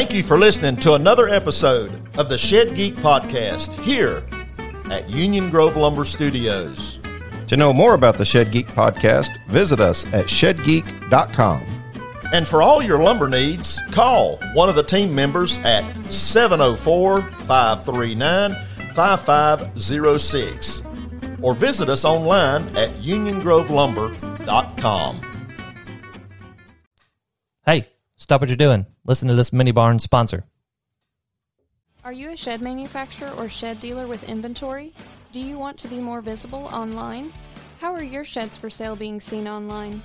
Thank 0.00 0.14
you 0.14 0.22
for 0.22 0.38
listening 0.38 0.76
to 0.76 0.94
another 0.94 1.28
episode 1.28 2.00
of 2.16 2.30
the 2.30 2.38
Shed 2.38 2.74
Geek 2.74 2.96
Podcast 2.96 3.78
here 3.80 4.26
at 4.90 5.10
Union 5.10 5.50
Grove 5.50 5.76
Lumber 5.76 6.06
Studios. 6.06 6.98
To 7.48 7.56
know 7.58 7.74
more 7.74 7.92
about 7.92 8.14
the 8.14 8.24
Shed 8.24 8.50
Geek 8.50 8.68
podcast, 8.68 9.28
visit 9.48 9.78
us 9.78 10.06
at 10.06 10.24
shedgeek.com. 10.24 11.60
And 12.32 12.48
for 12.48 12.62
all 12.62 12.82
your 12.82 12.98
lumber 12.98 13.28
needs, 13.28 13.78
call 13.90 14.38
one 14.54 14.70
of 14.70 14.74
the 14.74 14.82
team 14.82 15.14
members 15.14 15.58
at 15.64 15.84
704 16.10 17.20
539 17.20 18.54
5506 18.94 20.82
or 21.42 21.52
visit 21.52 21.90
us 21.90 22.06
online 22.06 22.74
at 22.74 22.88
uniongrovelumber.com. 23.02 25.20
Hey, 27.66 27.86
stop 28.16 28.40
what 28.40 28.48
you're 28.48 28.56
doing. 28.56 28.86
Listen 29.10 29.26
to 29.26 29.34
this 29.34 29.52
mini 29.52 29.72
barn 29.72 29.98
sponsor. 29.98 30.44
Are 32.04 32.12
you 32.12 32.30
a 32.30 32.36
shed 32.36 32.62
manufacturer 32.62 33.32
or 33.32 33.48
shed 33.48 33.80
dealer 33.80 34.06
with 34.06 34.22
inventory? 34.22 34.92
Do 35.32 35.40
you 35.40 35.58
want 35.58 35.76
to 35.78 35.88
be 35.88 35.96
more 35.96 36.20
visible 36.20 36.66
online? 36.72 37.32
How 37.80 37.92
are 37.92 38.04
your 38.04 38.22
sheds 38.22 38.56
for 38.56 38.70
sale 38.70 38.94
being 38.94 39.20
seen 39.20 39.48
online? 39.48 40.00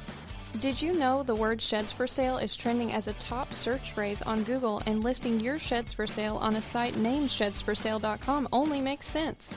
Did 0.60 0.82
you 0.82 0.92
know 0.92 1.22
the 1.22 1.36
word 1.36 1.62
sheds 1.62 1.92
for 1.92 2.08
sale 2.08 2.40
is 2.40 2.56
trending 2.56 2.94
as 2.94 3.08
a 3.08 3.14
top 3.14 3.54
search 3.54 3.92
phrase 3.92 4.24
on 4.24 4.44
Google 4.44 4.82
and 4.88 5.04
listing 5.04 5.40
your 5.40 5.60
sheds 5.60 5.94
for 5.94 6.08
sale 6.08 6.38
on 6.38 6.56
a 6.56 6.62
site 6.62 6.98
named 6.98 7.30
shedsforsale.com 7.30 8.50
only 8.52 8.82
makes 8.82 9.08
sense? 9.08 9.54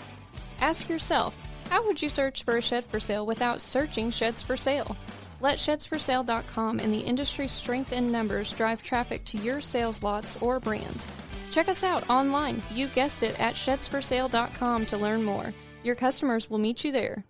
Ask 0.61 0.91
yourself, 0.91 1.35
how 1.71 1.87
would 1.87 2.03
you 2.03 2.11
search 2.11 2.45
for 2.45 2.59
a 2.59 2.61
shed 2.61 2.85
for 2.85 3.01
sale 3.01 3.25
without 3.25 3.63
searching 3.63 4.11
sheds 4.11 4.43
for 4.43 4.59
sale? 4.59 4.95
Let 5.41 5.59
shedsforsale.com 5.59 6.81
and 6.81 6.93
the 6.93 6.99
industry's 7.01 7.53
strength 7.53 7.93
in 7.93 8.11
numbers 8.11 8.53
drive 8.53 8.83
traffic 8.83 9.25
to 9.27 9.39
your 9.39 9.61
sales 9.61 10.03
lots 10.03 10.37
or 10.41 10.59
brand. 10.59 11.07
Check 11.51 11.69
us 11.69 11.85
out 11.85 12.09
online. 12.11 12.63
You 12.73 12.89
guessed 12.89 13.23
it 13.23 13.39
at 13.39 13.55
shedsforsale.com 13.55 14.87
to 14.87 14.97
learn 14.97 15.23
more. 15.23 15.55
Your 15.85 15.95
customers 15.95 16.51
will 16.51 16.59
meet 16.59 16.85
you 16.85 16.93
there. 16.93 17.25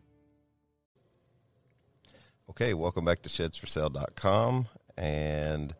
Okay, 2.51 2.75
welcome 2.75 3.05
back 3.05 3.23
to 3.23 3.29
shedsforsale.com. 3.29 4.69
And 4.97 5.75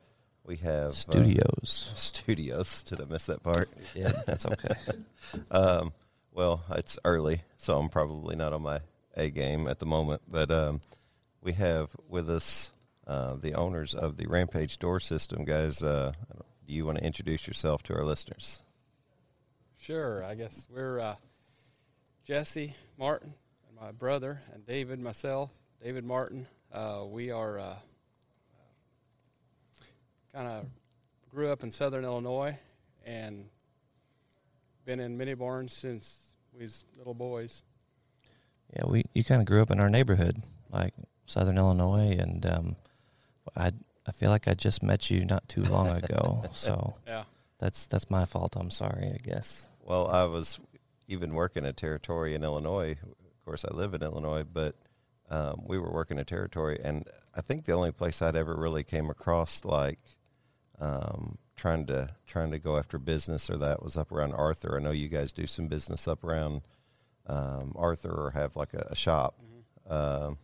we 0.45 0.57
have 0.57 0.91
uh, 0.91 0.93
Studios. 0.93 1.91
studios. 1.95 2.83
Did 2.85 3.01
I 3.01 3.05
miss 3.07 3.27
that 3.27 3.43
part? 3.43 3.71
Yeah, 3.95 4.13
that's 4.27 4.47
okay. 4.47 4.75
Um, 5.51 5.93
well, 6.33 6.63
it's 6.71 6.99
early, 7.05 7.43
so 7.59 7.79
I'm 7.79 7.89
probably 7.91 8.35
not 8.37 8.53
on 8.55 8.63
my 8.63 8.81
A 9.17 9.29
game 9.29 9.67
at 9.67 9.79
the 9.79 9.85
moment. 9.85 10.23
But 10.29 10.51
um, 10.51 10.81
we 11.43 11.53
have 11.53 11.91
with 12.09 12.29
us 12.29 12.73
uh, 13.07 13.37
the 13.41 13.55
owners 13.55 13.95
of 13.95 14.17
the 14.17 14.27
Rampage 14.27 14.79
Door 14.79 15.01
System. 15.01 15.45
Guys, 15.45 15.83
uh, 15.83 16.13
do 16.67 16.75
you 16.75 16.85
want 16.85 16.99
to 16.99 17.05
introduce 17.05 17.47
yourself 17.47 17.83
to 17.85 17.95
our 17.95 18.05
listeners? 18.05 18.63
Sure. 19.79 20.25
I 20.25 20.35
guess 20.35 20.67
we're 20.71 21.01
uh, 21.01 21.17
Jesse 22.27 22.75
Martin 22.99 23.33
and 23.69 23.81
my 23.81 23.93
brother 23.93 24.41
and 24.53 24.67
David, 24.67 25.01
myself, 25.01 25.51
David 25.83 26.05
Martin. 26.05 26.47
Uh, 26.73 27.05
we 27.09 27.31
are 27.31 27.59
uh, 27.59 27.77
kind 30.35 30.49
of 30.49 30.67
grew 31.31 31.51
up 31.51 31.63
in 31.63 31.73
Southern 31.73 32.05
Illinois 32.05 32.59
and 33.07 33.47
been 34.85 35.01
in 35.01 35.17
mini 35.17 35.35
barns 35.35 35.73
since 35.73 36.19
we 36.53 36.65
was 36.65 36.85
little 36.99 37.15
boys. 37.15 37.63
yeah, 38.77 38.85
we 38.87 39.05
you 39.15 39.25
kind 39.25 39.41
of 39.41 39.47
grew 39.47 39.63
up 39.63 39.71
in 39.71 39.81
our 39.81 39.89
neighborhood, 39.89 40.37
like 40.71 40.93
Southern 41.29 41.59
Illinois, 41.59 42.17
and 42.19 42.45
um, 42.47 42.77
I 43.55 43.73
I 44.07 44.13
feel 44.13 44.31
like 44.31 44.49
I 44.49 44.55
just 44.55 44.83
met 44.83 45.11
you 45.11 45.25
not 45.27 45.47
too 45.49 45.63
long 45.63 45.89
ago, 45.89 46.45
so 46.53 46.95
Yeah. 47.07 47.25
that's 47.59 47.87
that's 47.87 48.09
my 48.11 48.25
fault. 48.25 48.57
I'm 48.57 48.71
sorry, 48.71 49.13
I 49.15 49.19
guess. 49.23 49.67
Well, 49.85 50.09
I 50.09 50.25
was 50.25 50.59
even 51.07 51.35
working 51.35 51.65
a 51.67 51.73
territory 51.75 52.35
in 52.35 52.43
Illinois. 52.43 52.93
Of 53.03 53.45
course, 53.45 53.65
I 53.65 53.75
live 53.75 53.93
in 53.95 54.03
Illinois, 54.03 54.45
but 54.45 54.75
um, 55.31 55.63
we 55.67 55.79
were 55.79 55.93
working 55.93 56.19
a 56.19 56.25
territory, 56.25 56.81
and 56.83 57.07
I 57.35 57.43
think 57.43 57.67
the 57.67 57.73
only 57.73 57.93
place 57.93 58.23
I'd 58.23 58.35
ever 58.37 58.57
really 58.57 58.83
came 58.83 59.11
across 59.11 59.65
like 59.67 59.99
um, 60.81 61.37
trying 61.57 61.85
to 61.87 62.11
trying 62.27 62.51
to 62.53 62.59
go 62.59 62.79
after 62.79 62.99
business 62.99 63.51
or 63.51 63.59
that 63.59 63.83
was 63.83 63.97
up 63.99 64.11
around 64.13 64.33
Arthur. 64.33 64.77
I 64.77 64.83
know 64.83 64.91
you 64.93 65.09
guys 65.11 65.33
do 65.35 65.47
some 65.47 65.67
business 65.69 66.09
up 66.09 66.25
around 66.25 66.63
um, 67.27 67.73
Arthur 67.77 68.11
or 68.11 68.31
have 68.31 68.57
like 68.57 68.73
a, 68.73 68.87
a 68.91 68.97
shop. 68.97 69.39
Um, 69.89 70.39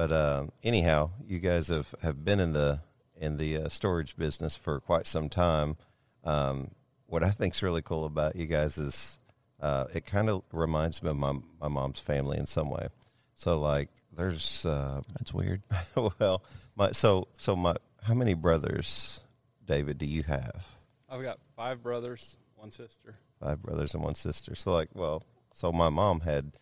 but 0.00 0.12
um, 0.12 0.50
anyhow, 0.62 1.10
you 1.28 1.40
guys 1.40 1.68
have, 1.68 1.94
have 2.00 2.24
been 2.24 2.40
in 2.40 2.54
the 2.54 2.80
in 3.20 3.36
the 3.36 3.58
uh, 3.58 3.68
storage 3.68 4.16
business 4.16 4.56
for 4.56 4.80
quite 4.80 5.06
some 5.06 5.28
time. 5.28 5.76
Um, 6.24 6.70
what 7.04 7.22
I 7.22 7.28
think 7.28 7.54
is 7.54 7.62
really 7.62 7.82
cool 7.82 8.06
about 8.06 8.34
you 8.34 8.46
guys 8.46 8.78
is 8.78 9.18
uh, 9.60 9.88
it 9.92 10.06
kind 10.06 10.30
of 10.30 10.42
reminds 10.52 11.02
me 11.02 11.10
of 11.10 11.18
my 11.18 11.34
my 11.60 11.68
mom's 11.68 11.98
family 11.98 12.38
in 12.38 12.46
some 12.46 12.70
way. 12.70 12.88
So 13.34 13.60
like, 13.60 13.90
there's 14.16 14.64
uh, 14.64 15.02
That's 15.18 15.34
weird. 15.34 15.60
well, 16.18 16.44
my 16.76 16.92
so 16.92 17.28
so 17.36 17.54
my 17.54 17.74
how 18.02 18.14
many 18.14 18.32
brothers, 18.32 19.20
David, 19.66 19.98
do 19.98 20.06
you 20.06 20.22
have? 20.22 20.64
I've 21.10 21.22
got 21.22 21.40
five 21.56 21.82
brothers, 21.82 22.38
one 22.56 22.70
sister. 22.70 23.16
Five 23.38 23.60
brothers 23.60 23.92
and 23.92 24.02
one 24.02 24.14
sister. 24.14 24.54
So 24.54 24.72
like, 24.72 24.88
well, 24.94 25.22
so 25.52 25.70
my 25.70 25.90
mom 25.90 26.20
had 26.20 26.52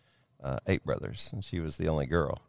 uh, 0.43 0.57
eight 0.67 0.83
brothers, 0.83 1.29
and 1.31 1.41
she 1.41 1.61
was 1.61 1.77
the 1.77 1.87
only 1.87 2.05
girl. 2.05 2.41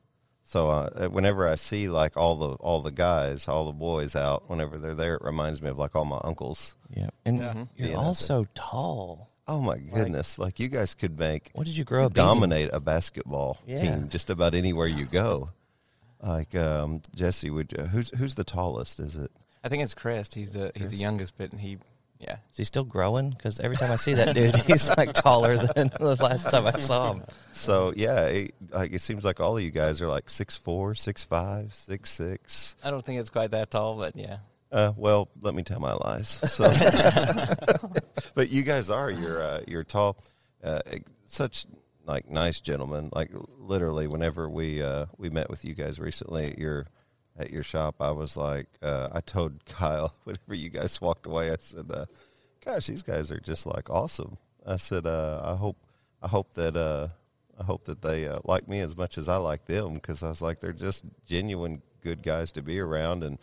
So 0.50 0.68
uh, 0.68 1.08
whenever 1.10 1.46
I 1.46 1.54
see 1.54 1.88
like 1.88 2.16
all 2.16 2.34
the 2.34 2.48
all 2.54 2.80
the 2.82 2.90
guys, 2.90 3.46
all 3.46 3.66
the 3.66 3.72
boys 3.72 4.16
out, 4.16 4.50
whenever 4.50 4.78
they're 4.78 4.94
there, 4.96 5.14
it 5.14 5.22
reminds 5.22 5.62
me 5.62 5.68
of 5.68 5.78
like 5.78 5.94
all 5.94 6.04
my 6.04 6.20
uncles. 6.24 6.74
Yeah, 6.92 7.10
and 7.24 7.38
Yeah. 7.38 7.54
you're 7.76 7.86
Being 7.86 7.94
out 7.94 8.02
also 8.04 8.46
tall. 8.56 9.30
Oh 9.46 9.60
my 9.60 9.78
goodness! 9.78 10.40
Like, 10.40 10.58
you 10.58 10.66
guys 10.68 10.94
could 10.94 11.16
make 11.20 11.50
What 11.54 11.66
did 11.68 11.76
you 11.76 11.84
grow 11.84 12.06
up 12.06 12.14
could 12.14 12.20
eating? 12.20 12.34
dominate 12.34 12.70
a 12.72 12.80
basketball 12.80 13.58
Yeah. 13.64 13.80
team 13.80 14.08
just 14.08 14.28
about 14.28 14.56
anywhere 14.56 14.88
you 14.88 15.04
go. 15.04 15.50
Like 16.20 16.52
um, 16.56 17.00
Jesse, 17.14 17.48
would 17.50 17.70
you, 17.70 17.84
who's 17.84 18.10
who's 18.18 18.34
the 18.34 18.42
tallest? 18.44 18.98
Is 18.98 19.16
it? 19.16 19.30
I 19.62 19.68
think 19.68 19.84
it's 19.84 19.94
Chris. 19.94 20.34
He's 20.34 20.50
the 20.52 20.72
he's 20.74 20.90
the 20.90 20.96
youngest, 20.96 21.34
but 21.38 21.52
he, 21.54 21.78
yeah, 22.20 22.36
Is 22.52 22.58
he 22.58 22.64
still 22.64 22.84
growing? 22.84 23.30
Because 23.30 23.58
every 23.60 23.76
time 23.76 23.90
I 23.90 23.96
see 23.96 24.14
that 24.14 24.34
dude, 24.34 24.54
he's 24.66 24.88
like 24.96 25.14
taller 25.14 25.56
than 25.56 25.88
the 25.98 26.16
last 26.20 26.50
time 26.50 26.66
I 26.66 26.72
saw 26.78 27.14
him. 27.14 27.24
So 27.52 27.92
yeah, 27.96 28.26
it, 28.26 28.54
like 28.70 28.92
it 28.92 29.00
seems 29.00 29.24
like 29.24 29.40
all 29.40 29.56
of 29.56 29.62
you 29.62 29.70
guys 29.70 30.00
are 30.02 30.06
like 30.08 30.28
six 30.28 30.56
four, 30.56 30.94
six 30.94 31.24
five, 31.24 31.72
six 31.74 32.10
six. 32.10 32.76
I 32.84 32.90
don't 32.90 33.04
think 33.04 33.20
it's 33.20 33.30
quite 33.30 33.50
that 33.52 33.70
tall, 33.70 33.96
but 33.96 34.14
yeah, 34.16 34.38
Uh, 34.70 34.92
well, 34.96 35.28
let 35.40 35.54
me 35.54 35.62
tell 35.62 35.80
my 35.80 35.94
lies. 35.94 36.28
So, 36.46 36.64
but 38.34 38.50
you 38.50 38.62
guys 38.62 38.90
are 38.90 39.10
you're 39.10 39.42
uh, 39.42 39.60
you're 39.66 39.84
tall, 39.84 40.16
uh, 40.62 40.80
such 41.26 41.66
like 42.06 42.28
nice 42.30 42.60
gentlemen. 42.60 43.10
Like 43.12 43.30
literally, 43.58 44.06
whenever 44.06 44.48
we 44.48 44.82
uh, 44.82 45.06
we 45.16 45.30
met 45.30 45.48
with 45.50 45.64
you 45.64 45.74
guys 45.74 45.98
recently 45.98 46.46
at 46.46 46.58
your 46.58 46.86
at 47.40 47.50
your 47.50 47.62
shop, 47.62 47.96
I 48.00 48.10
was 48.10 48.36
like, 48.36 48.68
uh, 48.82 49.08
I 49.12 49.20
told 49.20 49.64
Kyle 49.66 50.14
whenever 50.24 50.54
you 50.54 50.68
guys 50.68 51.00
walked 51.00 51.26
away, 51.26 51.50
I 51.50 51.56
said, 51.58 51.90
uh, 51.90 52.06
"Gosh, 52.64 52.86
these 52.86 53.02
guys 53.02 53.30
are 53.30 53.40
just 53.40 53.66
like 53.66 53.90
awesome." 53.90 54.36
I 54.66 54.76
said, 54.76 55.06
uh, 55.06 55.40
"I 55.42 55.56
hope 55.56 55.76
I 56.22 56.28
hope 56.28 56.54
that." 56.54 56.76
Uh, 56.76 57.08
I 57.58 57.64
hope 57.64 57.84
that 57.84 58.00
they 58.00 58.26
uh, 58.26 58.38
like 58.44 58.68
me 58.68 58.80
as 58.80 58.96
much 58.96 59.18
as 59.18 59.28
I 59.28 59.36
like 59.36 59.66
them 59.66 59.92
because 59.92 60.22
I 60.22 60.30
was 60.30 60.40
like 60.40 60.60
they're 60.60 60.72
just 60.72 61.04
genuine 61.26 61.82
good 62.02 62.22
guys 62.22 62.52
to 62.52 62.62
be 62.62 62.80
around, 62.80 63.22
and 63.22 63.38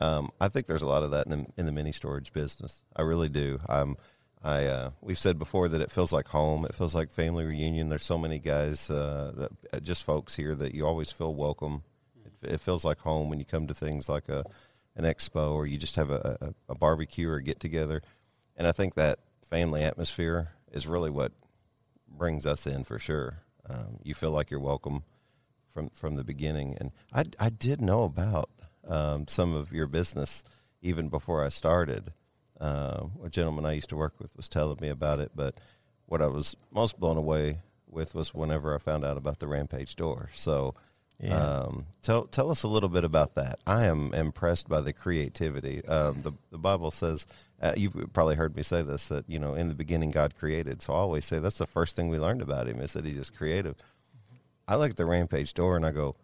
um, 0.00 0.30
I 0.38 0.48
think 0.48 0.66
there's 0.66 0.82
a 0.82 0.86
lot 0.86 1.02
of 1.02 1.12
that 1.12 1.26
in 1.26 1.30
the, 1.30 1.46
in 1.56 1.64
the 1.64 1.72
mini 1.72 1.90
storage 1.90 2.30
business. 2.34 2.82
I 2.94 3.00
really 3.02 3.30
do. 3.30 3.60
I'm, 3.66 3.96
I 4.42 4.66
uh, 4.66 4.90
we've 5.00 5.18
said 5.18 5.38
before 5.38 5.70
that 5.70 5.80
it 5.80 5.90
feels 5.90 6.12
like 6.12 6.28
home. 6.28 6.66
It 6.66 6.74
feels 6.74 6.94
like 6.94 7.10
family 7.10 7.46
reunion. 7.46 7.88
There's 7.88 8.04
so 8.04 8.18
many 8.18 8.38
guys, 8.38 8.88
that, 8.88 9.48
just 9.82 10.04
folks 10.04 10.34
here 10.34 10.54
that 10.56 10.74
you 10.74 10.86
always 10.86 11.10
feel 11.10 11.34
welcome. 11.34 11.84
It, 12.46 12.60
feels 12.60 12.84
like 12.84 13.00
home 13.00 13.28
when 13.28 13.38
you 13.38 13.44
come 13.44 13.66
to 13.66 13.74
things 13.74 14.08
like 14.08 14.28
a 14.28 14.44
an 14.96 15.04
expo 15.04 15.52
or 15.52 15.66
you 15.66 15.76
just 15.76 15.96
have 15.96 16.10
a, 16.10 16.38
a, 16.40 16.72
a 16.72 16.74
barbecue 16.74 17.28
or 17.28 17.40
get 17.40 17.60
together. 17.60 18.00
And 18.56 18.66
I 18.66 18.72
think 18.72 18.94
that 18.94 19.18
family 19.48 19.82
atmosphere 19.82 20.52
is 20.72 20.86
really 20.86 21.10
what 21.10 21.32
brings 22.08 22.46
us 22.46 22.66
in 22.66 22.84
for 22.84 22.98
sure. 22.98 23.42
Um, 23.68 23.98
you 24.02 24.14
feel 24.14 24.30
like 24.30 24.50
you're 24.50 24.60
welcome 24.60 25.04
from 25.72 25.90
from 25.90 26.16
the 26.16 26.24
beginning. 26.24 26.76
And 26.80 26.92
I 27.12 27.24
I 27.38 27.50
did 27.50 27.80
know 27.80 28.04
about 28.04 28.50
um, 28.86 29.26
some 29.26 29.54
of 29.54 29.72
your 29.72 29.86
business 29.86 30.44
even 30.82 31.08
before 31.08 31.44
I 31.44 31.48
started. 31.48 32.12
Uh, 32.60 33.06
a 33.24 33.28
gentleman 33.28 33.66
I 33.66 33.72
used 33.72 33.88
to 33.88 33.96
work 33.96 34.14
with 34.20 34.36
was 34.36 34.48
telling 34.48 34.78
me 34.80 34.88
about 34.88 35.18
it, 35.18 35.32
but 35.34 35.58
what 36.06 36.22
I 36.22 36.28
was 36.28 36.54
most 36.70 37.00
blown 37.00 37.16
away 37.16 37.58
with 37.88 38.14
was 38.14 38.32
whenever 38.32 38.74
I 38.74 38.78
found 38.78 39.04
out 39.04 39.16
about 39.16 39.40
the 39.40 39.48
Rampage 39.48 39.96
door. 39.96 40.30
So. 40.34 40.74
Yeah. 41.20 41.36
Um, 41.36 41.86
tell 42.02 42.24
tell 42.24 42.50
us 42.50 42.62
a 42.64 42.68
little 42.68 42.88
bit 42.88 43.04
about 43.04 43.34
that. 43.36 43.60
I 43.66 43.84
am 43.84 44.12
impressed 44.12 44.68
by 44.68 44.80
the 44.80 44.92
creativity. 44.92 45.84
Um, 45.86 46.22
the 46.22 46.32
the 46.50 46.58
Bible 46.58 46.90
says 46.90 47.26
uh, 47.62 47.72
you've 47.76 48.12
probably 48.12 48.34
heard 48.34 48.56
me 48.56 48.62
say 48.62 48.82
this 48.82 49.06
that 49.08 49.24
you 49.28 49.38
know 49.38 49.54
in 49.54 49.68
the 49.68 49.74
beginning 49.74 50.10
God 50.10 50.34
created. 50.36 50.82
So 50.82 50.92
I 50.92 50.96
always 50.96 51.24
say 51.24 51.38
that's 51.38 51.58
the 51.58 51.66
first 51.66 51.96
thing 51.96 52.08
we 52.08 52.18
learned 52.18 52.42
about 52.42 52.68
Him 52.68 52.80
is 52.80 52.92
that 52.92 53.06
He 53.06 53.12
is 53.12 53.30
creative. 53.30 53.76
I 54.66 54.76
look 54.76 54.90
at 54.90 54.96
the 54.96 55.06
Rampage 55.06 55.54
door 55.54 55.76
and 55.76 55.84
I 55.84 55.92
go, 55.92 56.16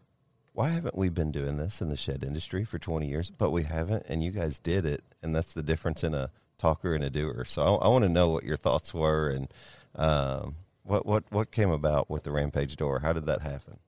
why 0.52 0.68
haven't 0.68 0.96
we 0.96 1.08
been 1.08 1.30
doing 1.30 1.56
this 1.58 1.80
in 1.80 1.88
the 1.88 1.96
shed 1.96 2.24
industry 2.24 2.64
for 2.64 2.78
20 2.78 3.06
years? 3.06 3.30
But 3.30 3.50
we 3.50 3.64
haven't, 3.64 4.06
and 4.08 4.22
you 4.22 4.30
guys 4.30 4.58
did 4.58 4.84
it, 4.84 5.02
and 5.22 5.34
that's 5.34 5.52
the 5.52 5.62
difference 5.62 6.02
in 6.02 6.14
a 6.14 6.30
talker 6.58 6.94
and 6.94 7.04
a 7.04 7.10
doer. 7.10 7.44
So 7.44 7.62
I, 7.62 7.86
I 7.86 7.88
want 7.88 8.04
to 8.04 8.08
know 8.08 8.30
what 8.30 8.44
your 8.44 8.56
thoughts 8.56 8.92
were 8.92 9.28
and 9.28 9.52
um, 9.94 10.56
what 10.82 11.06
what 11.06 11.24
what 11.30 11.50
came 11.50 11.70
about 11.70 12.10
with 12.10 12.24
the 12.24 12.32
Rampage 12.32 12.76
door. 12.76 13.00
How 13.00 13.12
did 13.12 13.26
that 13.26 13.42
happen? 13.42 13.78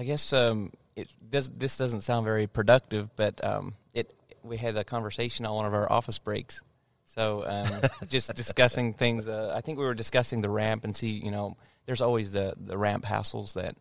I 0.00 0.04
guess 0.04 0.32
um, 0.32 0.72
it 0.96 1.10
does. 1.28 1.50
This 1.50 1.76
doesn't 1.76 2.00
sound 2.00 2.24
very 2.24 2.46
productive, 2.46 3.14
but 3.16 3.44
um, 3.44 3.74
it. 3.92 4.10
We 4.42 4.56
had 4.56 4.74
a 4.78 4.82
conversation 4.82 5.44
on 5.44 5.54
one 5.54 5.66
of 5.66 5.74
our 5.74 5.92
office 5.92 6.18
breaks. 6.18 6.62
So 7.04 7.44
um, 7.46 7.82
just 8.08 8.34
discussing 8.34 8.94
things. 8.94 9.28
Uh, 9.28 9.52
I 9.54 9.60
think 9.60 9.78
we 9.78 9.84
were 9.84 9.92
discussing 9.92 10.40
the 10.40 10.48
ramp 10.48 10.84
and 10.84 10.96
see. 10.96 11.10
You 11.10 11.30
know, 11.30 11.58
there's 11.84 12.00
always 12.00 12.32
the 12.32 12.54
the 12.56 12.78
ramp 12.78 13.04
hassles 13.04 13.52
that 13.52 13.76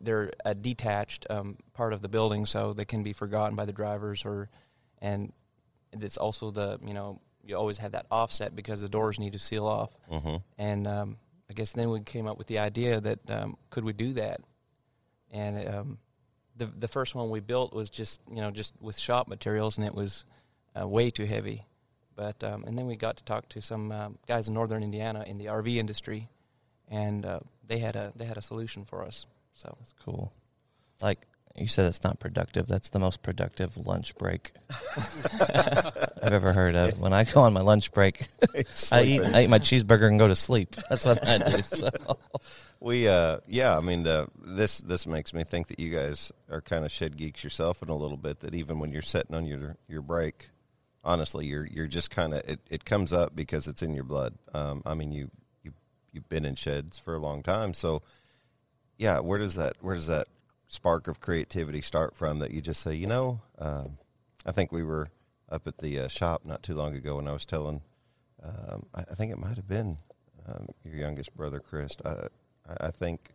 they're 0.00 0.32
a 0.42 0.54
detached 0.54 1.26
um, 1.28 1.58
part 1.74 1.92
of 1.92 2.00
the 2.00 2.08
building, 2.08 2.46
so 2.46 2.72
they 2.72 2.86
can 2.86 3.02
be 3.02 3.12
forgotten 3.12 3.54
by 3.54 3.66
the 3.66 3.74
drivers, 3.74 4.24
or 4.24 4.48
and 5.02 5.34
it's 5.92 6.16
also 6.16 6.50
the 6.50 6.78
you 6.82 6.94
know 6.94 7.20
you 7.44 7.58
always 7.58 7.76
have 7.76 7.92
that 7.92 8.06
offset 8.10 8.56
because 8.56 8.80
the 8.80 8.88
doors 8.88 9.18
need 9.18 9.34
to 9.34 9.38
seal 9.38 9.66
off. 9.66 9.90
Mm-hmm. 10.10 10.36
And 10.56 10.86
um, 10.86 11.18
I 11.50 11.52
guess 11.52 11.72
then 11.72 11.90
we 11.90 12.00
came 12.00 12.26
up 12.26 12.38
with 12.38 12.46
the 12.46 12.60
idea 12.60 13.02
that 13.02 13.18
um, 13.28 13.58
could 13.68 13.84
we 13.84 13.92
do 13.92 14.14
that? 14.14 14.40
And 15.32 15.68
um, 15.68 15.98
the 16.56 16.66
the 16.66 16.88
first 16.88 17.14
one 17.14 17.30
we 17.30 17.40
built 17.40 17.72
was 17.72 17.90
just 17.90 18.20
you 18.30 18.40
know 18.40 18.50
just 18.50 18.74
with 18.80 18.98
shop 18.98 19.28
materials, 19.28 19.78
and 19.78 19.86
it 19.86 19.94
was 19.94 20.24
uh, 20.78 20.86
way 20.86 21.10
too 21.10 21.24
heavy. 21.24 21.66
But 22.14 22.44
um, 22.44 22.64
and 22.64 22.76
then 22.76 22.86
we 22.86 22.96
got 22.96 23.16
to 23.16 23.24
talk 23.24 23.48
to 23.50 23.62
some 23.62 23.90
um, 23.90 24.18
guys 24.28 24.48
in 24.48 24.54
northern 24.54 24.82
Indiana 24.82 25.24
in 25.26 25.38
the 25.38 25.46
RV 25.46 25.76
industry, 25.76 26.28
and 26.88 27.24
uh, 27.24 27.40
they 27.66 27.78
had 27.78 27.96
a 27.96 28.12
they 28.14 28.26
had 28.26 28.36
a 28.36 28.42
solution 28.42 28.84
for 28.84 29.02
us. 29.02 29.26
So 29.54 29.74
That's 29.78 29.94
cool. 30.04 30.32
Like 31.00 31.26
you 31.56 31.68
said, 31.68 31.86
it's 31.86 32.02
not 32.02 32.18
productive. 32.18 32.66
That's 32.66 32.90
the 32.90 32.98
most 32.98 33.22
productive 33.22 33.76
lunch 33.76 34.14
break 34.16 34.52
I've 34.96 36.32
ever 36.32 36.52
heard 36.52 36.74
of. 36.74 36.98
When 36.98 37.12
I 37.12 37.24
go 37.24 37.42
on 37.42 37.52
my 37.52 37.60
lunch 37.60 37.92
break, 37.92 38.26
I 38.92 39.02
eat, 39.02 39.20
I 39.20 39.42
eat 39.44 39.50
my 39.50 39.58
cheeseburger 39.58 40.08
and 40.08 40.18
go 40.18 40.28
to 40.28 40.34
sleep. 40.34 40.74
That's 40.88 41.04
what 41.04 41.26
I 41.26 41.38
do. 41.38 41.62
So. 41.62 41.90
We, 42.80 43.06
uh, 43.06 43.38
yeah, 43.46 43.78
I 43.78 43.80
mean, 43.80 44.04
uh, 44.04 44.26
this 44.44 44.78
this 44.78 45.06
makes 45.06 45.32
me 45.32 45.44
think 45.44 45.68
that 45.68 45.78
you 45.78 45.94
guys 45.94 46.32
are 46.50 46.60
kind 46.60 46.84
of 46.84 46.90
shed 46.90 47.16
geeks 47.16 47.44
yourself 47.44 47.80
in 47.80 47.88
a 47.88 47.94
little 47.94 48.16
bit. 48.16 48.40
That 48.40 48.56
even 48.56 48.80
when 48.80 48.90
you're 48.90 49.02
sitting 49.02 49.36
on 49.36 49.46
your 49.46 49.76
your 49.86 50.02
break, 50.02 50.50
honestly, 51.04 51.46
you're 51.46 51.64
you're 51.64 51.86
just 51.86 52.10
kind 52.10 52.34
of 52.34 52.40
it, 52.40 52.58
it 52.68 52.84
comes 52.84 53.12
up 53.12 53.36
because 53.36 53.68
it's 53.68 53.84
in 53.84 53.94
your 53.94 54.02
blood. 54.02 54.34
Um, 54.52 54.82
I 54.84 54.94
mean, 54.94 55.12
you 55.12 55.30
you 55.62 55.74
you've 56.10 56.28
been 56.28 56.44
in 56.44 56.56
sheds 56.56 56.98
for 56.98 57.14
a 57.14 57.20
long 57.20 57.44
time, 57.44 57.72
so 57.72 58.02
yeah. 58.98 59.20
Where 59.20 59.38
does 59.38 59.54
that 59.54 59.76
where 59.80 59.94
does 59.94 60.08
that 60.08 60.26
spark 60.72 61.06
of 61.06 61.20
creativity 61.20 61.80
start 61.82 62.16
from? 62.16 62.38
That 62.40 62.50
you 62.50 62.60
just 62.60 62.80
say, 62.80 62.94
you 62.94 63.06
know, 63.06 63.40
um, 63.58 63.98
I 64.46 64.52
think 64.52 64.72
we 64.72 64.82
were 64.82 65.08
up 65.50 65.66
at 65.66 65.78
the 65.78 65.98
uh, 66.00 66.08
shop 66.08 66.42
not 66.44 66.62
too 66.62 66.74
long 66.74 66.94
ago, 66.96 67.18
and 67.18 67.28
I 67.28 67.32
was 67.32 67.44
telling, 67.44 67.82
um, 68.42 68.86
I, 68.94 69.02
I 69.10 69.14
think 69.14 69.30
it 69.32 69.38
might 69.38 69.56
have 69.56 69.68
been 69.68 69.98
um, 70.48 70.68
your 70.84 70.94
youngest 70.96 71.36
brother, 71.36 71.60
Chris. 71.60 71.96
I, 72.04 72.10
I- 72.10 72.26
I 72.80 72.90
think 72.92 73.30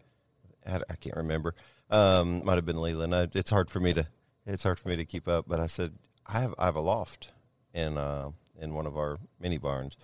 I, 0.65 0.77
I 0.89 0.95
can't 0.95 1.17
remember. 1.17 1.53
Um, 1.89 2.43
might 2.45 2.55
have 2.55 2.65
been 2.65 2.81
Leland. 2.81 3.13
I, 3.13 3.27
it's 3.35 3.49
hard 3.49 3.69
for 3.69 3.81
me 3.81 3.93
to 3.93 4.07
it's 4.45 4.63
hard 4.63 4.79
for 4.79 4.87
me 4.87 4.95
to 4.95 5.03
keep 5.03 5.27
up. 5.27 5.45
But 5.49 5.59
I 5.59 5.67
said 5.67 5.95
I 6.25 6.39
have 6.39 6.55
I 6.57 6.63
have 6.65 6.77
a 6.77 6.81
loft 6.81 7.33
in 7.73 7.97
uh, 7.97 8.29
in 8.57 8.73
one 8.73 8.87
of 8.87 8.95
our 8.97 9.19
mini 9.37 9.57
barns, 9.57 9.97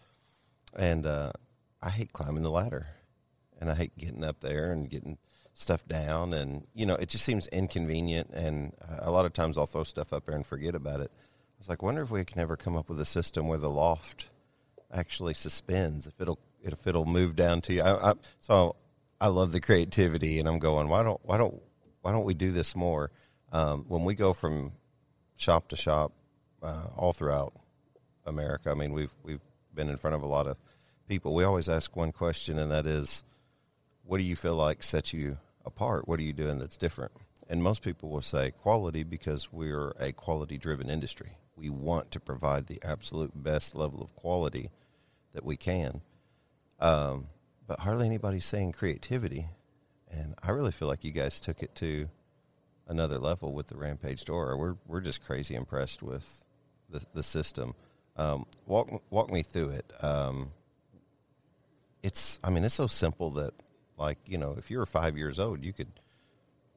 and 0.75 1.05
uh, 1.05 1.31
I 1.81 1.89
hate 1.89 2.11
climbing 2.11 2.43
the 2.43 2.51
ladder, 2.51 2.87
and 3.61 3.69
I 3.71 3.75
hate 3.75 3.97
getting 3.97 4.25
up 4.25 4.41
there 4.41 4.73
and 4.73 4.89
getting 4.89 5.17
stuff 5.53 5.87
down, 5.87 6.33
and 6.33 6.65
you 6.73 6.85
know 6.85 6.95
it 6.95 7.09
just 7.09 7.23
seems 7.23 7.47
inconvenient. 7.47 8.29
And 8.33 8.73
a 8.99 9.11
lot 9.11 9.25
of 9.25 9.33
times 9.33 9.57
I'll 9.57 9.65
throw 9.65 9.83
stuff 9.83 10.13
up 10.13 10.25
there 10.25 10.35
and 10.35 10.45
forget 10.45 10.75
about 10.75 10.99
it. 10.99 11.11
I 11.13 11.59
was 11.59 11.69
like, 11.69 11.81
wonder 11.81 12.01
if 12.01 12.11
we 12.11 12.25
can 12.25 12.39
ever 12.39 12.57
come 12.57 12.75
up 12.75 12.89
with 12.89 12.99
a 12.99 13.05
system 13.05 13.47
where 13.47 13.57
the 13.57 13.69
loft 13.69 14.27
actually 14.91 15.33
suspends 15.33 16.07
if 16.07 16.19
it'll 16.19 16.39
if 16.61 16.85
it'll 16.87 17.05
move 17.05 17.35
down 17.35 17.61
to 17.61 17.73
you. 17.73 17.81
I, 17.81 18.11
I, 18.11 18.13
so 18.39 18.75
I 19.19 19.27
love 19.27 19.51
the 19.51 19.61
creativity, 19.61 20.39
and 20.39 20.47
I'm 20.47 20.59
going. 20.59 20.89
Why 20.89 21.03
don't 21.03 21.19
why 21.23 21.37
don't 21.37 21.61
why 22.01 22.11
don't 22.11 22.25
we 22.25 22.33
do 22.33 22.51
this 22.51 22.75
more? 22.75 23.11
Um, 23.51 23.85
when 23.87 24.03
we 24.03 24.15
go 24.15 24.33
from 24.33 24.71
shop 25.37 25.69
to 25.69 25.75
shop, 25.75 26.11
uh, 26.63 26.87
all 26.95 27.13
throughout 27.13 27.53
America. 28.25 28.71
I 28.71 28.73
mean, 28.73 28.93
we've 28.93 29.13
we've 29.21 29.41
been 29.73 29.89
in 29.89 29.97
front 29.97 30.15
of 30.15 30.23
a 30.23 30.27
lot 30.27 30.47
of 30.47 30.57
people. 31.07 31.33
We 31.33 31.43
always 31.43 31.69
ask 31.69 31.95
one 31.95 32.11
question, 32.11 32.57
and 32.57 32.71
that 32.71 32.87
is, 32.87 33.23
"What 34.05 34.19
do 34.19 34.23
you 34.23 34.35
feel 34.35 34.55
like 34.55 34.83
sets 34.83 35.13
you 35.13 35.37
apart? 35.65 36.07
What 36.07 36.19
are 36.19 36.23
you 36.23 36.33
doing 36.33 36.59
that's 36.59 36.77
different?" 36.77 37.11
And 37.49 37.61
most 37.61 37.81
people 37.81 38.09
will 38.09 38.21
say 38.21 38.51
quality 38.51 39.03
because 39.03 39.51
we're 39.51 39.93
a 39.99 40.11
quality 40.11 40.57
driven 40.57 40.89
industry. 40.89 41.37
We 41.55 41.69
want 41.69 42.11
to 42.11 42.19
provide 42.19 42.67
the 42.67 42.81
absolute 42.83 43.31
best 43.43 43.75
level 43.75 44.01
of 44.01 44.15
quality 44.15 44.71
that 45.33 45.43
we 45.43 45.57
can. 45.57 46.01
Um, 46.79 47.27
but 47.67 47.81
hardly 47.81 48.05
anybody's 48.05 48.45
saying 48.45 48.73
creativity. 48.73 49.47
And 50.09 50.35
I 50.41 50.51
really 50.51 50.71
feel 50.71 50.87
like 50.87 51.03
you 51.03 51.11
guys 51.11 51.39
took 51.39 51.63
it 51.63 51.75
to 51.75 52.09
another 52.87 53.17
level 53.17 53.53
with 53.53 53.67
the 53.67 53.77
Rampage 53.77 54.25
door. 54.25 54.57
We're 54.57 54.75
we're 54.85 55.01
just 55.01 55.23
crazy 55.23 55.55
impressed 55.55 56.03
with 56.03 56.43
the 56.89 57.03
the 57.13 57.23
system. 57.23 57.75
Um, 58.15 58.45
walk 58.65 59.01
walk 59.09 59.31
me 59.31 59.43
through 59.43 59.69
it. 59.69 59.91
Um, 60.01 60.51
it's 62.03 62.39
I 62.43 62.49
mean 62.49 62.63
it's 62.63 62.75
so 62.75 62.87
simple 62.87 63.31
that 63.31 63.53
like 63.97 64.17
you 64.25 64.37
know 64.37 64.55
if 64.57 64.71
you 64.71 64.77
were 64.77 64.85
five 64.85 65.17
years 65.17 65.39
old 65.39 65.63
you 65.63 65.73
could 65.73 65.91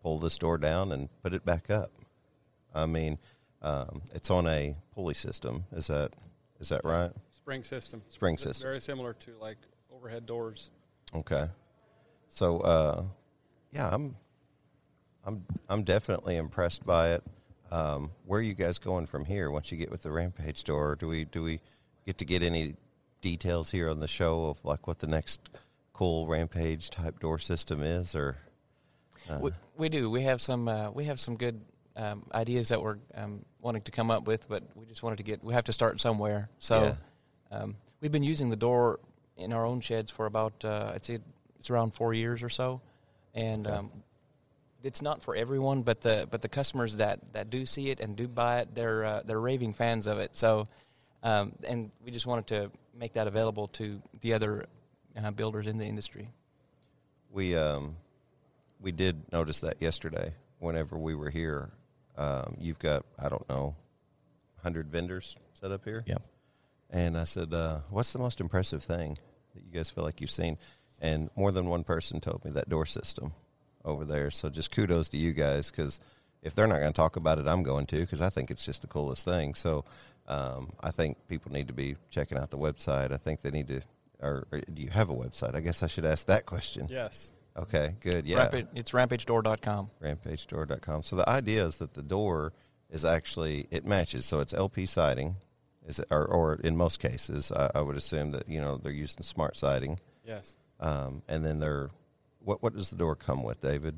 pull 0.02 0.18
this 0.18 0.36
door 0.36 0.58
down 0.58 0.92
and 0.92 1.08
put 1.22 1.32
it 1.32 1.44
back 1.44 1.70
up. 1.70 1.90
I 2.74 2.86
mean 2.86 3.18
um, 3.62 4.02
it's 4.14 4.30
on 4.30 4.46
a 4.46 4.76
pulley 4.94 5.14
system. 5.14 5.64
Is 5.72 5.86
that 5.88 6.12
is 6.60 6.68
that 6.68 6.84
right? 6.84 7.10
Spring 7.32 7.64
system. 7.64 8.02
Spring 8.08 8.34
It's 8.34 8.42
system. 8.42 8.62
Very 8.62 8.80
similar 8.80 9.12
to 9.14 9.32
like 9.40 9.58
overhead 9.94 10.26
doors. 10.26 10.70
Okay. 11.14 11.48
So 12.28 12.60
uh, 12.60 13.02
yeah, 13.72 13.88
I'm 13.90 14.16
I'm 15.24 15.44
I'm 15.68 15.82
definitely 15.82 16.36
impressed 16.36 16.84
by 16.86 17.10
it. 17.14 17.24
Um, 17.70 18.12
where 18.24 18.38
are 18.40 18.42
you 18.42 18.54
guys 18.54 18.78
going 18.78 19.06
from 19.06 19.24
here 19.24 19.50
once 19.50 19.72
you 19.72 19.78
get 19.78 19.90
with 19.90 20.02
the 20.02 20.10
Rampage 20.10 20.62
door? 20.64 20.96
Do 20.96 21.08
we 21.08 21.24
do 21.24 21.42
we 21.42 21.60
get 22.04 22.18
to 22.18 22.24
get 22.24 22.42
any 22.42 22.76
details 23.20 23.70
here 23.70 23.90
on 23.90 24.00
the 24.00 24.06
show 24.06 24.46
of 24.46 24.64
like 24.64 24.86
what 24.86 25.00
the 25.00 25.06
next 25.06 25.50
cool 25.96 26.26
Rampage 26.26 26.90
type 26.90 27.18
door 27.20 27.38
system 27.38 27.82
is, 27.82 28.14
or 28.14 28.36
uh, 29.30 29.38
we, 29.40 29.50
we 29.78 29.88
do. 29.88 30.10
We 30.10 30.22
have 30.22 30.40
some. 30.40 30.68
Uh, 30.68 30.90
we 30.90 31.06
have 31.06 31.18
some 31.18 31.36
good 31.36 31.58
um, 31.96 32.22
ideas 32.34 32.68
that 32.68 32.82
we're 32.82 32.98
um, 33.14 33.44
wanting 33.62 33.82
to 33.82 33.90
come 33.90 34.10
up 34.10 34.26
with, 34.26 34.46
but 34.48 34.62
we 34.74 34.84
just 34.84 35.02
wanted 35.02 35.16
to 35.16 35.22
get. 35.22 35.42
We 35.42 35.54
have 35.54 35.64
to 35.64 35.72
start 35.72 36.00
somewhere. 36.00 36.50
So 36.58 36.96
um, 37.50 37.76
we've 38.00 38.12
been 38.12 38.22
using 38.22 38.50
the 38.50 38.56
door 38.56 39.00
in 39.38 39.54
our 39.54 39.64
own 39.64 39.80
sheds 39.80 40.10
for 40.10 40.26
about. 40.26 40.64
Uh, 40.64 40.92
I'd 40.94 41.04
say 41.04 41.18
it's 41.58 41.70
around 41.70 41.94
four 41.94 42.12
years 42.12 42.42
or 42.42 42.50
so, 42.50 42.82
and 43.34 43.66
um, 43.66 43.90
it's 44.82 45.00
not 45.00 45.22
for 45.22 45.34
everyone. 45.34 45.80
But 45.80 46.02
the 46.02 46.28
but 46.30 46.42
the 46.42 46.48
customers 46.48 46.96
that, 46.96 47.20
that 47.32 47.48
do 47.48 47.64
see 47.64 47.88
it 47.88 48.00
and 48.00 48.14
do 48.16 48.28
buy 48.28 48.60
it, 48.60 48.74
they're 48.74 49.02
uh, 49.02 49.22
they're 49.24 49.40
raving 49.40 49.72
fans 49.72 50.06
of 50.06 50.18
it. 50.18 50.36
So, 50.36 50.68
um, 51.22 51.52
and 51.64 51.90
we 52.04 52.10
just 52.10 52.26
wanted 52.26 52.46
to 52.48 52.70
make 52.98 53.14
that 53.14 53.26
available 53.26 53.68
to 53.68 54.00
the 54.20 54.34
other 54.34 54.66
uh, 55.24 55.30
builders 55.30 55.66
in 55.66 55.78
the 55.78 55.84
industry. 55.84 56.30
we 57.32 57.56
um, 57.56 57.96
we 58.80 58.92
did 58.92 59.30
notice 59.32 59.60
that 59.60 59.80
yesterday 59.80 60.32
whenever 60.58 60.98
we 60.98 61.14
were 61.14 61.30
here. 61.30 61.70
Um, 62.16 62.56
you've 62.58 62.78
got 62.78 63.04
I 63.18 63.28
don't 63.28 63.48
know, 63.48 63.74
hundred 64.62 64.90
vendors 64.90 65.36
set 65.60 65.70
up 65.70 65.84
here. 65.84 66.02
Yep. 66.06 66.22
And 66.90 67.18
I 67.18 67.24
said, 67.24 67.52
uh, 67.52 67.80
"What's 67.90 68.12
the 68.12 68.18
most 68.18 68.40
impressive 68.40 68.82
thing 68.82 69.18
that 69.54 69.64
you 69.64 69.72
guys 69.72 69.90
feel 69.90 70.04
like 70.04 70.20
you've 70.20 70.30
seen?" 70.30 70.58
And 71.00 71.28
more 71.36 71.52
than 71.52 71.66
one 71.68 71.84
person 71.84 72.20
told 72.20 72.44
me 72.44 72.50
that 72.52 72.68
door 72.68 72.86
system 72.86 73.32
over 73.84 74.04
there. 74.04 74.30
So 74.30 74.48
just 74.48 74.70
kudos 74.70 75.08
to 75.10 75.18
you 75.18 75.32
guys 75.32 75.70
because 75.70 76.00
if 76.42 76.54
they're 76.54 76.66
not 76.66 76.80
going 76.80 76.92
to 76.92 76.96
talk 76.96 77.16
about 77.16 77.38
it, 77.38 77.46
I'm 77.46 77.62
going 77.62 77.86
to 77.86 78.00
because 78.00 78.20
I 78.20 78.30
think 78.30 78.50
it's 78.50 78.64
just 78.64 78.80
the 78.80 78.86
coolest 78.86 79.24
thing. 79.24 79.54
So 79.54 79.84
um, 80.26 80.72
I 80.80 80.90
think 80.90 81.18
people 81.28 81.52
need 81.52 81.68
to 81.68 81.74
be 81.74 81.96
checking 82.10 82.38
out 82.38 82.50
the 82.50 82.58
website. 82.58 83.12
I 83.12 83.16
think 83.16 83.42
they 83.42 83.50
need 83.50 83.68
to. 83.68 83.80
Or, 84.20 84.46
or 84.50 84.60
do 84.60 84.82
you 84.82 84.90
have 84.90 85.10
a 85.10 85.14
website? 85.14 85.54
I 85.54 85.60
guess 85.60 85.82
I 85.82 85.86
should 85.88 86.04
ask 86.06 86.26
that 86.26 86.46
question. 86.46 86.86
Yes. 86.90 87.32
Okay, 87.56 87.94
good. 88.00 88.26
Yeah, 88.26 88.38
Rampage, 88.38 88.66
it's 88.74 88.92
rampagedoor.com. 88.92 89.90
rampagestore.com. 90.02 91.02
So 91.02 91.16
the 91.16 91.28
idea 91.28 91.64
is 91.64 91.76
that 91.76 91.94
the 91.94 92.02
door 92.02 92.52
is 92.90 93.04
actually 93.04 93.66
it 93.70 93.86
matches. 93.86 94.24
So 94.26 94.40
it's 94.40 94.52
LP 94.52 94.86
siding, 94.86 95.36
is 95.86 95.98
it, 95.98 96.06
or, 96.10 96.24
or 96.24 96.54
in 96.62 96.76
most 96.76 96.98
cases, 96.98 97.50
I, 97.52 97.70
I 97.74 97.80
would 97.80 97.96
assume 97.96 98.32
that 98.32 98.48
you 98.48 98.60
know 98.60 98.76
they're 98.76 98.92
using 98.92 99.22
smart 99.22 99.56
siding, 99.56 99.98
Yes. 100.26 100.54
um, 100.80 101.22
and 101.28 101.44
then 101.44 101.58
they're 101.58 101.90
what 102.40 102.62
what 102.62 102.74
does 102.74 102.90
the 102.90 102.96
door 102.96 103.16
come 103.16 103.42
with, 103.42 103.60
David? 103.62 103.96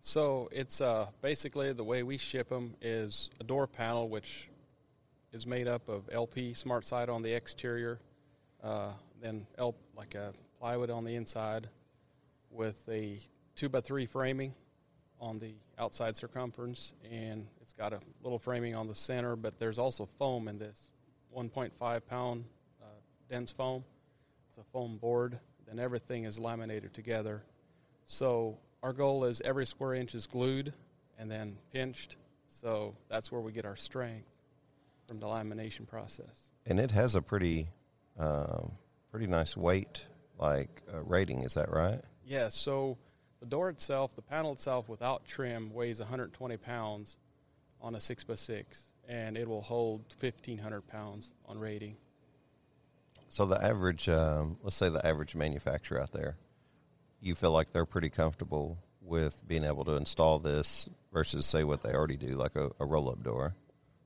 So 0.00 0.48
it's 0.52 0.80
uh, 0.80 1.06
basically 1.22 1.72
the 1.72 1.84
way 1.84 2.02
we 2.02 2.18
ship 2.18 2.48
them 2.50 2.74
is 2.82 3.30
a 3.40 3.44
door 3.44 3.66
panel 3.66 4.08
which 4.08 4.50
is 5.32 5.46
made 5.46 5.66
up 5.68 5.88
of 5.88 6.08
LP 6.12 6.52
smart 6.54 6.84
side 6.84 7.08
on 7.08 7.22
the 7.22 7.32
exterior, 7.32 7.98
uh, 8.62 8.92
then 9.20 9.46
L 9.58 9.74
like 9.96 10.14
a 10.14 10.32
plywood 10.58 10.90
on 10.90 11.04
the 11.04 11.14
inside, 11.14 11.68
with 12.50 12.76
a 12.88 13.18
two 13.56 13.68
by 13.68 13.80
three 13.80 14.06
framing 14.06 14.54
on 15.20 15.38
the 15.38 15.54
outside 15.78 16.16
circumference, 16.16 16.94
and 17.10 17.46
it's 17.60 17.72
got 17.72 17.92
a 17.92 18.00
little 18.22 18.38
framing 18.38 18.74
on 18.74 18.86
the 18.86 18.94
center. 18.94 19.36
But 19.36 19.58
there's 19.58 19.78
also 19.78 20.08
foam 20.18 20.48
in 20.48 20.58
this, 20.58 20.88
1.5 21.36 22.06
pound 22.06 22.44
uh, 22.82 22.86
dense 23.28 23.50
foam. 23.50 23.84
It's 24.48 24.58
a 24.58 24.70
foam 24.72 24.98
board. 24.98 25.38
Then 25.66 25.78
everything 25.78 26.24
is 26.24 26.38
laminated 26.38 26.92
together. 26.94 27.42
So 28.06 28.58
our 28.82 28.92
goal 28.92 29.24
is 29.24 29.40
every 29.44 29.66
square 29.66 29.94
inch 29.94 30.14
is 30.14 30.26
glued 30.26 30.72
and 31.18 31.30
then 31.30 31.56
pinched. 31.72 32.16
So 32.48 32.94
that's 33.08 33.32
where 33.32 33.40
we 33.40 33.52
get 33.52 33.64
our 33.64 33.76
strength 33.76 34.28
from 35.08 35.20
the 35.20 35.26
lamination 35.26 35.86
process. 35.86 36.50
And 36.66 36.78
it 36.78 36.90
has 36.92 37.14
a 37.14 37.22
pretty, 37.22 37.68
um, 38.18 38.72
pretty 39.14 39.28
nice 39.28 39.56
weight 39.56 40.02
like 40.40 40.82
uh, 40.92 41.00
rating. 41.04 41.44
Is 41.44 41.54
that 41.54 41.70
right? 41.70 42.00
Yes. 42.26 42.56
so 42.56 42.98
the 43.38 43.46
door 43.46 43.68
itself, 43.68 44.16
the 44.16 44.22
panel 44.22 44.52
itself, 44.52 44.88
without 44.88 45.24
trim, 45.24 45.72
weighs 45.72 46.00
120 46.00 46.56
pounds 46.56 47.16
on 47.80 47.94
a 47.94 48.00
six 48.00 48.24
by 48.24 48.34
six, 48.34 48.90
and 49.08 49.38
it 49.38 49.46
will 49.46 49.62
hold 49.62 50.00
1,500 50.18 50.88
pounds 50.88 51.30
on 51.46 51.60
rating. 51.60 51.94
So 53.28 53.46
the 53.46 53.64
average, 53.64 54.08
um, 54.08 54.56
let's 54.64 54.74
say 54.74 54.88
the 54.88 55.06
average 55.06 55.36
manufacturer 55.36 56.02
out 56.02 56.10
there, 56.10 56.36
you 57.20 57.36
feel 57.36 57.52
like 57.52 57.72
they're 57.72 57.86
pretty 57.86 58.10
comfortable 58.10 58.78
with 59.00 59.46
being 59.46 59.62
able 59.62 59.84
to 59.84 59.92
install 59.92 60.40
this 60.40 60.88
versus 61.12 61.46
say 61.46 61.62
what 61.62 61.84
they 61.84 61.92
already 61.92 62.16
do, 62.16 62.30
like 62.30 62.56
a, 62.56 62.72
a 62.80 62.84
roll 62.84 63.08
up 63.08 63.22
door. 63.22 63.54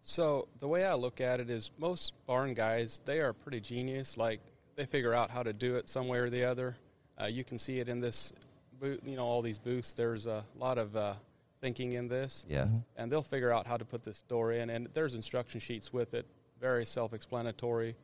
So 0.02 0.48
the 0.58 0.68
way 0.68 0.84
I 0.84 0.92
look 0.96 1.22
at 1.22 1.40
it 1.40 1.48
is 1.48 1.70
most 1.78 2.12
barn 2.26 2.52
guys, 2.52 3.00
they 3.06 3.20
are 3.20 3.32
pretty 3.32 3.60
genius. 3.60 4.18
Like 4.18 4.40
they 4.78 4.86
figure 4.86 5.12
out 5.12 5.28
how 5.28 5.42
to 5.42 5.52
do 5.52 5.74
it 5.74 5.88
some 5.88 6.06
way 6.06 6.18
or 6.18 6.30
the 6.30 6.44
other. 6.44 6.76
Uh, 7.20 7.26
you 7.26 7.42
can 7.42 7.58
see 7.58 7.80
it 7.80 7.88
in 7.88 8.00
this 8.00 8.32
booth, 8.80 9.00
you 9.04 9.16
know, 9.16 9.24
all 9.24 9.42
these 9.42 9.58
booths. 9.58 9.92
There's 9.92 10.28
a 10.28 10.44
lot 10.56 10.78
of 10.78 10.94
uh, 10.94 11.14
thinking 11.60 11.94
in 11.94 12.06
this. 12.06 12.46
Yeah. 12.48 12.62
Mm-hmm. 12.62 12.76
And 12.96 13.10
they'll 13.10 13.20
figure 13.20 13.52
out 13.52 13.66
how 13.66 13.76
to 13.76 13.84
put 13.84 14.04
this 14.04 14.22
door 14.28 14.52
in. 14.52 14.70
And 14.70 14.88
there's 14.94 15.14
instruction 15.14 15.58
sheets 15.58 15.92
with 15.92 16.14
it, 16.14 16.26
very 16.60 16.86
self 16.86 17.12
explanatory. 17.12 17.96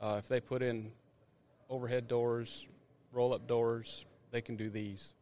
Uh, 0.00 0.16
if 0.20 0.28
they 0.28 0.40
put 0.40 0.62
in 0.62 0.92
overhead 1.68 2.06
doors, 2.06 2.64
roll 3.12 3.34
up 3.34 3.48
doors, 3.48 4.04
they 4.30 4.40
can 4.40 4.54
do 4.54 4.70
these. 4.70 5.14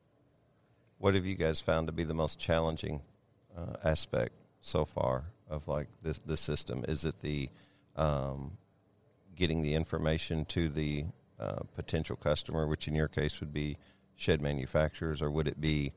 What 0.98 1.14
have 1.14 1.24
you 1.24 1.36
guys 1.36 1.58
found 1.58 1.86
to 1.86 1.92
be 1.92 2.04
the 2.04 2.14
most 2.14 2.38
challenging 2.38 3.00
uh, 3.56 3.76
aspect 3.82 4.34
so 4.60 4.84
far 4.84 5.24
of 5.48 5.68
like 5.68 5.88
this 6.02 6.18
this 6.18 6.40
system? 6.42 6.84
Is 6.86 7.06
it 7.06 7.18
the 7.22 7.48
um, 7.96 8.58
getting 9.38 9.62
the 9.62 9.74
information 9.74 10.44
to 10.46 10.68
the 10.68 11.06
uh, 11.38 11.60
potential 11.74 12.16
customer, 12.16 12.66
which 12.66 12.88
in 12.88 12.94
your 12.94 13.08
case 13.08 13.40
would 13.40 13.52
be 13.52 13.78
shed 14.16 14.42
manufacturers, 14.42 15.22
or 15.22 15.30
would 15.30 15.46
it 15.46 15.60
be 15.60 15.92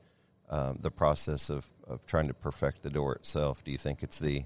um, 0.48 0.78
the 0.80 0.90
process 0.90 1.50
of, 1.50 1.66
of 1.86 2.06
trying 2.06 2.28
to 2.28 2.34
perfect 2.34 2.82
the 2.82 2.90
door 2.90 3.14
itself? 3.14 3.64
Do 3.64 3.72
you 3.72 3.78
think 3.78 4.02
it's 4.02 4.18
the 4.18 4.44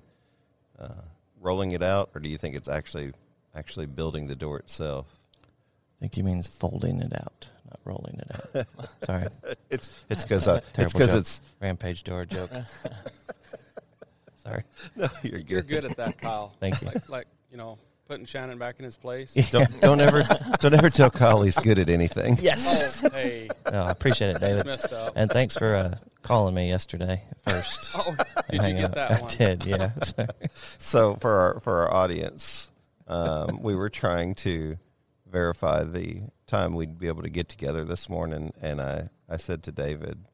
uh, 0.79 1.03
rolling 1.41 1.73
it 1.73 1.83
out, 1.83 2.11
or 2.15 2.21
do 2.21 2.29
you 2.29 2.39
think 2.39 2.57
it's 2.57 2.69
actually 2.69 3.13
actually 3.55 3.87
building 3.87 4.27
the 4.27 4.37
door 4.37 4.59
itself? 4.59 5.07
I 5.43 6.01
think 6.01 6.15
he 6.15 6.23
means 6.23 6.47
folding 6.49 7.01
it 7.01 7.13
out, 7.15 7.49
not 7.65 7.81
rolling 7.85 8.19
it 8.19 8.31
out. 8.57 8.67
Sorry, 9.05 9.27
It's 9.71 9.91
it's 10.09 10.23
because 10.23 10.49
uh, 10.49 10.57
it's 10.57 10.73
Terrible 10.73 10.93
because 10.93 11.15
it's 11.15 11.43
rampage 11.61 12.05
door 12.05 12.25
joke. 12.25 12.51
Sorry. 14.37 14.63
no, 14.97 15.09
you're 15.23 15.41
good. 15.41 15.51
You're 15.51 15.63
good 15.63 15.85
at 15.85 15.97
that, 15.97 16.19
Kyle. 16.19 16.55
Thank 16.61 16.81
you. 16.81 16.89
Like, 16.89 17.09
like 17.09 17.27
you 17.51 17.57
know, 17.57 17.79
putting 18.09 18.27
Shannon 18.27 18.59
back 18.59 18.77
in 18.79 18.85
his 18.85 18.97
place. 18.97 19.33
Don't 19.51 19.81
don't 19.81 20.01
ever 20.01 20.23
don't 20.61 20.75
ever 20.75 20.91
tell 20.91 21.11
Kyle 21.11 21.43
he's 21.43 21.57
good 21.59 21.79
at 21.79 21.89
anything. 21.91 22.39
Yes. 22.43 23.03
Oh, 23.05 23.11
hey, 23.11 23.49
No, 23.71 23.83
I 23.83 23.91
appreciate 23.91 24.29
it, 24.29 24.31
it's 24.33 24.41
David. 24.41 24.67
messed 24.67 24.93
up. 24.93 25.13
And 25.17 25.31
thanks 25.31 25.57
for 25.57 25.75
uh, 25.75 25.97
calling 26.23 26.55
me 26.55 26.69
yesterday 26.69 27.23
first. 27.47 27.91
Oh, 27.97 28.15
did 28.51 28.63
you 28.63 28.73
get 28.75 28.85
out. 28.85 28.95
that 28.95 29.23
I 29.25 29.27
did, 29.29 29.65
yeah. 29.67 29.91
So 30.79 31.17
for 31.17 31.35
our 31.35 31.61
for 31.61 31.83
our 31.83 31.93
audience, 31.95 32.71
um, 33.09 33.61
we 33.63 33.75
were 33.75 33.91
trying 33.91 34.35
to 34.37 34.77
verify 35.31 35.83
the 35.85 36.23
time 36.47 36.75
we'd 36.75 36.99
be 36.99 37.09
able 37.09 37.23
to 37.23 37.31
get 37.31 37.49
together 37.49 37.85
this 37.85 38.09
morning, 38.09 38.53
and 38.61 38.81
I 38.81 39.09
I 39.29 39.37
said 39.39 39.63
to 39.65 39.73
David, 39.73 40.25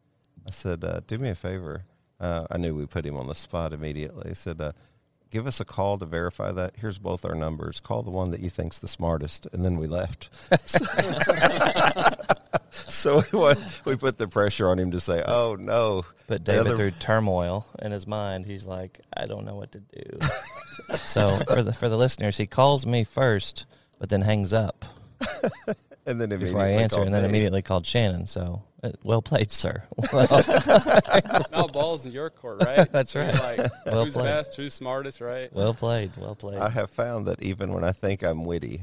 I 0.46 0.50
said, 0.50 0.84
uh, 0.84 1.00
"Do 1.06 1.18
me 1.18 1.30
a 1.30 1.34
favor." 1.34 1.84
Uh, 2.20 2.46
I 2.50 2.56
knew 2.58 2.74
we 2.74 2.86
put 2.86 3.04
him 3.06 3.16
on 3.16 3.26
the 3.26 3.34
spot 3.34 3.72
immediately. 3.72 4.30
I 4.30 4.34
said, 4.34 4.60
uh, 4.60 4.72
"Give 5.32 5.48
us 5.48 5.58
a 5.58 5.64
call 5.64 5.98
to 5.98 6.06
verify 6.06 6.52
that. 6.52 6.74
Here's 6.76 6.98
both 6.98 7.24
our 7.24 7.34
numbers. 7.34 7.80
Call 7.80 8.04
the 8.04 8.10
one 8.10 8.30
that 8.30 8.38
you 8.40 8.50
think's 8.50 8.78
the 8.78 8.86
smartest." 8.86 9.48
And 9.52 9.64
then 9.64 9.78
we 9.78 9.88
left. 9.88 10.28
so 12.70 13.24
we, 13.32 13.38
went, 13.38 13.58
we 13.84 13.96
put 13.96 14.18
the 14.18 14.28
pressure 14.28 14.68
on 14.68 14.78
him 14.78 14.90
to 14.92 15.00
say, 15.00 15.22
"Oh 15.26 15.56
no." 15.58 16.04
But 16.26 16.44
David, 16.44 16.66
other- 16.68 16.76
through 16.76 16.90
turmoil 16.92 17.66
in 17.80 17.92
his 17.92 18.06
mind, 18.06 18.46
he's 18.46 18.64
like, 18.64 19.00
I 19.16 19.26
don't 19.26 19.44
know 19.44 19.56
what 19.56 19.72
to 19.72 19.80
do. 19.80 20.18
so 21.04 21.28
for 21.48 21.62
the 21.62 21.72
for 21.72 21.88
the 21.88 21.96
listeners, 21.96 22.36
he 22.36 22.46
calls 22.46 22.86
me 22.86 23.04
first, 23.04 23.66
but 23.98 24.08
then 24.08 24.22
hangs 24.22 24.52
up 24.52 24.84
And 26.06 26.20
then 26.20 26.28
before 26.30 26.60
I 26.60 26.64
immediately 26.64 26.82
answer, 26.82 26.96
called 26.96 27.06
and 27.06 27.14
then 27.14 27.22
me. 27.22 27.28
immediately 27.28 27.62
called 27.62 27.86
Shannon. 27.86 28.26
So 28.26 28.62
uh, 28.82 28.90
well 29.04 29.22
played, 29.22 29.50
sir. 29.52 29.84
Well, 30.12 30.26
now 31.52 31.66
balls 31.68 32.04
in 32.04 32.12
your 32.12 32.30
court, 32.30 32.64
right? 32.64 32.90
That's 32.92 33.14
right. 33.14 33.32
Like, 33.34 33.70
Well 33.86 34.04
who's 34.04 34.14
played. 34.14 34.24
best? 34.24 34.56
Who's 34.56 34.74
smartest? 34.74 35.20
Right? 35.20 35.52
well 35.52 35.74
played. 35.74 36.10
Well 36.16 36.34
played. 36.34 36.58
I 36.58 36.70
have 36.70 36.90
found 36.90 37.26
that 37.26 37.42
even 37.42 37.72
when 37.72 37.84
I 37.84 37.92
think 37.92 38.22
I'm 38.24 38.44
witty 38.44 38.82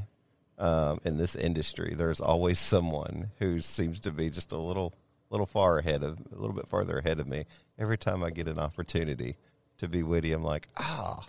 um, 0.58 1.00
in 1.04 1.18
this 1.18 1.36
industry, 1.36 1.94
there's 1.98 2.22
always 2.22 2.60
someone 2.60 3.32
who 3.40 3.60
seems 3.60 4.00
to 4.02 4.12
be 4.12 4.30
just 4.30 4.52
a 4.54 4.58
little, 4.58 4.94
little 5.30 5.46
far 5.46 5.78
ahead 5.80 6.04
of, 6.04 6.20
a 6.32 6.36
little 6.40 6.56
bit 6.56 6.68
farther 6.68 6.98
ahead 7.00 7.20
of 7.20 7.28
me. 7.28 7.46
Every 7.78 7.98
time 7.98 8.24
I 8.24 8.30
get 8.30 8.48
an 8.48 8.60
opportunity 8.60 9.36
to 9.80 9.88
be 9.90 10.04
witty, 10.04 10.32
I'm 10.34 10.44
like, 10.44 10.68
ah, 10.78 11.24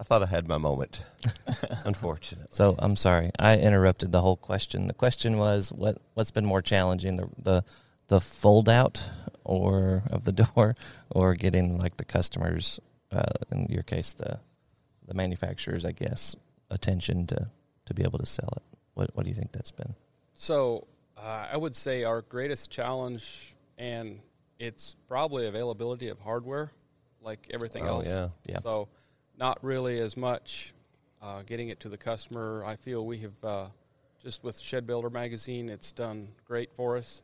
I 0.00 0.02
thought 0.02 0.22
I 0.22 0.26
had 0.26 0.48
my 0.48 0.56
moment. 0.56 1.02
Unfortunately, 1.84 2.48
So 2.50 2.74
I'm 2.78 2.96
sorry, 2.96 3.30
I 3.38 3.58
interrupted 3.58 4.12
the 4.12 4.22
whole 4.22 4.36
question. 4.36 4.86
The 4.86 4.94
question 4.94 5.36
was 5.36 5.70
what 5.70 5.98
what's 6.14 6.30
been 6.30 6.46
more 6.46 6.62
challenging 6.62 7.16
the 7.16 7.28
the 7.38 7.64
the 8.08 8.18
fold 8.18 8.68
out 8.70 9.06
or 9.44 10.02
of 10.10 10.24
the 10.24 10.32
door 10.54 10.74
or 11.10 11.34
getting 11.34 11.78
like 11.78 11.98
the 11.98 12.06
customers 12.06 12.80
uh, 13.12 13.32
in 13.52 13.66
your 13.68 13.82
case 13.82 14.14
the 14.14 14.40
the 15.06 15.12
manufacturers 15.12 15.84
I 15.84 15.92
guess 15.92 16.34
attention 16.70 17.26
to 17.26 17.50
to 17.84 17.94
be 17.94 18.02
able 18.02 18.20
to 18.20 18.26
sell 18.26 18.48
it. 18.56 18.62
What 18.94 19.10
what 19.14 19.24
do 19.24 19.28
you 19.28 19.36
think 19.36 19.52
that's 19.52 19.70
been? 19.70 19.94
So 20.32 20.86
uh, 21.18 21.48
I 21.52 21.58
would 21.58 21.76
say 21.76 22.04
our 22.04 22.22
greatest 22.22 22.70
challenge, 22.70 23.54
and 23.76 24.20
it's 24.58 24.96
probably 25.08 25.46
availability 25.46 26.08
of 26.08 26.18
hardware, 26.20 26.72
like 27.20 27.46
everything 27.50 27.84
oh 27.84 27.98
else. 27.98 28.08
yeah, 28.08 28.28
Yeah. 28.46 28.60
So 28.60 28.88
not 29.40 29.58
really 29.64 29.98
as 29.98 30.16
much 30.16 30.74
uh, 31.22 31.42
getting 31.42 31.70
it 31.70 31.80
to 31.80 31.88
the 31.88 31.96
customer. 31.96 32.62
I 32.64 32.76
feel 32.76 33.04
we 33.04 33.18
have 33.18 33.44
uh, 33.44 33.66
just 34.22 34.44
with 34.44 34.60
Shed 34.60 34.86
Builder 34.86 35.10
magazine, 35.10 35.70
it's 35.70 35.92
done 35.92 36.28
great 36.44 36.70
for 36.74 36.98
us, 36.98 37.22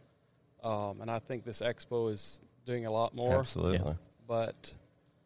um, 0.65 1.01
and 1.03 1.11
I 1.11 1.19
think 1.19 1.45
this 1.45 1.61
expo 1.61 2.11
is 2.11 2.41
doing 2.65 2.87
a 2.87 2.91
lot 2.91 3.15
more. 3.15 3.39
absolutely. 3.39 3.95
But 4.27 4.75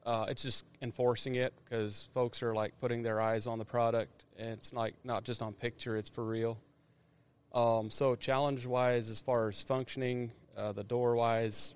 uh, 0.04 0.26
it's 0.28 0.42
just 0.42 0.66
enforcing 0.82 1.36
it 1.36 1.54
because 1.64 2.08
folks 2.12 2.42
are 2.42 2.54
like 2.54 2.78
putting 2.80 3.02
their 3.02 3.20
eyes 3.20 3.46
on 3.46 3.58
the 3.58 3.64
product, 3.64 4.24
and 4.36 4.50
it's 4.50 4.72
like 4.72 4.94
not 5.04 5.22
just 5.24 5.42
on 5.42 5.54
picture; 5.54 5.96
it's 5.96 6.10
for 6.10 6.24
real. 6.24 6.58
Um, 7.54 7.90
so 7.90 8.16
challenge 8.16 8.66
wise, 8.66 9.08
as 9.08 9.20
far 9.20 9.48
as 9.48 9.62
functioning, 9.62 10.32
uh, 10.56 10.72
the 10.72 10.84
door 10.84 11.14
wise, 11.14 11.74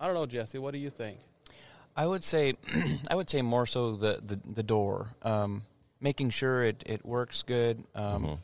I 0.00 0.06
don't 0.06 0.14
know, 0.14 0.26
Jesse. 0.26 0.58
What 0.58 0.72
do 0.72 0.78
you 0.78 0.90
think? 0.90 1.18
I 1.96 2.06
would 2.06 2.22
say, 2.24 2.54
I 3.10 3.14
would 3.14 3.30
say 3.30 3.42
more 3.42 3.66
so 3.66 3.96
the 3.96 4.20
the, 4.24 4.38
the 4.54 4.62
door, 4.62 5.08
um, 5.22 5.62
making 6.00 6.30
sure 6.30 6.62
it, 6.62 6.82
it 6.86 7.04
works 7.04 7.42
good 7.42 7.82
um, 7.94 8.24
Mhm. 8.24 8.38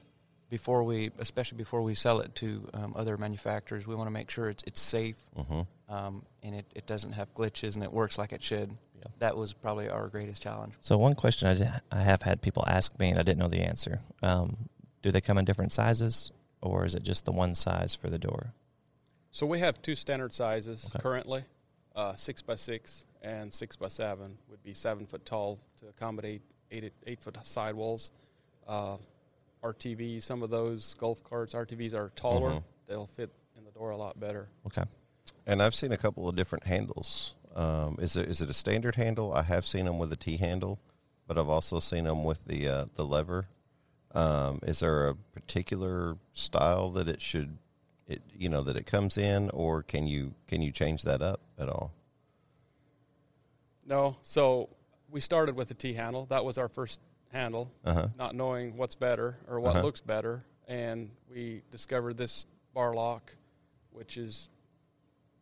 before 0.49 0.82
we, 0.85 1.11
especially 1.18 1.59
before 1.59 1.82
we 1.82 1.94
sell 1.94 2.21
it 2.21 2.35
to 2.37 2.68
um, 2.75 2.94
other 2.97 3.16
manufacturers. 3.16 3.87
We 3.87 3.94
want 3.94 4.06
to 4.06 4.12
make 4.12 4.30
sure 4.30 4.49
it's 4.49 4.62
it's 4.66 4.80
safe 4.80 5.16
Mhm. 5.38 5.66
um, 5.88 6.23
and 6.42 6.54
it, 6.54 6.66
it 6.75 6.87
doesn't 6.87 7.12
have 7.12 7.32
glitches 7.35 7.75
and 7.75 7.85
it 7.85 7.92
works 7.92 8.16
like 8.18 8.32
it 8.32 8.42
should. 8.42 8.71
Yeah. 8.99 9.04
That 9.18 9.37
was 9.37 9.52
probably 9.52 9.88
our 9.88 10.09
greatest 10.09 10.40
challenge. 10.40 10.75
So 10.80 10.97
one 10.97 11.14
question 11.14 11.49
I, 11.49 11.54
di- 11.54 11.80
I 11.90 12.02
have 12.02 12.23
had 12.23 12.40
people 12.40 12.64
ask 12.68 12.97
me 12.99 13.11
and 13.11 13.18
I 13.18 13.23
didn't 13.23 13.40
know 13.40 13.49
the 13.49 13.61
answer. 13.62 14.00
Um, 14.23 14.68
do 15.02 15.11
they 15.11 15.21
come 15.21 15.38
in 15.38 15.44
different 15.44 15.73
sizes 15.73 16.30
or 16.61 16.87
is 16.87 16.94
it 16.94 17.02
just 17.02 17.25
the 17.25 17.32
one 17.32 17.54
size 17.54 17.94
for 17.97 18.09
the 18.09 18.18
door? 18.18 18.52
So 19.32 19.44
we 19.47 19.59
have 19.59 19.82
two 19.82 19.97
standard 19.97 20.32
sizes 20.32 20.87
Okay. 20.87 21.02
currently, 21.02 21.44
uh, 21.97 22.14
six 22.14 22.40
by 22.42 22.54
six 22.54 23.04
and 23.23 23.52
six 23.52 23.76
by 23.76 23.88
seven 23.88 24.37
would 24.50 24.62
be 24.62 24.75
seven 24.75 25.07
foot 25.07 25.25
tall 25.25 25.59
to 25.81 25.88
accommodate 25.88 26.43
eight 26.71 26.93
eight 27.07 27.21
foot 27.21 27.37
sidewalls. 27.43 28.11
Uh, 28.67 28.97
RTVs, 29.62 30.23
some 30.23 30.43
of 30.43 30.50
those 30.50 30.95
golf 30.95 31.23
carts, 31.23 31.55
RTVs 31.55 31.95
are 31.95 32.11
taller. 32.17 32.50
Mhm. 32.50 32.62
They'll 32.88 33.07
fit 33.07 33.31
in 33.57 33.64
the 33.64 33.71
door 33.71 33.91
a 33.91 33.97
lot 33.97 34.19
better. 34.19 34.49
Okay. 34.67 34.85
And 35.47 35.62
I've 35.62 35.75
seen 35.75 35.93
a 35.93 35.97
couple 35.97 36.29
of 36.29 36.35
different 36.35 36.64
handles. 36.64 37.35
Um, 37.55 37.97
is 38.00 38.17
it 38.17 38.29
is 38.29 38.41
it 38.41 38.50
a 38.50 38.55
standard 38.55 38.97
handle? 38.97 39.33
I 39.33 39.43
have 39.43 39.67
seen 39.67 39.85
them 39.85 39.99
with 39.99 40.12
a 40.12 40.17
T 40.17 40.37
handle, 40.37 40.79
but 41.26 41.38
I've 41.38 41.49
also 41.49 41.79
seen 41.79 42.05
them 42.05 42.25
with 42.25 42.45
the 42.47 42.69
uh, 42.69 42.87
the 42.95 43.05
lever. 43.05 43.47
Um, 44.14 44.59
is 44.62 44.81
there 44.81 45.09
a 45.09 45.14
particular 45.14 46.17
style 46.33 46.91
that 46.93 47.09
it 47.09 47.23
should 47.23 47.59
it 48.09 48.23
you 48.37 48.49
know 48.49 48.62
that 48.62 48.76
it 48.76 48.87
comes 48.87 49.17
in, 49.17 49.50
or 49.50 49.83
can 49.83 50.07
you 50.07 50.35
can 50.49 50.61
you 50.62 50.73
change 50.73 51.02
that 51.02 51.23
up 51.23 51.41
at 51.59 51.69
all? 51.69 51.93
No. 53.87 54.17
So 54.23 54.69
we 55.11 55.21
started 55.21 55.57
with 55.57 55.69
the 55.69 55.75
T 55.75 55.93
handle. 55.95 56.27
That 56.27 56.45
was 56.45 56.59
our 56.59 56.69
first 56.69 57.01
handle, 57.33 57.71
Uh-huh. 57.85 58.09
not 58.19 58.35
knowing 58.35 58.77
what's 58.77 58.95
better 58.95 59.39
or 59.49 59.61
what 59.61 59.77
Uh-huh. 59.77 59.85
looks 59.85 60.01
better. 60.01 60.45
And 60.69 61.11
we 61.31 61.62
discovered 61.71 62.17
this 62.17 62.47
bar 62.75 62.95
lock, 62.95 63.33
which 63.91 64.17
is 64.17 64.49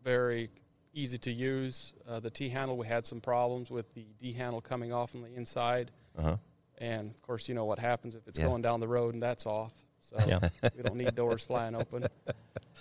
very 0.02 0.50
easy 0.94 1.18
to 1.18 1.30
use. 1.32 1.92
Uh, 2.08 2.20
the 2.20 2.30
T 2.30 2.48
handle, 2.48 2.76
we 2.76 2.86
had 2.86 3.06
some 3.06 3.20
problems 3.20 3.70
with 3.70 3.92
the 3.94 4.04
T 4.20 4.32
handle 4.32 4.60
coming 4.60 4.92
off 4.92 5.14
on 5.14 5.22
the 5.22 5.32
inside. 5.34 5.90
Uh 6.18 6.22
huh. 6.22 6.36
And 6.78 7.10
of 7.10 7.22
course, 7.22 7.48
you 7.48 7.54
know 7.54 7.66
what 7.66 7.78
happens 7.78 8.14
if 8.14 8.26
it's 8.26 8.38
Yeah. 8.38 8.46
going 8.46 8.62
down 8.62 8.80
the 8.80 8.88
road 8.88 9.14
and 9.14 9.22
that's 9.22 9.46
off. 9.46 9.72
So 10.00 10.16
Yeah. 10.26 10.48
we 10.76 10.82
don't 10.82 10.96
need 10.96 11.14
doors 11.14 11.44
flying 11.44 11.74
open. 11.74 12.06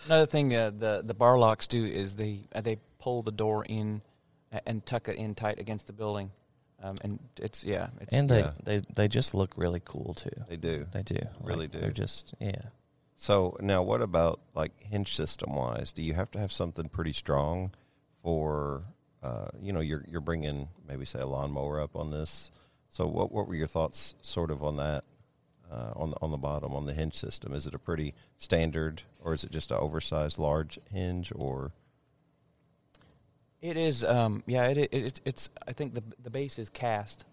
Another 0.06 0.26
thing 0.26 0.56
uh, 0.56 0.70
the 0.72 1.02
the 1.04 1.14
bar 1.14 1.38
locks 1.38 1.68
do 1.68 1.84
is 1.86 2.16
they 2.16 2.40
uh, 2.56 2.62
they 2.62 2.78
pull 3.00 3.22
the 3.22 3.32
door 3.32 3.66
in 3.66 4.02
a- 4.06 4.09
and 4.66 4.86
tuck 4.86 5.08
it 5.08 5.18
in 5.18 5.36
tight 5.36 5.60
against 5.60 5.88
the 5.88 5.94
building, 5.94 6.32
um, 6.82 6.98
and 7.04 7.20
it's 7.38 7.64
yeah, 7.64 7.90
it's 8.02 8.14
and 8.14 8.30
they, 8.30 8.40
yeah. 8.40 8.52
they 8.64 8.82
they 8.96 9.08
just 9.08 9.34
look 9.34 9.54
really 9.58 9.82
cool 9.84 10.14
too. 10.14 10.30
They 10.48 10.58
do. 10.58 10.86
They 10.92 11.04
do 11.04 11.20
Really 11.42 11.66
Like, 11.66 11.72
do. 11.72 11.80
They're 11.80 11.92
just 11.92 12.34
yeah. 12.40 12.62
So 13.16 13.58
now, 13.60 13.84
what 13.84 14.02
about 14.02 14.40
like 14.56 14.72
hinge 14.82 15.16
system 15.16 15.54
wise? 15.54 15.92
Do 15.92 16.02
you 16.02 16.14
have 16.14 16.32
to 16.32 16.40
have 16.40 16.52
something 16.52 16.88
pretty 16.88 17.12
strong 17.14 17.72
for 18.24 18.84
uh, 19.22 19.48
you 19.62 19.74
know 19.74 19.82
you're 19.82 20.06
you're 20.08 20.22
bringing 20.22 20.70
maybe 20.88 21.06
say 21.06 21.20
a 21.20 21.28
lawnmower 21.28 21.82
up 21.82 21.96
on 21.96 22.12
this? 22.12 22.50
So 22.90 23.08
what 23.08 23.32
what 23.32 23.48
were 23.48 23.56
your 23.56 23.68
thoughts 23.68 24.16
sort 24.22 24.50
of 24.52 24.64
on 24.64 24.78
that 24.78 25.04
uh, 25.70 25.92
on 25.96 26.12
the 26.12 26.18
on 26.22 26.32
the 26.32 26.38
bottom 26.38 26.74
on 26.74 26.86
the 26.86 26.94
hinge 26.94 27.16
system? 27.16 27.54
Is 27.54 27.68
it 27.68 27.76
a 27.76 27.80
pretty 27.80 28.14
standard 28.38 29.04
or 29.22 29.34
is 29.34 29.44
it 29.44 29.52
just 29.52 29.72
an 29.72 29.78
oversized 29.78 30.40
large 30.40 30.80
hinge 30.90 31.32
or 31.36 31.74
It 33.62 33.76
is, 33.76 34.04
um, 34.04 34.44
yeah. 34.46 34.68
It, 34.68 34.78
it, 34.78 34.94
it 34.94 35.22
it's. 35.26 35.50
I 35.68 35.74
think 35.74 35.94
the 35.94 36.04
the 36.24 36.30
base 36.30 36.58
is 36.58 36.70
cast, 36.70 37.26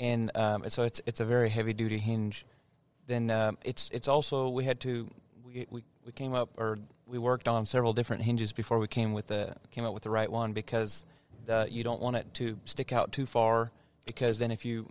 and 0.00 0.30
um, 0.34 0.64
so 0.68 0.84
it's 0.84 1.00
it's 1.04 1.20
a 1.20 1.26
very 1.26 1.50
heavy 1.50 1.74
duty 1.74 1.98
hinge. 1.98 2.46
Then 3.06 3.30
um, 3.30 3.58
it's 3.62 3.90
it's 3.92 4.08
also 4.08 4.48
we 4.48 4.64
had 4.64 4.80
to 4.80 5.10
we, 5.44 5.66
we 5.70 5.84
we 6.06 6.12
came 6.12 6.34
up 6.34 6.50
or 6.56 6.78
we 7.06 7.18
worked 7.18 7.48
on 7.48 7.66
several 7.66 7.92
different 7.92 8.22
hinges 8.22 8.52
before 8.52 8.78
we 8.78 8.88
came 8.88 9.12
with 9.12 9.26
the 9.26 9.54
came 9.70 9.84
up 9.84 9.92
with 9.92 10.02
the 10.02 10.10
right 10.10 10.30
one 10.30 10.52
because 10.52 11.04
the 11.44 11.66
you 11.70 11.84
don't 11.84 12.00
want 12.00 12.16
it 12.16 12.32
to 12.34 12.58
stick 12.64 12.92
out 12.92 13.12
too 13.12 13.26
far 13.26 13.70
because 14.06 14.38
then 14.38 14.50
if 14.50 14.64
you 14.64 14.88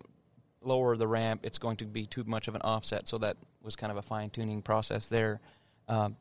lower 0.61 0.95
the 0.95 1.07
ramp 1.07 1.41
it's 1.43 1.57
going 1.57 1.77
to 1.77 1.85
be 1.85 2.05
too 2.05 2.23
much 2.25 2.47
of 2.47 2.53
an 2.55 2.61
offset. 2.61 3.07
So 3.07 3.17
that 3.19 3.37
was 3.63 3.75
kind 3.75 3.91
of 3.91 3.97
a 3.97 4.01
fine 4.01 4.29
tuning 4.29 4.61
process 4.61 5.07
there. 5.07 5.39
Um, 5.87 6.15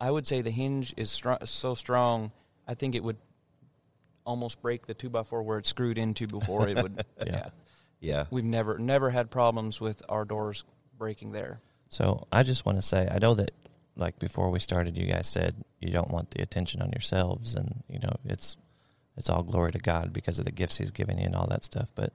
I 0.00 0.10
would 0.10 0.26
say 0.26 0.42
the 0.42 0.50
hinge 0.50 0.92
is 0.96 1.10
str- 1.10 1.44
so 1.44 1.74
strong. 1.74 2.32
I 2.66 2.74
think 2.74 2.94
it 2.94 3.02
would 3.02 3.16
almost 4.30 4.62
break 4.62 4.86
the 4.86 4.94
two 4.94 5.10
by 5.10 5.22
four 5.22 5.42
where 5.42 5.58
it's 5.58 5.70
screwed 5.70 5.98
into 5.98 6.26
before 6.26 6.68
it 6.68 6.80
would. 6.82 7.04
yeah. 7.26 7.48
yeah 8.00 8.26
we've 8.30 8.44
never 8.44 8.78
never 8.78 9.10
had 9.10 9.30
problems 9.30 9.80
with 9.80 10.02
our 10.08 10.24
doors 10.24 10.64
breaking 10.96 11.32
there. 11.32 11.60
So 11.88 12.26
I 12.30 12.44
just 12.44 12.64
want 12.64 12.78
to 12.78 12.82
say 12.82 13.08
I 13.10 13.18
know 13.18 13.34
that 13.34 13.50
like 13.96 14.18
before 14.18 14.50
we 14.50 14.60
started, 14.60 14.96
you 14.96 15.06
guys 15.06 15.26
said 15.26 15.56
you 15.80 15.90
don't 15.90 16.10
want 16.10 16.30
the 16.30 16.42
attention 16.42 16.80
on 16.80 16.90
yourselves, 16.90 17.54
and 17.54 17.82
you 17.88 17.98
know 17.98 18.14
it's 18.24 18.56
it's 19.16 19.28
all 19.28 19.42
glory 19.42 19.72
to 19.72 19.78
God 19.78 20.12
because 20.12 20.38
of 20.38 20.44
the 20.44 20.52
gifts 20.52 20.78
He's 20.78 20.90
given 20.90 21.18
you 21.18 21.26
and 21.26 21.34
all 21.34 21.48
that 21.48 21.64
stuff. 21.64 21.90
But 21.94 22.12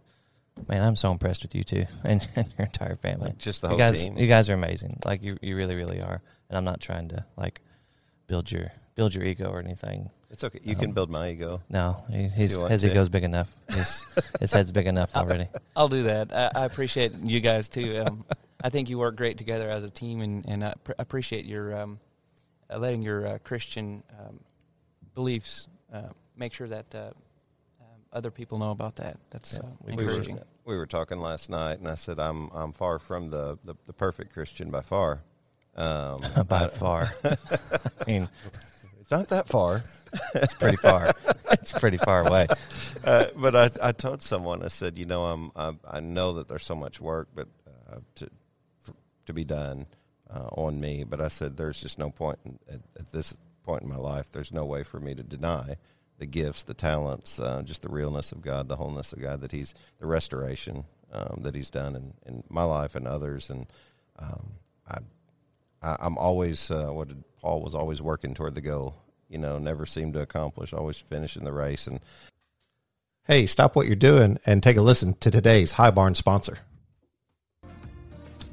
man, 0.68 0.84
I'm 0.84 0.96
so 0.96 1.12
impressed 1.12 1.44
with 1.44 1.54
you 1.54 1.64
two 1.64 1.86
and, 2.04 2.28
and 2.36 2.54
your 2.58 2.66
entire 2.66 2.96
family. 2.96 3.34
just 3.38 3.62
the 3.62 3.72
you 3.72 3.78
guys, 3.78 4.04
team? 4.04 4.18
you 4.18 4.28
guys 4.28 4.50
are 4.50 4.54
amazing. 4.54 5.00
Like 5.04 5.22
you, 5.22 5.38
you 5.42 5.56
really, 5.56 5.76
really 5.76 6.02
are. 6.02 6.22
And 6.50 6.58
I'm 6.58 6.64
not 6.64 6.80
trying 6.80 7.10
to 7.10 7.26
like 7.38 7.62
build 8.28 8.52
your 8.52 8.72
build 8.96 9.14
your 9.14 9.24
ego 9.24 9.50
or 9.50 9.60
anything. 9.60 10.10
It's 10.36 10.44
okay. 10.44 10.60
You 10.64 10.76
can 10.76 10.90
Um, 10.90 10.92
build 10.96 11.10
my 11.10 11.30
ego. 11.30 11.62
No, 11.70 12.04
he, 12.12 12.28
he's, 12.28 12.52
his 12.52 12.82
to? 12.82 12.92
ego's 12.92 13.08
big 13.08 13.24
enough. 13.24 13.56
His, 13.70 14.06
his 14.42 14.52
head's 14.52 14.70
big 14.74 14.86
enough 14.86 15.16
already. 15.16 15.48
I'll 15.78 15.88
do 15.88 16.04
that. 16.04 16.34
I, 16.36 16.52
I 16.64 16.66
appreciate 16.66 17.14
you 17.24 17.40
guys 17.40 17.70
too. 17.70 18.04
Um, 18.06 18.26
I 18.62 18.68
think 18.70 18.90
you 18.90 18.98
work 19.00 19.16
great 19.16 19.38
together 19.38 19.70
as 19.70 19.86
a 19.86 19.90
team, 19.90 20.20
and 20.20 20.46
and 20.46 20.66
I 20.66 20.74
pr- 20.84 20.92
appreciate 21.00 21.46
your 21.46 21.74
um, 21.80 22.00
uh, 22.70 22.78
letting 22.80 23.02
your 23.02 23.26
uh, 23.26 23.38
Christian 23.46 24.04
um, 24.20 24.42
beliefs 25.14 25.70
uh, 25.94 26.10
make 26.36 26.52
sure 26.54 26.68
that 26.68 26.94
uh, 26.94 26.98
um, 27.80 27.86
other 28.12 28.30
people 28.30 28.60
know 28.60 28.72
about 28.72 28.98
that. 28.98 29.18
That's 29.30 29.54
Yeah, 29.54 29.60
uh, 29.60 29.66
we 29.86 29.94
we 29.94 30.04
were, 30.04 30.10
encouraging. 30.12 30.40
we 30.66 30.76
were 30.76 30.86
talking 30.86 31.20
last 31.22 31.50
night, 31.50 31.80
and 31.80 31.88
I 31.88 31.96
said 31.96 32.20
I'm 32.20 32.50
I'm 32.54 32.74
far 32.74 33.00
from 33.00 33.30
the 33.30 33.58
the, 33.64 33.76
the 33.86 33.94
perfect 33.94 34.34
Christian 34.34 34.70
by 34.70 34.82
far. 34.82 35.22
Um, 35.78 36.22
By 36.50 36.66
I- 36.66 36.68
far. 36.68 37.14
I 37.24 38.04
mean, 38.06 38.30
it's 39.02 39.12
not 39.12 39.28
that 39.30 39.48
far. 39.48 39.84
It's 40.36 40.54
pretty 40.54 40.78
far. 40.78 41.14
it's 41.52 41.72
pretty 41.72 41.98
far 41.98 42.28
away. 42.28 42.48
uh, 43.06 43.26
but 43.36 43.56
I, 43.56 43.70
I 43.90 43.92
told 43.92 44.22
someone 44.22 44.64
I 44.64 44.70
said, 44.70 44.98
you 44.98 45.06
know, 45.06 45.26
I'm, 45.26 45.52
I'm 45.56 45.80
I 45.90 46.00
know 46.00 46.34
that 46.34 46.48
there's 46.48 46.66
so 46.66 46.76
much 46.76 47.00
work, 47.00 47.30
but 47.34 47.48
uh, 47.92 48.00
to 48.16 48.30
for, 48.82 48.94
to 49.26 49.34
be 49.34 49.44
done 49.44 49.86
uh, 50.30 50.50
on 50.54 50.80
me. 50.80 51.04
But 51.04 51.22
I 51.22 51.28
said 51.28 51.58
there's 51.58 51.82
just 51.82 51.98
no 52.00 52.10
point 52.10 52.40
in, 52.46 52.60
at, 52.70 52.82
at 53.00 53.12
this 53.12 53.38
point 53.64 53.84
in 53.84 53.90
my 53.90 53.98
life. 53.98 54.32
There's 54.32 54.52
no 54.52 54.66
way 54.66 54.84
for 54.84 55.00
me 55.00 55.16
to 55.16 55.24
deny 55.24 55.78
the 56.18 56.26
gifts, 56.26 56.64
the 56.64 56.74
talents, 56.74 57.40
uh, 57.40 57.62
just 57.64 57.82
the 57.82 57.90
realness 57.90 58.32
of 58.32 58.42
God, 58.42 58.70
the 58.70 58.78
wholeness 58.78 59.12
of 59.12 59.22
God 59.22 59.42
that 59.42 59.52
He's 59.52 59.74
the 60.00 60.08
restoration 60.08 60.86
um, 61.12 61.42
that 61.42 61.56
He's 61.56 61.70
done 61.70 61.96
in, 61.96 62.14
in 62.26 62.44
my 62.50 62.64
life 62.64 62.96
and 62.96 63.08
others. 63.08 63.50
And 63.50 63.68
um, 64.18 64.54
I, 64.88 64.98
I 65.82 65.98
I'm 66.00 66.18
always 66.18 66.72
uh, 66.72 66.88
what 66.88 67.10
did 67.10 67.24
Paul 67.42 67.62
was 67.62 67.76
always 67.76 68.02
working 68.02 68.34
toward 68.34 68.56
the 68.56 68.62
goal. 68.62 68.96
You 69.30 69.38
know, 69.38 69.58
never 69.58 69.86
seemed 69.86 70.14
to 70.14 70.22
accomplish. 70.22 70.74
Always 70.74 70.98
finishing 70.98 71.44
the 71.44 71.52
race 71.52 71.88
and 71.88 72.00
Hey, 73.28 73.48
stop 73.48 73.76
what 73.76 73.88
you're 73.88 73.96
doing 73.96 74.38
and 74.46 74.62
take 74.62 74.78
a 74.78 74.84
listen 74.84 75.16
to 75.16 75.32
today's 75.32 75.72
High 75.72 75.90
Barn 75.90 76.14
sponsor. 76.14 76.60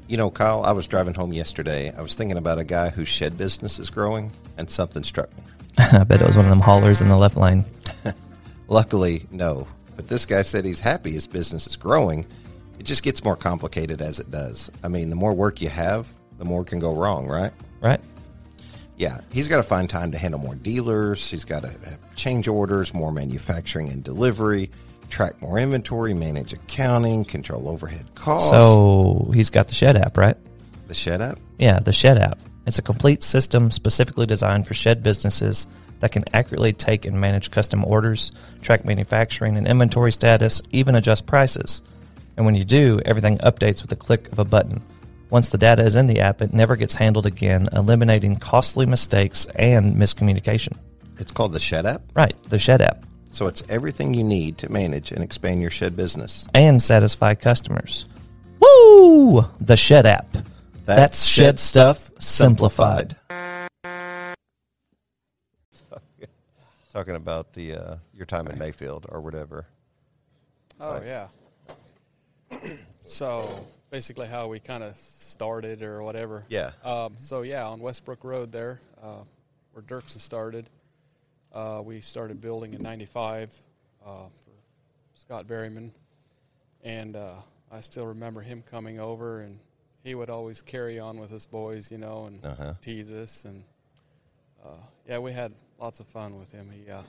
You 0.07 0.17
know, 0.17 0.31
Kyle, 0.31 0.63
I 0.63 0.71
was 0.71 0.87
driving 0.87 1.13
home 1.13 1.31
yesterday. 1.31 1.93
I 1.95 2.01
was 2.01 2.15
thinking 2.15 2.37
about 2.37 2.57
a 2.57 2.63
guy 2.63 2.89
whose 2.89 3.07
shed 3.07 3.37
business 3.37 3.77
is 3.77 3.91
growing, 3.91 4.31
and 4.57 4.67
something 4.71 5.03
struck 5.03 5.29
me. 5.37 5.43
I 5.77 6.03
bet 6.03 6.21
it 6.21 6.25
was 6.25 6.35
one 6.35 6.45
of 6.45 6.49
them 6.49 6.59
haulers 6.59 7.03
in 7.03 7.07
the 7.07 7.17
left 7.17 7.37
lane. 7.37 7.65
Luckily, 8.67 9.27
no. 9.29 9.67
But 9.95 10.07
this 10.07 10.25
guy 10.25 10.41
said 10.41 10.65
he's 10.65 10.79
happy 10.79 11.11
his 11.11 11.27
business 11.27 11.67
is 11.67 11.75
growing. 11.75 12.25
It 12.79 12.83
just 12.83 13.03
gets 13.03 13.23
more 13.23 13.35
complicated 13.35 14.01
as 14.01 14.19
it 14.19 14.31
does. 14.31 14.71
I 14.83 14.87
mean, 14.87 15.11
the 15.11 15.15
more 15.15 15.35
work 15.35 15.61
you 15.61 15.69
have, 15.69 16.07
the 16.39 16.45
more 16.45 16.63
can 16.63 16.79
go 16.79 16.95
wrong, 16.95 17.27
right? 17.27 17.53
Right? 17.79 18.01
Yeah, 19.03 19.19
he's 19.33 19.49
got 19.49 19.57
to 19.57 19.63
find 19.63 19.89
time 19.89 20.13
to 20.13 20.17
handle 20.17 20.39
more 20.39 20.55
dealers. 20.55 21.29
He's 21.29 21.43
got 21.43 21.63
to 21.63 21.75
change 22.15 22.47
orders, 22.47 22.93
more 22.93 23.11
manufacturing 23.11 23.89
and 23.89 24.01
delivery, 24.01 24.71
track 25.09 25.41
more 25.41 25.59
inventory, 25.59 26.13
manage 26.13 26.53
accounting, 26.53 27.25
control 27.25 27.67
overhead 27.67 28.05
costs. 28.15 28.49
So 28.49 29.29
he's 29.33 29.49
got 29.49 29.67
the 29.67 29.75
Shed 29.75 29.97
app, 29.97 30.15
right? 30.15 30.37
the 30.87 30.93
shed 30.93 31.21
app? 31.21 31.37
Yeah, 31.57 31.79
the 31.79 31.91
Shed 31.91 32.17
app. 32.17 32.39
It's 32.65 32.79
a 32.79 32.81
complete 32.81 33.23
system 33.23 33.71
specifically 33.71 34.25
designed 34.25 34.67
for 34.67 34.73
shed 34.73 35.03
businesses 35.03 35.67
that 35.99 36.13
can 36.13 36.23
accurately 36.33 36.71
take 36.71 37.05
and 37.05 37.19
manage 37.19 37.51
custom 37.51 37.83
orders, 37.83 38.31
track 38.61 38.85
manufacturing 38.85 39.57
and 39.57 39.67
inventory 39.67 40.13
status, 40.13 40.61
even 40.71 40.95
adjust 40.95 41.25
prices. 41.25 41.81
And 42.37 42.45
when 42.45 42.55
you 42.55 42.63
do, 42.63 43.01
everything 43.03 43.37
updates 43.39 43.81
with 43.81 43.91
a 43.91 43.97
click 43.97 44.31
of 44.31 44.39
a 44.39 44.45
button. 44.45 44.81
Once 45.33 45.49
the 45.49 45.57
data 45.57 45.81
is 45.83 45.95
in 45.95 46.05
the 46.05 46.19
app, 46.19 46.43
it 46.43 46.53
never 46.53 46.75
gets 46.75 46.93
handled 46.93 47.25
again, 47.25 47.67
eliminating 47.73 48.35
costly 48.35 48.85
mistakes 48.85 49.47
and 49.55 49.95
miscommunication. 49.95 50.77
It's 51.17 51.31
called 51.31 51.53
the 51.53 51.59
shed 51.59 51.87
app. 51.87 52.03
Right, 52.13 52.35
the 52.49 52.59
Shed 52.59 52.83
app. 52.83 53.03
So 53.31 53.47
it's 53.47 53.63
everything 53.67 54.13
you 54.13 54.23
need 54.23 54.59
to 54.59 54.71
manage 54.71 55.11
and 55.11 55.23
expand 55.23 55.59
your 55.59 55.71
shed 55.71 55.95
business. 55.95 56.47
And 56.53 56.79
satisfy 56.79 57.33
customers. 57.33 58.05
Woo! 58.59 59.41
The 59.59 59.75
Shed 59.75 60.05
app. 60.05 60.27
That's, 60.85 61.25
shed 61.25 61.59
stuff 61.59 62.11
simplified. 62.19 63.15
Talking 66.93 67.15
about 67.15 67.53
the 67.53 67.73
uh, 67.73 67.95
your 68.13 68.27
time 68.27 68.45
in 68.49 68.59
Mayfield 68.59 69.07
or 69.09 69.19
whatever. 69.19 69.65
Oh 70.79 70.99
Right. 70.99 71.05
yeah. 71.07 71.27
so 73.03 73.65
basically, 73.93 74.25
how 74.25 74.47
we 74.47 74.59
kind 74.59 74.81
of 74.81 74.97
started 74.97 75.83
or 75.83 76.01
whatever. 76.01 76.43
Yeah. 76.49 76.71
Um, 76.83 77.13
so 77.19 77.43
yeah, 77.43 77.67
on 77.67 77.79
Westbrook 77.79 78.23
Road 78.23 78.51
there, 78.51 78.79
uh, 79.01 79.19
where 79.71 79.83
Dirksen 79.83 80.19
started, 80.19 80.67
uh, 81.53 81.79
we 81.85 82.01
started 82.01 82.41
building 82.41 82.73
in 82.73 82.81
'95 82.81 83.55
uh, 84.03 84.07
for 84.43 84.51
Scott 85.13 85.45
Berryman, 85.47 85.91
and 86.83 87.15
uh, 87.15 87.35
I 87.71 87.81
still 87.81 88.07
remember 88.07 88.41
him 88.41 88.63
coming 88.69 88.99
over, 88.99 89.41
and 89.41 89.59
he 90.03 90.15
would 90.15 90.31
always 90.31 90.63
carry 90.63 90.97
on 90.99 91.19
with 91.19 91.31
us 91.31 91.45
boys, 91.45 91.91
you 91.91 91.99
know, 91.99 92.25
and 92.25 92.43
Uh-huh. 92.43 92.73
tease 92.81 93.11
us, 93.11 93.45
and 93.45 93.63
uh, 94.65 94.69
yeah, 95.07 95.19
we 95.19 95.31
had 95.31 95.53
lots 95.79 95.99
of 95.99 96.07
fun 96.07 96.39
with 96.39 96.51
him. 96.51 96.67
He, 96.71 96.89
uh, 96.91 97.03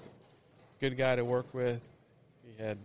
good 0.80 0.98
guy 0.98 1.16
to 1.16 1.24
work 1.24 1.46
with. 1.54 1.80
He 2.42 2.62
had, 2.62 2.76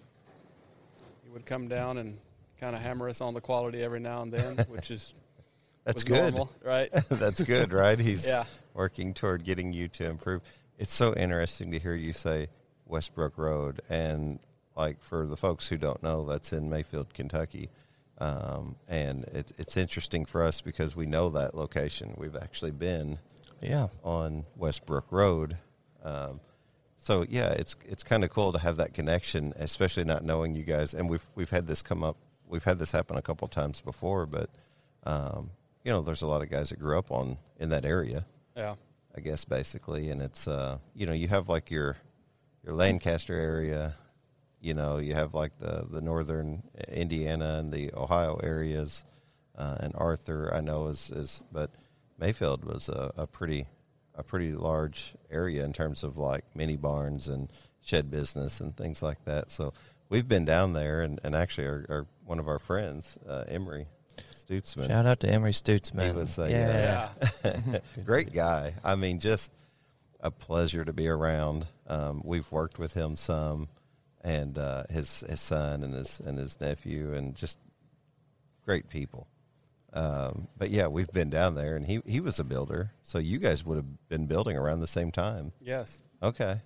he 1.21 1.29
would 1.29 1.45
come 1.45 1.67
down 1.67 1.97
and 1.97 2.17
kind 2.59 2.75
of 2.75 2.81
hammer 2.81 3.09
us 3.09 3.21
on 3.21 3.33
the 3.33 3.41
quality 3.41 3.81
every 3.83 3.99
now 3.99 4.21
and 4.21 4.31
then, 4.31 4.57
which 4.69 4.91
is 4.91 5.13
That's 5.85 6.03
good. 6.03 6.33
normal, 6.33 6.51
right? 6.63 6.91
That's 7.09 7.41
good, 7.41 7.71
right? 7.73 7.99
He's 7.99 8.27
Yeah. 8.27 8.45
working 8.73 9.13
toward 9.13 9.43
getting 9.43 9.73
you 9.73 9.87
to 9.89 10.05
improve. 10.05 10.41
It's 10.77 10.93
so 10.93 11.13
interesting 11.15 11.71
to 11.71 11.79
hear 11.79 11.95
you 11.95 12.13
say 12.13 12.47
Westbrook 12.85 13.37
Road, 13.37 13.81
and 13.89 14.39
like 14.75 15.01
for 15.03 15.25
the 15.27 15.35
folks 15.37 15.67
who 15.67 15.77
don't 15.77 16.01
know, 16.01 16.25
that's 16.25 16.53
in 16.53 16.69
Mayfield, 16.69 17.13
Kentucky. 17.13 17.69
Um, 18.17 18.75
and 18.87 19.23
it, 19.25 19.51
it's 19.57 19.77
interesting 19.77 20.25
for 20.25 20.41
us 20.43 20.61
because 20.61 20.95
we 20.95 21.05
know 21.05 21.29
that 21.29 21.55
location. 21.55 22.13
We've 22.17 22.35
actually 22.35 22.71
been 22.71 23.19
Yeah. 23.61 23.87
on 24.03 24.45
Westbrook 24.57 25.11
Road. 25.11 25.57
Um, 26.03 26.39
so 26.97 27.25
yeah, 27.29 27.49
it's 27.51 27.75
it's 27.87 28.03
kind 28.03 28.23
of 28.25 28.29
cool 28.29 28.51
to 28.53 28.59
have 28.59 28.75
that 28.77 28.93
connection, 28.93 29.53
especially 29.57 30.03
not 30.03 30.23
knowing 30.25 30.55
you 30.55 30.63
guys. 30.63 30.93
And 30.93 31.09
we've 31.09 31.25
we've 31.35 31.49
had 31.49 31.67
this 31.67 31.81
come 31.81 32.03
up. 32.03 32.17
We've 32.49 32.63
had 32.63 32.79
this 32.79 32.91
happen 32.91 33.15
a 33.15 33.21
couple 33.21 33.47
times 33.47 33.79
before, 33.79 34.25
but 34.25 34.49
um, 35.03 35.51
you 35.83 35.91
know, 35.91 36.01
there's 36.01 36.23
a 36.23 36.27
lot 36.27 36.41
of 36.41 36.49
guys 36.49 36.69
that 36.69 36.79
grew 36.79 36.97
up 36.97 37.11
on 37.11 37.37
in 37.59 37.69
that 37.69 37.85
area. 37.85 38.25
Yeah. 38.57 38.75
I 39.15 39.21
guess 39.21 39.45
basically, 39.45 40.09
and 40.09 40.21
it's 40.21 40.47
uh, 40.47 40.79
you 40.93 41.05
know, 41.05 41.13
you 41.13 41.27
have 41.27 41.47
like 41.47 41.71
your 41.71 41.97
your 42.65 42.75
Lancaster 42.75 43.35
area. 43.35 43.95
You 44.61 44.73
know, 44.73 44.97
you 44.97 45.13
have 45.15 45.33
like 45.33 45.57
the 45.59 45.85
the 45.89 46.01
northern 46.01 46.63
Indiana 46.89 47.57
and 47.59 47.71
the 47.71 47.93
Ohio 47.93 48.37
areas, 48.43 49.05
uh, 49.57 49.77
and 49.79 49.93
Arthur. 49.95 50.53
I 50.53 50.59
know 50.61 50.87
is 50.87 51.11
is, 51.11 51.43
but 51.51 51.71
Mayfield 52.19 52.65
was 52.65 52.89
a, 52.89 53.13
a 53.15 53.27
pretty 53.27 53.67
a 54.15 54.23
pretty 54.23 54.53
large 54.53 55.13
area 55.31 55.63
in 55.63 55.73
terms 55.73 56.03
of 56.03 56.17
like 56.17 56.43
mini 56.53 56.75
barns 56.75 57.27
and 57.27 57.51
shed 57.81 58.11
business 58.11 58.59
and 58.59 58.75
things 58.75 59.01
like 59.01 59.23
that. 59.25 59.49
So 59.49 59.73
we've 60.09 60.27
been 60.27 60.45
down 60.45 60.73
there, 60.73 61.01
and, 61.01 61.19
and 61.23 61.35
actually, 61.35 61.67
our, 61.67 61.85
our 61.89 62.07
one 62.29 62.37
of 62.39 62.47
our 62.47 62.59
friends, 62.59 63.17
uh, 63.27 63.43
Emery 63.47 63.87
Stutzman, 64.47 64.85
Shout 64.87 65.07
out 65.07 65.19
to 65.21 65.29
Emery 65.29 65.51
Stutzman. 65.51 66.05
He 66.05 66.11
was 66.11 66.37
a, 66.37 66.49
yeah. 66.49 67.09
Yeah. 67.43 67.79
great 68.05 68.31
guy. 68.31 68.75
I 68.83 68.95
mean, 68.95 69.19
just 69.19 69.51
a 70.19 70.29
pleasure 70.29 70.85
to 70.85 70.93
be 70.93 71.07
around. 71.07 71.65
Um, 71.87 72.21
we've 72.23 72.49
worked 72.51 72.77
with 72.77 72.93
him 72.93 73.15
some, 73.15 73.67
and 74.21 74.57
uh, 74.59 74.83
his 74.91 75.23
his 75.27 75.41
son 75.41 75.81
and 75.81 75.93
his 75.95 76.19
and 76.23 76.37
his 76.37 76.61
nephew, 76.61 77.13
and 77.15 77.35
just 77.35 77.57
great 78.63 78.89
people. 78.89 79.27
Um, 79.91 80.47
but 80.55 80.69
yeah, 80.69 80.85
we've 80.85 81.11
been 81.11 81.31
down 81.31 81.55
there, 81.55 81.75
and 81.75 81.83
he 81.87 82.01
he 82.05 82.19
was 82.19 82.39
a 82.39 82.43
builder, 82.43 82.91
so 83.01 83.17
you 83.17 83.39
guys 83.39 83.65
would 83.65 83.75
have 83.77 84.07
been 84.07 84.27
building 84.27 84.55
around 84.55 84.81
the 84.81 84.87
same 84.87 85.11
time. 85.11 85.51
Yes. 85.61 85.99
Okay, 86.21 86.61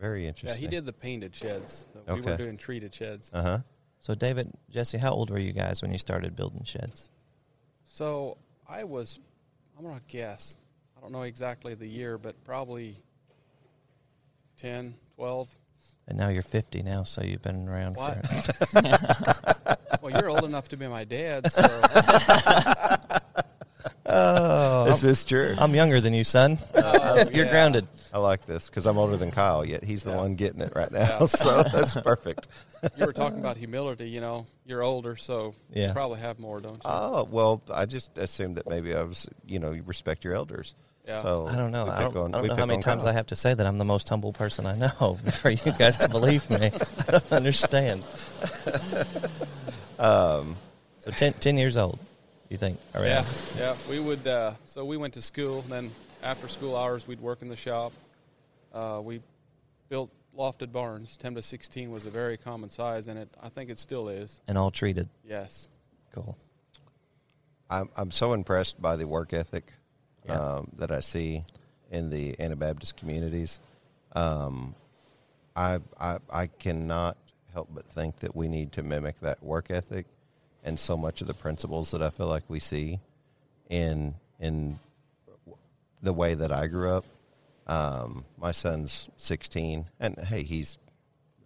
very 0.00 0.26
interesting. 0.26 0.58
Yeah, 0.62 0.66
he 0.66 0.74
did 0.74 0.86
the 0.86 0.94
painted 0.94 1.34
sheds. 1.34 1.86
We 2.06 2.14
Okay. 2.14 2.30
were 2.30 2.36
doing 2.38 2.56
treated 2.56 2.94
sheds. 2.94 3.30
Uh 3.34 3.42
huh. 3.42 3.58
So, 4.04 4.14
David, 4.14 4.52
Jesse, 4.70 4.98
how 4.98 5.12
old 5.12 5.30
were 5.30 5.38
you 5.38 5.54
guys 5.54 5.80
when 5.80 5.90
you 5.90 5.96
started 5.96 6.36
building 6.36 6.62
sheds? 6.64 7.08
So 7.86 8.36
I 8.68 8.84
was, 8.84 9.18
I'm 9.78 9.84
going 9.84 9.96
to 9.96 10.02
guess. 10.08 10.58
I 10.94 11.00
don't 11.00 11.10
know 11.10 11.22
exactly 11.22 11.74
the 11.74 11.86
year, 11.86 12.18
but 12.18 12.44
probably 12.44 12.98
10, 14.58 14.94
12. 15.16 15.48
And 16.08 16.18
now 16.18 16.28
you're 16.28 16.42
50 16.42 16.82
now, 16.82 17.04
so 17.04 17.22
you've 17.22 17.40
been 17.40 17.66
around 17.66 17.96
What? 17.96 18.26
for. 18.26 19.78
Well, 20.02 20.12
you're 20.12 20.28
old 20.28 20.44
enough 20.44 20.68
to 20.68 20.76
be 20.76 20.86
my 20.86 21.04
dad, 21.04 21.50
so 21.50 21.62
oh, 24.04 24.43
oh, 24.94 24.96
Is 24.96 25.02
this 25.02 25.24
true? 25.24 25.54
I'm 25.58 25.74
younger 25.74 26.00
than 26.00 26.14
you, 26.14 26.24
son. 26.24 26.58
Oh, 26.74 27.16
You're 27.32 27.44
yeah. 27.44 27.50
grounded. 27.50 27.86
I 28.12 28.18
like 28.18 28.46
this 28.46 28.68
because 28.68 28.86
I'm 28.86 28.96
older 28.98 29.16
than 29.16 29.30
Kyle, 29.30 29.64
yet 29.64 29.84
he's 29.84 30.02
the 30.02 30.10
Yeah. 30.10 30.16
one 30.16 30.34
getting 30.36 30.60
it 30.62 30.72
right 30.74 30.90
now. 30.90 31.18
Yeah. 31.20 31.26
So 31.26 31.62
that's 31.62 31.94
perfect. 31.94 32.48
you 32.96 33.06
were 33.06 33.12
talking 33.12 33.38
about 33.38 33.56
humility. 33.56 34.08
You 34.08 34.20
know, 34.20 34.46
you're 34.66 34.82
older, 34.82 35.14
so 35.16 35.54
Yeah. 35.72 35.88
you 35.88 35.92
probably 35.92 36.20
have 36.20 36.38
more, 36.38 36.60
don't 36.60 36.74
you? 36.76 36.80
Oh 36.84 37.28
well, 37.30 37.62
I 37.72 37.86
just 37.86 38.16
assumed 38.18 38.56
that 38.56 38.68
maybe 38.68 38.94
I 38.94 39.02
was, 39.02 39.28
you 39.46 39.58
know, 39.58 39.72
you 39.72 39.82
respect 39.84 40.24
your 40.24 40.34
elders. 40.34 40.74
yeah. 41.06 41.22
So 41.22 41.46
I 41.46 41.56
don't 41.56 41.70
know. 41.72 41.88
I 41.88 42.02
don't, 42.04 42.16
on- 42.16 42.34
I 42.34 42.38
don't 42.38 42.46
know 42.48 42.56
how 42.56 42.66
many 42.66 42.82
times 42.82 43.02
Kyle. 43.04 43.10
I 43.10 43.14
have 43.14 43.26
to 43.28 43.36
say 43.36 43.52
that 43.54 43.66
I'm 43.66 43.78
the 43.78 43.84
most 43.84 44.08
humble 44.08 44.32
person 44.32 44.66
I 44.66 44.74
know 44.76 45.18
for 45.40 45.50
you 45.50 45.72
guys 45.78 45.96
to 45.98 46.08
believe 46.08 46.48
me. 46.50 46.70
I 47.08 47.10
don't 47.12 47.32
understand. 47.32 48.02
Um, 49.98 50.56
So 51.00 51.10
10, 51.10 51.34
10 51.34 51.58
years 51.58 51.76
old, 51.76 51.98
you 52.54 52.58
think? 52.58 52.78
Around. 52.94 53.06
Yeah, 53.06 53.24
yeah. 53.58 53.76
We 53.90 53.98
would. 53.98 54.26
Uh, 54.26 54.54
so 54.64 54.84
we 54.84 54.96
went 54.96 55.14
to 55.14 55.22
school. 55.22 55.62
Then 55.68 55.90
after 56.22 56.48
school 56.48 56.76
hours, 56.76 57.06
we'd 57.06 57.20
work 57.20 57.42
in 57.42 57.48
the 57.48 57.56
shop. 57.56 57.92
Uh, 58.72 59.00
we 59.02 59.20
built 59.88 60.10
lofted 60.36 60.72
barns. 60.72 61.16
Ten 61.16 61.34
to 61.34 61.42
sixteen 61.42 61.90
was 61.90 62.06
a 62.06 62.10
very 62.10 62.36
common 62.36 62.70
size, 62.70 63.08
and 63.08 63.18
it. 63.18 63.28
I 63.42 63.48
think 63.48 63.70
it 63.70 63.78
still 63.78 64.08
is. 64.08 64.40
And 64.46 64.56
all 64.56 64.70
treated. 64.70 65.08
Yes. 65.28 65.68
Cool. 66.12 66.38
I'm 67.68 67.88
I'm 67.96 68.10
so 68.10 68.32
impressed 68.32 68.80
by 68.80 68.96
the 68.96 69.06
work 69.06 69.32
ethic 69.32 69.72
Yeah. 70.26 70.38
um, 70.38 70.70
that 70.78 70.92
I 70.92 71.00
see 71.00 71.44
in 71.90 72.10
the 72.10 72.38
Anabaptist 72.38 72.96
communities. 72.96 73.60
Um, 74.12 74.74
I, 75.56 75.80
I 75.98 76.18
I 76.30 76.46
cannot 76.46 77.16
help 77.52 77.68
but 77.74 77.84
think 77.86 78.20
that 78.20 78.34
we 78.36 78.48
need 78.48 78.72
to 78.72 78.82
mimic 78.82 79.20
that 79.20 79.42
work 79.42 79.70
ethic 79.70 80.06
and 80.64 80.78
so 80.78 80.96
much 80.96 81.20
of 81.20 81.26
the 81.26 81.34
principles 81.34 81.90
that 81.90 82.02
I 82.02 82.10
feel 82.10 82.26
like 82.26 82.44
we 82.48 82.58
see 82.58 82.98
in 83.68 84.14
in 84.40 84.78
the 86.02 86.12
way 86.12 86.34
that 86.34 86.50
I 86.50 86.66
grew 86.66 86.90
up. 86.90 87.04
Um, 87.66 88.24
my 88.36 88.50
son's 88.50 89.08
16, 89.16 89.86
and 89.98 90.18
hey, 90.18 90.42
he's 90.42 90.76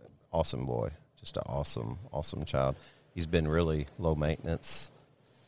an 0.03 0.11
awesome 0.33 0.67
boy, 0.67 0.91
just 1.19 1.37
an 1.37 1.45
awesome, 1.47 1.99
awesome 2.13 2.45
child. 2.45 2.75
He's 3.15 3.27
been 3.27 3.47
really 3.47 3.87
low 3.99 4.17
maintenance. 4.17 4.91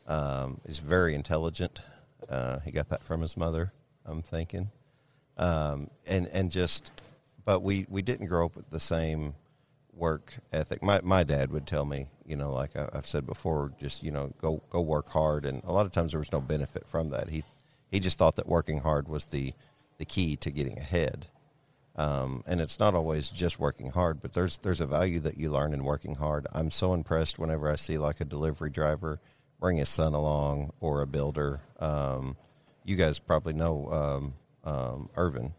Um, 0.07 0.61
he's 0.65 0.79
very 0.79 1.15
intelligent. 1.15 1.83
Uh, 2.29 2.61
he 2.61 2.71
got 2.71 2.89
that 2.91 3.03
from 3.03 3.21
his 3.21 3.37
mother, 3.37 3.73
I'm 4.05 4.23
thinking. 4.23 4.71
Um, 5.37 5.91
and 6.07 6.27
and 6.29 6.51
just, 6.51 6.91
but 7.45 7.61
we 7.61 7.87
we 7.89 8.03
didn't 8.03 8.27
grow 8.27 8.47
up 8.47 8.57
with 8.57 8.71
the 8.71 8.81
same 8.81 9.35
work 10.01 10.35
ethic. 10.53 10.83
My 10.83 11.01
my 11.03 11.23
dad 11.23 11.53
would 11.53 11.67
tell 11.67 11.85
me, 11.85 12.09
you 12.27 12.35
know, 12.35 12.53
like 12.53 12.75
I, 12.77 12.89
I've 12.93 13.07
said 13.07 13.27
before, 13.27 13.73
just 13.79 14.03
you 14.03 14.11
know, 14.11 14.33
go 14.41 14.63
go 14.71 14.81
work 14.81 15.09
hard. 15.11 15.45
And 15.45 15.63
a 15.65 15.73
lot 15.73 15.87
of 15.87 15.93
times 15.93 16.13
there 16.13 16.19
was 16.21 16.33
no 16.33 16.41
benefit 16.41 16.89
from 16.89 17.11
that. 17.11 17.29
He 17.29 17.45
he 17.91 18.01
just 18.01 18.19
thought 18.19 18.37
that 18.37 18.49
working 18.49 18.79
hard 18.81 19.07
was 19.09 19.27
the 19.27 19.53
the 19.99 20.05
key 20.05 20.35
to 20.37 20.51
getting 20.51 20.79
ahead. 20.79 21.27
Um, 21.97 22.43
and 22.47 22.61
it's 22.61 22.79
not 22.79 22.95
always 22.95 23.29
just 23.29 23.59
working 23.61 23.91
hard, 23.91 24.23
but 24.23 24.33
there's 24.33 24.59
there's 24.59 24.81
a 24.81 24.87
value 24.87 25.21
that 25.21 25.37
you 25.37 25.51
learn 25.51 25.75
in 25.75 25.85
working 25.85 26.15
hard. 26.17 26.47
I'm 26.53 26.71
so 26.71 26.95
impressed 26.95 27.39
whenever 27.39 27.71
I 27.71 27.77
see 27.77 27.99
like 27.99 28.21
a 28.21 28.25
delivery 28.25 28.71
driver 28.71 29.21
bring 29.61 29.77
his 29.77 29.91
son 29.91 30.15
along 30.15 30.73
or 30.81 31.03
a 31.03 31.07
builder. 31.07 31.61
Um, 31.79 32.37
you 32.85 32.97
guys 32.97 33.19
probably 33.19 33.53
know 33.53 33.91
um, 33.93 34.35
um, 34.65 35.11
Irvin 35.17 35.53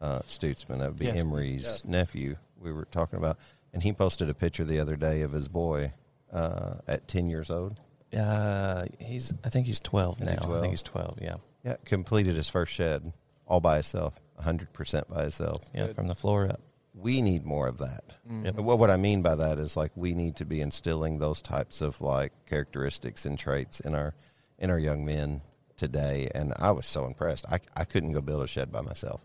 uh, 0.00 0.20
Stutzman. 0.20 0.78
That 0.78 0.90
would 0.90 0.98
be 0.98 1.06
Yes. 1.06 1.16
Emery's 1.16 1.84
nephew. 1.84 2.36
We 2.60 2.72
were 2.72 2.84
talking 2.86 3.18
about, 3.18 3.38
and 3.72 3.82
he 3.82 3.92
posted 3.92 4.28
a 4.28 4.34
picture 4.34 4.64
the 4.64 4.80
other 4.80 4.96
day 4.96 5.22
of 5.22 5.32
his 5.32 5.48
boy 5.48 5.92
uh, 6.32 6.74
at 6.86 7.08
10 7.08 7.28
years 7.28 7.50
old. 7.50 7.80
Uh, 8.16 8.86
he's. 8.98 9.32
I 9.44 9.48
think 9.50 9.66
he's 9.66 9.80
12 9.80 10.22
Is 10.22 10.26
now. 10.26 10.46
he 10.46 10.54
I 10.54 10.60
think 10.60 10.72
he's 10.72 10.82
12, 10.82 11.18
yeah. 11.20 11.36
Yeah, 11.64 11.76
completed 11.84 12.36
his 12.36 12.48
first 12.48 12.72
shed 12.72 13.12
all 13.46 13.60
by 13.60 13.74
himself, 13.76 14.14
100% 14.42 15.08
by 15.08 15.22
himself. 15.22 15.64
Yeah, 15.74 15.86
Good. 15.86 15.96
from 15.96 16.08
the 16.08 16.14
floor 16.14 16.46
up. 16.46 16.60
We 16.94 17.22
need 17.22 17.44
more 17.44 17.68
of 17.68 17.78
that. 17.78 18.04
Yep. 18.28 18.56
And 18.56 18.64
What 18.66 18.78
what 18.78 18.90
I 18.90 18.96
mean 18.96 19.22
by 19.22 19.34
that 19.36 19.58
is 19.58 19.76
like 19.76 19.92
we 19.94 20.14
need 20.14 20.36
to 20.36 20.44
be 20.44 20.60
instilling 20.60 21.18
those 21.18 21.40
types 21.40 21.80
of 21.80 22.00
like 22.00 22.32
characteristics 22.46 23.24
and 23.24 23.38
traits 23.38 23.78
in 23.80 23.94
our 23.94 24.14
in 24.58 24.68
our 24.70 24.78
young 24.78 25.04
men 25.04 25.42
today. 25.76 26.28
And 26.34 26.52
I 26.56 26.72
was 26.72 26.86
so 26.86 27.06
impressed. 27.06 27.44
I, 27.48 27.60
I 27.76 27.84
couldn't 27.84 28.12
go 28.12 28.20
build 28.20 28.42
a 28.42 28.46
shed 28.48 28.72
by 28.72 28.80
myself. 28.80 29.20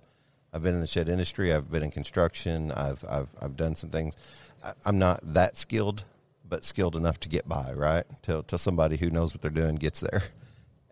I've 0.53 0.61
been 0.63 0.75
in 0.75 0.81
the 0.81 0.87
shed 0.87 1.09
industry. 1.09 1.53
I've 1.53 1.71
been 1.71 1.83
in 1.83 1.91
construction. 1.91 2.71
I've 2.71 3.03
I've 3.09 3.29
I've 3.41 3.57
done 3.57 3.75
some 3.75 3.89
things. 3.89 4.15
I, 4.63 4.73
I'm 4.85 4.99
not 4.99 5.19
that 5.33 5.57
skilled, 5.57 6.03
but 6.47 6.63
skilled 6.63 6.95
enough 6.95 7.19
to 7.21 7.29
get 7.29 7.47
by. 7.49 7.73
Right 7.73 8.05
till 8.21 8.43
till 8.43 8.59
somebody 8.59 8.97
who 8.97 9.09
knows 9.09 9.33
what 9.33 9.41
they're 9.41 9.51
doing 9.51 9.75
gets 9.75 9.99
there. 9.99 10.23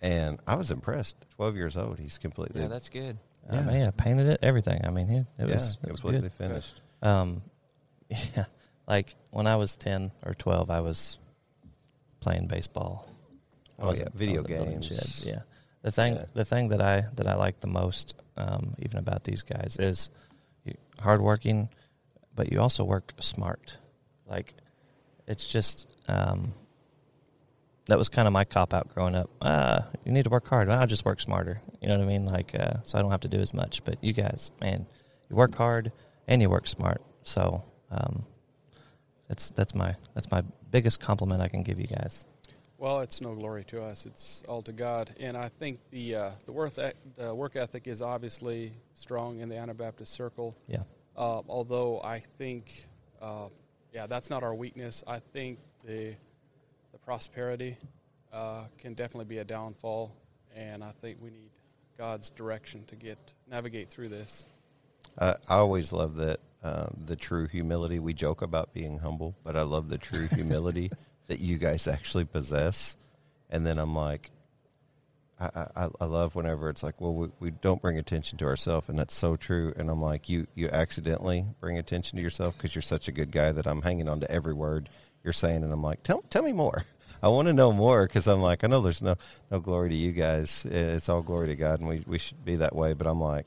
And 0.03 0.39
I 0.47 0.55
was 0.55 0.71
impressed. 0.71 1.15
Twelve 1.35 1.55
years 1.55 1.77
old. 1.77 1.99
He's 1.99 2.17
completely 2.17 2.61
Yeah, 2.63 2.69
that's 2.69 2.89
good. 2.89 3.19
Yeah. 3.51 3.53
Yeah. 3.63 3.69
I 3.69 3.73
mean, 3.73 3.85
I 3.85 3.91
painted 3.91 4.25
it, 4.29 4.39
everything. 4.41 4.81
I 4.83 4.89
mean, 4.89 5.07
he, 5.07 5.17
it 5.17 5.25
yeah, 5.37 5.45
was, 5.45 5.77
it 5.83 5.91
was 5.91 5.99
completely 6.01 6.29
good. 6.29 6.33
finished. 6.33 6.81
Um, 7.03 7.43
yeah, 8.09 8.45
like 8.87 9.13
when 9.29 9.45
I 9.45 9.57
was 9.57 9.77
10 9.77 10.11
or 10.25 10.33
12, 10.33 10.71
I 10.71 10.79
was 10.79 11.19
playing 12.19 12.47
baseball. 12.47 13.07
I 13.77 13.83
Oh, 13.83 13.87
wasn't- 13.89 14.09
yeah, 14.11 14.17
video 14.17 14.35
I 14.39 14.41
wasn't 14.41 14.57
building 14.57 14.79
games. 14.79 15.23
Yeah. 15.23 15.39
The 15.83 15.91
thing, 15.91 16.15
Yeah. 16.15 16.25
the 16.33 16.45
thing 16.45 16.69
that 16.69 16.81
I 16.81 17.05
that 17.17 17.27
I 17.27 17.35
like 17.35 17.59
the 17.59 17.67
most, 17.67 18.15
um, 18.37 18.75
even 18.79 18.99
about 18.99 19.23
these 19.23 19.41
guys, 19.41 19.77
is 19.79 20.09
hardworking, 20.99 21.69
but 22.35 22.51
you 22.51 22.59
also 22.59 22.83
work 22.83 23.13
smart. 23.19 23.77
Like, 24.27 24.53
it's 25.27 25.45
just 25.45 25.87
um, 26.07 26.53
that 27.87 27.97
was 27.97 28.09
kind 28.09 28.27
of 28.27 28.33
my 28.33 28.45
cop 28.45 28.73
out 28.73 28.93
growing 28.93 29.15
up. 29.15 29.29
Uh, 29.41 29.81
you 30.05 30.11
need 30.11 30.23
to 30.23 30.29
work 30.29 30.47
hard. 30.47 30.67
Well, 30.67 30.79
I'll 30.79 30.87
just 30.87 31.05
work 31.05 31.19
smarter. 31.19 31.61
You 31.81 31.89
know 31.89 31.97
what 31.97 32.07
I 32.07 32.07
mean? 32.07 32.25
Like, 32.25 32.55
uh, 32.57 32.75
so 32.83 32.97
I 32.97 33.01
don't 33.01 33.11
have 33.11 33.21
to 33.21 33.27
do 33.27 33.39
as 33.39 33.53
much. 33.53 33.83
But 33.83 33.97
you 34.01 34.13
guys, 34.13 34.51
man, 34.61 34.85
you 35.29 35.35
work 35.35 35.55
hard 35.55 35.91
and 36.27 36.41
you 36.41 36.49
work 36.49 36.67
smart. 36.67 37.01
So 37.23 37.63
um, 37.89 38.25
that's 39.27 39.49
that's 39.51 39.75
my 39.75 39.95
that's 40.13 40.29
my 40.31 40.43
biggest 40.69 40.99
compliment 40.99 41.41
I 41.41 41.47
can 41.47 41.63
give 41.63 41.79
you 41.79 41.87
guys. 41.87 42.25
Well, 42.81 43.01
it's 43.01 43.21
no 43.21 43.35
glory 43.35 43.63
to 43.65 43.83
us; 43.83 44.07
it's 44.07 44.41
all 44.49 44.63
to 44.63 44.71
God. 44.71 45.13
And 45.19 45.37
I 45.37 45.49
think 45.49 45.79
the 45.91 46.15
uh, 46.15 46.31
the 46.47 46.51
work 46.51 46.73
the 46.73 47.35
work 47.35 47.55
ethic 47.55 47.85
is 47.85 48.01
obviously 48.01 48.73
strong 48.95 49.39
in 49.39 49.49
the 49.49 49.55
Anabaptist 49.55 50.11
circle. 50.11 50.57
Yeah. 50.67 50.81
Uh, 51.15 51.43
although 51.47 52.01
I 52.03 52.23
think, 52.39 52.87
uh, 53.21 53.49
yeah, 53.93 54.07
that's 54.07 54.31
not 54.31 54.41
our 54.41 54.55
weakness. 54.55 55.03
I 55.05 55.19
think 55.19 55.59
the 55.85 56.15
the 56.91 56.97
prosperity 56.97 57.77
uh, 58.33 58.63
can 58.79 58.95
definitely 58.95 59.25
be 59.25 59.37
a 59.37 59.45
downfall, 59.45 60.11
and 60.55 60.83
I 60.83 60.91
think 61.01 61.19
we 61.21 61.29
need 61.29 61.51
God's 61.99 62.31
direction 62.31 62.83
to 62.85 62.95
get 62.95 63.19
navigate 63.47 63.89
through 63.89 64.09
this. 64.09 64.47
I 65.19 65.35
always 65.49 65.93
love 65.93 66.15
that 66.15 66.39
um, 66.63 66.97
the 67.05 67.15
true 67.15 67.45
humility. 67.45 67.99
We 67.99 68.15
joke 68.15 68.41
about 68.41 68.73
being 68.73 68.97
humble, 68.97 69.35
but 69.43 69.55
I 69.55 69.61
love 69.61 69.87
the 69.89 69.99
true 69.99 70.27
humility 70.33 70.89
that 71.27 71.39
you 71.39 71.57
guys 71.57 71.87
actually 71.87 72.25
possess. 72.25 72.97
And 73.49 73.65
then 73.65 73.77
I'm 73.77 73.95
like, 73.95 74.31
I, 75.39 75.67
I, 75.75 75.87
I 75.99 76.05
love 76.05 76.35
whenever 76.35 76.69
it's 76.69 76.83
like, 76.83 77.01
well, 77.01 77.13
we, 77.13 77.29
we 77.39 77.51
don't 77.51 77.81
bring 77.81 77.97
attention 77.97 78.37
to 78.39 78.45
ourselves, 78.45 78.89
and 78.89 78.99
that's 78.99 79.15
so 79.15 79.35
true. 79.35 79.73
And 79.75 79.89
I'm 79.89 80.01
like, 80.01 80.29
you 80.29 80.47
you 80.53 80.69
accidentally 80.69 81.45
bring 81.59 81.77
attention 81.77 82.17
to 82.17 82.23
yourself 82.23 82.55
because 82.55 82.75
you're 82.75 82.81
such 82.83 83.07
a 83.07 83.11
good 83.11 83.31
guy 83.31 83.51
that 83.51 83.65
I'm 83.65 83.81
hanging 83.81 84.07
on 84.07 84.19
to 84.19 84.31
every 84.31 84.53
word 84.53 84.89
you're 85.23 85.33
saying, 85.33 85.63
and 85.63 85.73
I'm 85.73 85.81
like, 85.81 86.03
tell 86.03 86.23
tell 86.29 86.43
me 86.43 86.51
more. 86.51 86.83
I 87.23 87.27
want 87.27 87.47
to 87.47 87.53
know 87.53 87.71
more 87.71 88.07
because 88.07 88.27
I'm 88.27 88.41
like, 88.41 88.63
I 88.63 88.67
know 88.67 88.81
there's 88.81 89.01
no 89.01 89.15
no 89.49 89.59
glory 89.59 89.89
to 89.89 89.95
you 89.95 90.11
guys. 90.11 90.65
It's 90.69 91.09
all 91.09 91.21
glory 91.21 91.47
to 91.47 91.55
God, 91.55 91.79
and 91.79 91.89
we 91.89 92.03
we 92.05 92.19
should 92.19 92.45
be 92.45 92.57
that 92.57 92.75
way. 92.75 92.93
But 92.93 93.07
I'm 93.07 93.21
like, 93.21 93.45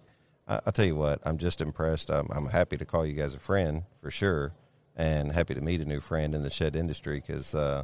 I, 0.49 0.61
will 0.65 0.73
tell 0.73 0.85
you 0.85 0.97
what, 0.97 1.21
I'm 1.25 1.39
just 1.39 1.61
impressed. 1.61 2.11
I'm, 2.11 2.29
I'm 2.35 2.47
happy 2.47 2.77
to 2.77 2.85
call 2.85 3.07
you 3.07 3.15
guys 3.15 3.35
a 3.35 3.39
friend 3.39 3.85
for 4.01 4.11
sure, 4.11 4.53
and 4.97 5.33
happy 5.33 5.55
to 5.55 5.61
meet 5.61 5.81
a 5.81 5.85
new 5.85 6.01
friend 6.01 6.35
in 6.35 6.43
the 6.43 6.51
shed 6.51 6.77
industry 6.77 7.17
because 7.17 7.55
uh, 7.55 7.83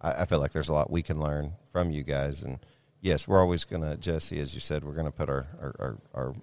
I, 0.00 0.22
I, 0.22 0.24
feel 0.26 0.38
like 0.38 0.52
there's 0.52 0.68
a 0.68 0.72
lot 0.72 0.90
we 0.90 1.02
can 1.02 1.20
learn 1.20 1.52
from 1.72 1.90
you 1.90 2.02
guys. 2.02 2.42
And 2.42 2.58
yes, 3.00 3.26
we're 3.26 3.40
always 3.40 3.64
going 3.64 3.82
to, 3.82 3.96
Jesse, 3.96 4.40
as 4.40 4.54
you 4.54 4.60
said, 4.60 4.84
we're 4.84 4.94
going 4.94 5.06
to 5.06 5.12
put 5.12 5.28
our, 5.28 5.46
our, 5.60 5.74
our, 5.78 5.98
our, 6.14 6.34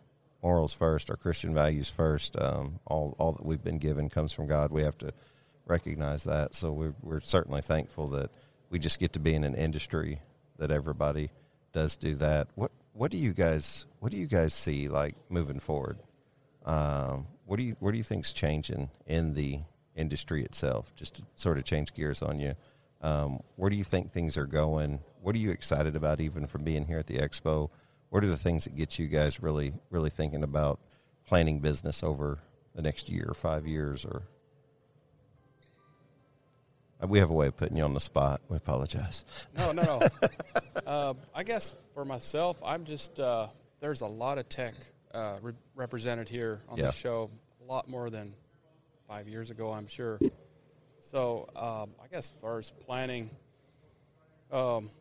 morals 0.42 0.72
first, 0.72 1.10
our 1.10 1.18
Christian 1.18 1.54
values 1.54 1.90
first. 1.90 2.40
Um, 2.42 2.80
all, 2.86 3.14
all 3.20 3.34
that 3.34 3.46
we've 3.46 3.62
been 3.62 3.78
given 3.78 4.08
comes 4.08 4.32
from 4.32 4.48
God. 4.48 4.72
We 4.72 4.84
have 4.84 4.98
to 5.00 5.12
recognize 5.66 6.24
that. 6.24 6.56
So 6.56 6.72
we're, 6.72 6.96
we're 7.02 7.20
certainly 7.20 7.62
thankful 7.62 8.08
that 8.08 8.32
we 8.70 8.80
just 8.80 9.00
get 9.00 9.12
to 9.14 9.20
be 9.20 9.36
in 9.36 9.44
an 9.44 9.54
industry 9.54 10.22
that 10.58 10.72
everybody 10.72 11.32
does 11.74 11.98
do 11.98 12.16
that. 12.16 12.48
What 12.56 12.72
what 12.94 13.12
do 13.12 13.18
you 13.18 13.34
guys 13.34 13.86
what 14.00 14.12
do 14.12 14.18
you 14.18 14.28
guys 14.28 14.54
see 14.54 14.88
like 14.88 15.16
moving 15.30 15.60
forward? 15.60 16.00
Um, 16.66 17.28
what 17.46 17.58
do 17.58 17.64
you 17.64 17.76
what 17.80 17.92
do 17.92 17.98
you 17.98 18.04
think's 18.04 18.34
changing 18.34 18.90
in 19.06 19.34
the 19.34 19.62
industry 20.00 20.44
itself? 20.44 20.94
Just 20.96 21.16
to 21.16 21.24
sort 21.36 21.58
of 21.58 21.64
change 21.64 21.94
gears 21.94 22.22
on 22.22 22.40
you. 22.40 22.56
Um, 23.02 23.42
where 23.56 23.70
do 23.70 23.76
you 23.76 23.84
think 23.84 24.12
things 24.12 24.38
are 24.38 24.46
going? 24.46 25.00
What 25.22 25.36
are 25.36 25.40
you 25.40 25.52
excited 25.52 25.96
about 25.96 26.20
even 26.20 26.48
from 26.48 26.64
being 26.64 26.86
here 26.86 27.00
at 27.00 27.08
the 27.08 27.18
expo? 27.18 27.70
What 28.10 28.24
are 28.24 28.28
the 28.28 28.38
things 28.38 28.64
that 28.64 28.76
get 28.76 28.98
you 29.00 29.08
guys 29.08 29.42
really 29.42 29.74
really 29.90 30.10
thinking 30.10 30.44
about 30.44 30.80
planning 31.28 31.60
business 31.60 32.04
over 32.04 32.40
the 32.76 32.82
next 32.82 33.08
year 33.08 33.26
or 33.28 33.34
five 33.36 33.68
years 33.68 34.04
or 34.04 34.24
we 37.08 37.20
have 37.20 37.30
a 37.30 37.34
way 37.34 37.48
of 37.48 37.56
putting 37.56 37.78
you 37.78 37.84
on 37.84 37.94
the 37.94 38.00
spot. 38.00 38.42
We 38.50 38.58
apologize. 38.58 39.24
No, 39.58 39.72
no, 39.72 39.84
no. 39.84 40.10
uh, 40.86 41.14
I 41.34 41.44
guess 41.44 41.76
for 41.94 42.04
myself, 42.04 42.62
I'm 42.64 42.84
just 42.84 43.20
uh, 43.20 43.48
there's 43.80 44.02
a 44.02 44.08
lot 44.08 44.38
of 44.38 44.50
tech 44.50 44.74
uh, 45.14 45.38
re- 45.42 45.54
represented 45.76 46.28
here 46.28 46.60
on 46.68 46.78
yeah. 46.78 46.88
the 46.88 46.92
show. 46.92 47.30
A 47.62 47.66
lot 47.72 47.88
more 47.88 48.10
than 48.10 48.34
five 49.10 49.28
years 49.28 49.50
ago, 49.50 49.72
I'm 49.72 49.88
sure. 49.88 50.20
So 51.00 51.50
um, 51.56 51.90
I 52.02 52.08
guess 52.12 52.32
as 52.32 52.34
far 52.40 52.60
as 52.60 52.72
planning, 52.86 53.32
um, 54.52 54.92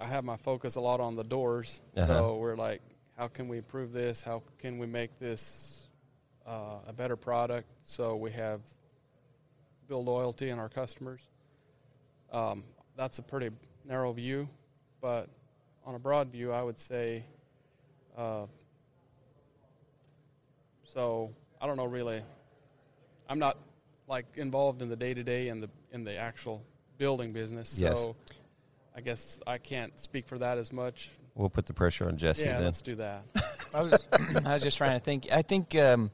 I 0.00 0.06
have 0.06 0.24
my 0.24 0.38
focus 0.38 0.76
a 0.76 0.80
lot 0.80 0.98
on 0.98 1.14
the 1.14 1.22
doors. 1.22 1.82
Uh-huh. 1.94 2.06
So 2.06 2.36
we're 2.38 2.56
like, 2.56 2.80
how 3.18 3.28
can 3.28 3.46
we 3.46 3.58
improve 3.58 3.92
this? 3.92 4.22
How 4.22 4.42
can 4.58 4.78
we 4.78 4.86
make 4.86 5.18
this 5.18 5.88
uh, 6.46 6.78
a 6.88 6.92
better 6.94 7.16
product? 7.16 7.68
So 7.84 8.16
we 8.16 8.30
have 8.32 8.62
build 9.88 10.06
loyalty 10.06 10.48
in 10.48 10.58
our 10.58 10.70
customers. 10.70 11.20
Um, 12.32 12.64
that's 12.96 13.18
a 13.18 13.22
pretty 13.22 13.50
narrow 13.84 14.10
view, 14.12 14.48
but 15.02 15.28
on 15.84 15.94
a 15.94 15.98
broad 15.98 16.32
view, 16.32 16.50
I 16.50 16.62
would 16.62 16.78
say. 16.78 17.24
Uh, 18.16 18.46
so 20.84 21.30
I 21.60 21.66
don't 21.66 21.76
know 21.76 21.84
really. 21.84 22.22
I'm 23.28 23.38
not 23.38 23.58
like 24.08 24.26
involved 24.36 24.82
in 24.82 24.88
the 24.88 24.96
day 24.96 25.14
to 25.14 25.22
day 25.22 25.48
and 25.48 25.62
the 25.62 25.70
in 25.92 26.04
the 26.04 26.16
actual 26.16 26.62
building 26.98 27.32
business. 27.32 27.78
Yes. 27.78 27.98
So 27.98 28.16
I 28.96 29.00
guess 29.00 29.40
I 29.46 29.58
can't 29.58 29.98
speak 29.98 30.26
for 30.26 30.38
that 30.38 30.58
as 30.58 30.72
much. 30.72 31.10
We'll 31.34 31.50
put 31.50 31.66
the 31.66 31.72
pressure 31.72 32.06
on 32.06 32.16
Jesse. 32.16 32.46
Yeah, 32.46 32.54
then. 32.54 32.64
let's 32.64 32.80
do 32.80 32.94
that. 32.96 33.24
I 33.74 33.82
was 33.82 34.08
I 34.44 34.52
was 34.52 34.62
just 34.62 34.76
trying 34.76 34.98
to 34.98 35.04
think. 35.04 35.28
I 35.32 35.42
think 35.42 35.74
um, 35.74 36.10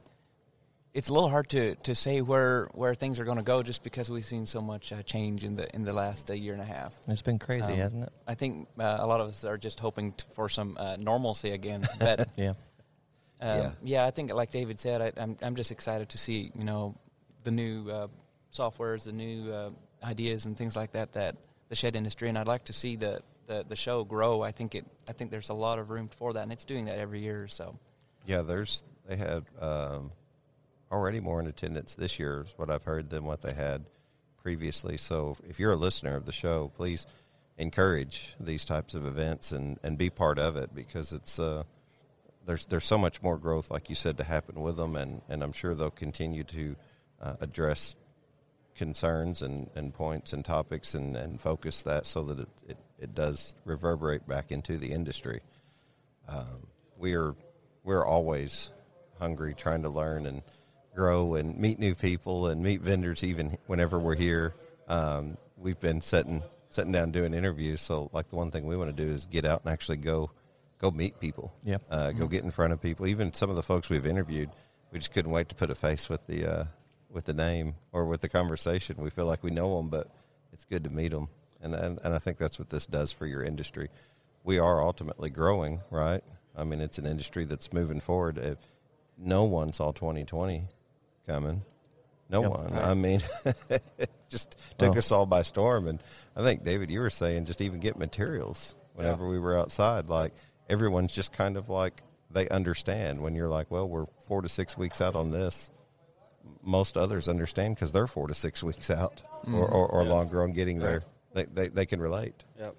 it's 0.92 1.09
a 1.09 1.12
little 1.12 1.29
hard 1.29 1.49
to, 1.51 1.75
to 1.77 1.94
say 1.94 2.20
where, 2.20 2.68
where 2.75 2.94
things 2.94 3.20
are 3.20 3.25
going 3.25 3.37
to 3.37 3.42
go 3.42 3.62
just 3.62 3.83
because 3.83 4.11
we've 4.11 4.25
seen 4.25 4.46
so 4.46 4.61
much 4.61 4.92
uh, 4.92 5.03
change 5.03 5.44
in 5.44 5.57
the 5.57 5.73
in 5.75 5.85
the 5.85 5.92
last 5.92 6.31
uh, 6.31 6.35
year 6.35 6.53
and 6.53 6.62
a 6.62 6.66
half. 6.66 6.94
It's 7.07 7.23
been 7.23 7.38
crazy, 7.38 7.73
um, 7.73 7.79
hasn't 7.79 8.03
it? 8.05 8.12
I 8.27 8.35
think 8.35 8.68
uh, 8.79 8.99
a 9.01 9.07
lot 9.07 9.20
of 9.20 9.29
us 9.29 9.44
are 9.44 9.59
just 9.59 9.79
hoping 9.79 10.12
t- 10.12 10.25
for 10.35 10.49
some 10.49 10.77
uh, 10.81 10.96
normalcy 10.99 11.51
again. 11.51 11.87
But 11.99 12.29
yeah. 12.37 12.55
Um, 13.40 13.59
yeah, 13.59 13.70
yeah. 13.83 14.07
I 14.07 14.11
think, 14.11 14.33
like 14.33 14.50
David 14.50 14.79
said, 14.79 15.00
I, 15.00 15.07
am 15.07 15.31
I'm, 15.31 15.37
I'm 15.42 15.57
just 15.57 15.70
excited 15.70 16.09
to 16.11 16.18
see 16.18 16.53
you 16.55 16.64
know 16.64 16.94
the 17.44 17.50
new 17.50 17.88
uh, 17.90 18.09
softwares, 18.53 19.05
the 19.05 19.12
new 19.12 19.53
uh, 19.53 19.70
ideas, 20.05 20.46
and 20.46 20.57
things 20.57 20.76
like 20.76 20.92
that 20.92 21.12
that 21.14 21.37
the 21.68 21.74
shed 21.74 21.96
industry, 21.96 22.29
and 22.29 22.37
I'd 22.37 22.48
like 22.48 22.64
to 22.64 22.72
see 22.72 22.96
the, 22.96 23.22
the 23.46 23.64
the 23.68 23.76
show 23.76 24.05
grow. 24.05 24.42
I 24.42 24.53
think 24.53 24.74
it 24.74 24.85
I 25.09 25.12
think 25.12 25.31
there's 25.31 25.48
a 25.50 25.55
lot 25.55 25.79
of 25.79 25.90
room 25.90 26.09
for 26.09 26.33
that, 26.35 26.42
and 26.42 26.53
it's 26.53 26.64
doing 26.64 26.85
that 26.87 26.98
every 26.98 27.20
year. 27.20 27.48
So. 27.48 27.79
Yeah, 28.26 28.42
there's 28.42 28.85
they 29.09 29.16
had. 29.16 29.44
Um, 29.61 30.12
already 30.90 31.20
more 31.20 31.40
in 31.40 31.46
attendance 31.46 31.94
this 31.94 32.18
year, 32.18 32.44
is 32.46 32.53
what 32.57 32.70
I've 32.70 32.85
heard, 32.85 33.11
than 33.11 33.24
what 33.24 33.42
they 33.42 33.53
had 33.53 33.85
previously. 34.42 34.96
So 34.96 35.37
if 35.48 35.61
you're 35.61 35.72
a 35.72 35.76
listener 35.76 36.16
of 36.16 36.26
the 36.26 36.33
show, 36.33 36.72
please 36.74 37.07
encourage 37.59 38.35
these 38.40 38.64
types 38.64 38.94
of 38.94 39.07
events 39.07 39.53
and, 39.53 39.79
and 39.83 39.98
be 39.98 40.11
part 40.11 40.38
of 40.38 40.57
it 40.57 40.74
because 40.74 41.12
it's 41.12 41.38
uh, 41.38 41.62
there's 42.46 42.66
there's 42.66 42.85
so 42.85 42.98
much 42.98 43.22
more 43.22 43.37
growth, 43.38 43.70
like 43.70 43.88
you 43.88 43.94
said, 43.94 44.16
to 44.18 44.24
happen 44.24 44.61
with 44.61 44.76
them, 44.76 44.96
and, 44.96 45.22
and 45.29 45.42
I'm 45.42 45.53
sure 45.53 45.74
they'll 45.74 45.90
continue 45.90 46.44
to 46.44 46.76
uh, 47.20 47.35
address 47.40 47.96
concerns 48.74 49.42
and, 49.42 49.68
and 49.74 49.92
points 49.92 50.33
and 50.33 50.44
topics 50.44 50.94
and, 50.94 51.16
and 51.16 51.40
focus 51.40 51.83
that 51.83 52.07
so 52.07 52.22
that 52.22 52.40
it, 52.40 52.48
it, 52.68 52.79
it 52.98 53.14
does 53.14 53.55
reverberate 53.64 54.26
back 54.26 54.50
into 54.50 54.79
the 54.79 54.90
industry. 54.90 55.40
Um, 56.29 56.66
we 56.96 57.14
are 57.14 57.35
we're 57.85 58.05
always 58.05 58.70
hungry, 59.18 59.55
trying 59.55 59.83
to 59.83 59.90
learn 59.90 60.26
and 60.26 60.42
grow 60.94 61.35
and 61.35 61.59
meet 61.59 61.79
new 61.79 61.94
people 61.94 62.46
and 62.46 62.62
meet 62.62 62.81
vendors 62.81 63.22
even 63.22 63.59
whenever 63.66 63.98
we're 63.98 64.16
here. 64.16 64.55
Um, 64.88 65.37
we've 65.57 65.81
been 65.81 66.00
sitting 66.00 66.42
sitting 66.70 66.92
down 66.92 67.11
doing 67.11 67.35
interviews. 67.35 67.81
So 67.81 68.11
like 68.12 68.31
the 68.31 68.37
one 68.37 68.50
thing 68.50 68.66
we 68.66 68.76
want 68.76 68.96
to 68.96 69.05
do 69.05 69.11
is 69.11 69.26
get 69.26 69.44
out 69.44 69.62
and 69.64 69.72
actually 69.72 69.98
go 69.98 70.31
go 70.81 70.90
meet 70.90 71.21
people. 71.21 71.53
Yeah. 71.62 71.79
Uh, 71.90 72.09
mm-hmm. 72.09 72.19
Go 72.19 72.27
get 72.27 72.45
in 72.45 72.51
front 72.51 72.73
of 72.73 72.81
people. 72.81 73.07
Even 73.07 73.33
some 73.33 73.51
of 73.51 73.57
the 73.57 73.62
folks 73.62 73.88
we've 73.88 74.07
interviewed, 74.07 74.51
we 74.93 74.99
just 74.99 75.12
couldn't 75.12 75.31
wait 75.31 75.49
to 75.51 75.55
put 75.55 75.71
a 75.71 75.75
face 75.75 76.09
with 76.09 76.27
the 76.27 76.47
uh, 76.47 76.64
with 77.11 77.25
the 77.25 77.35
name 77.35 77.75
or 77.93 78.07
with 78.07 78.21
the 78.21 78.29
conversation. 78.29 78.97
We 78.99 79.11
feel 79.11 79.27
like 79.27 79.43
we 79.43 79.51
know 79.51 79.77
them, 79.77 79.88
but 79.88 80.09
it's 80.53 80.64
good 80.64 80.85
to 80.85 80.90
meet 80.90 81.12
them. 81.12 81.29
And, 81.62 81.75
and 81.75 81.99
and 82.03 82.14
I 82.14 82.19
think 82.19 82.38
that's 82.38 82.59
what 82.59 82.71
this 82.71 82.87
does 82.87 83.12
for 83.12 83.27
your 83.27 83.43
industry. 83.43 83.88
We 84.43 84.59
are 84.59 84.83
ultimately 84.83 85.31
growing, 85.31 85.81
right? 85.90 86.25
I 86.57 86.64
mean, 86.64 86.81
it's 86.81 86.99
an 86.99 87.07
industry 87.07 87.45
that's 87.45 87.73
moving 87.73 88.01
forward. 88.01 88.38
If 88.38 88.59
no 89.21 89.45
one 89.45 89.73
saw 89.73 89.93
2020 89.93 90.64
coming. 91.27 91.62
No 92.29 92.43
yep. 92.43 92.51
one. 92.51 92.79
I 92.79 92.95
mean, 92.95 93.21
just 94.29 94.57
took 94.79 94.97
us 94.97 95.11
all 95.11 95.27
by 95.27 95.43
storm. 95.43 95.88
And 95.88 96.03
I 96.37 96.43
think 96.43 96.64
David, 96.64 96.90
you 96.90 97.01
were 97.01 97.11
saying 97.11 97.45
just 97.45 97.61
even 97.61 97.81
get 97.81 97.99
materials 97.99 98.77
whenever 98.95 99.25
yeah. 99.25 99.31
we 99.31 99.38
were 99.38 99.59
outside. 99.59 100.09
Like 100.09 100.33
everyone's 100.71 101.13
just 101.13 101.33
kind 101.33 101.57
of 101.57 101.69
like 101.69 102.03
they 102.31 102.49
understand 102.49 103.21
when 103.21 103.35
you're 103.35 103.49
like, 103.49 103.71
well, 103.71 103.89
we're 103.89 104.07
four 104.27 104.41
to 104.41 104.49
six 104.49 104.79
weeks 104.79 105.01
out 105.01 105.17
on 105.17 105.33
this. 105.33 105.71
Most 106.63 106.97
others 106.97 107.29
understand 107.29 107.75
because 107.75 107.93
they're 107.93 108.07
four 108.07 108.29
to 108.29 108.35
six 108.35 108.63
weeks 108.63 108.89
out 108.89 109.23
mm-hmm. 109.43 109.57
or, 109.57 109.67
or, 109.67 109.87
or 109.89 110.03
yes. 110.03 110.11
longer 110.11 110.43
on 110.43 110.53
getting 110.53 110.79
there. 110.79 111.03
They, 111.35 111.45
they, 111.45 111.69
they 111.69 111.87
can 111.87 112.01
relate. 112.01 112.35
Yep. 112.59 112.77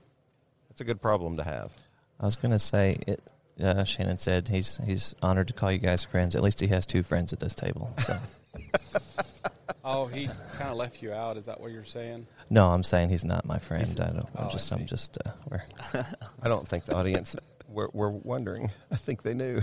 It's 0.69 0.81
a 0.81 0.83
good 0.83 1.01
problem 1.01 1.37
to 1.37 1.43
have. 1.43 1.71
I 2.19 2.25
was 2.25 2.35
going 2.35 2.51
to 2.51 2.59
say 2.59 2.97
it. 3.05 3.21
Uh, 3.61 3.83
Shannon 3.83 4.17
said 4.17 4.47
he's 4.47 4.79
he's 4.85 5.13
honored 5.21 5.49
to 5.49 5.53
call 5.53 5.71
you 5.71 5.77
guys 5.77 6.03
friends. 6.03 6.35
At 6.35 6.41
least 6.41 6.61
he 6.61 6.67
has 6.67 6.85
two 6.85 7.03
friends 7.03 7.33
at 7.33 7.39
this 7.39 7.53
table. 7.53 7.93
So. 8.05 8.17
oh, 9.85 10.05
he 10.07 10.27
kind 10.57 10.71
of 10.71 10.77
left 10.77 11.03
you 11.03 11.11
out. 11.11 11.37
Is 11.37 11.45
that 11.45 11.59
what 11.59 11.71
you're 11.71 11.85
saying? 11.85 12.25
No, 12.49 12.69
I'm 12.69 12.81
saying 12.81 13.09
he's 13.09 13.25
not 13.25 13.45
my 13.45 13.59
friend. 13.59 13.85
I 13.99 14.05
don't. 14.05 14.29
I'm 14.35 14.47
oh, 14.47 14.49
just. 14.49 14.71
I'm 14.71 14.87
just. 14.87 15.17
Uh, 15.23 16.03
I 16.41 16.47
don't 16.47 16.67
think 16.67 16.85
the 16.85 16.95
audience 16.95 17.35
were, 17.71 17.89
were 17.93 18.11
wondering. 18.11 18.71
I 18.91 18.97
think 18.97 19.21
they 19.23 19.33
knew. 19.33 19.61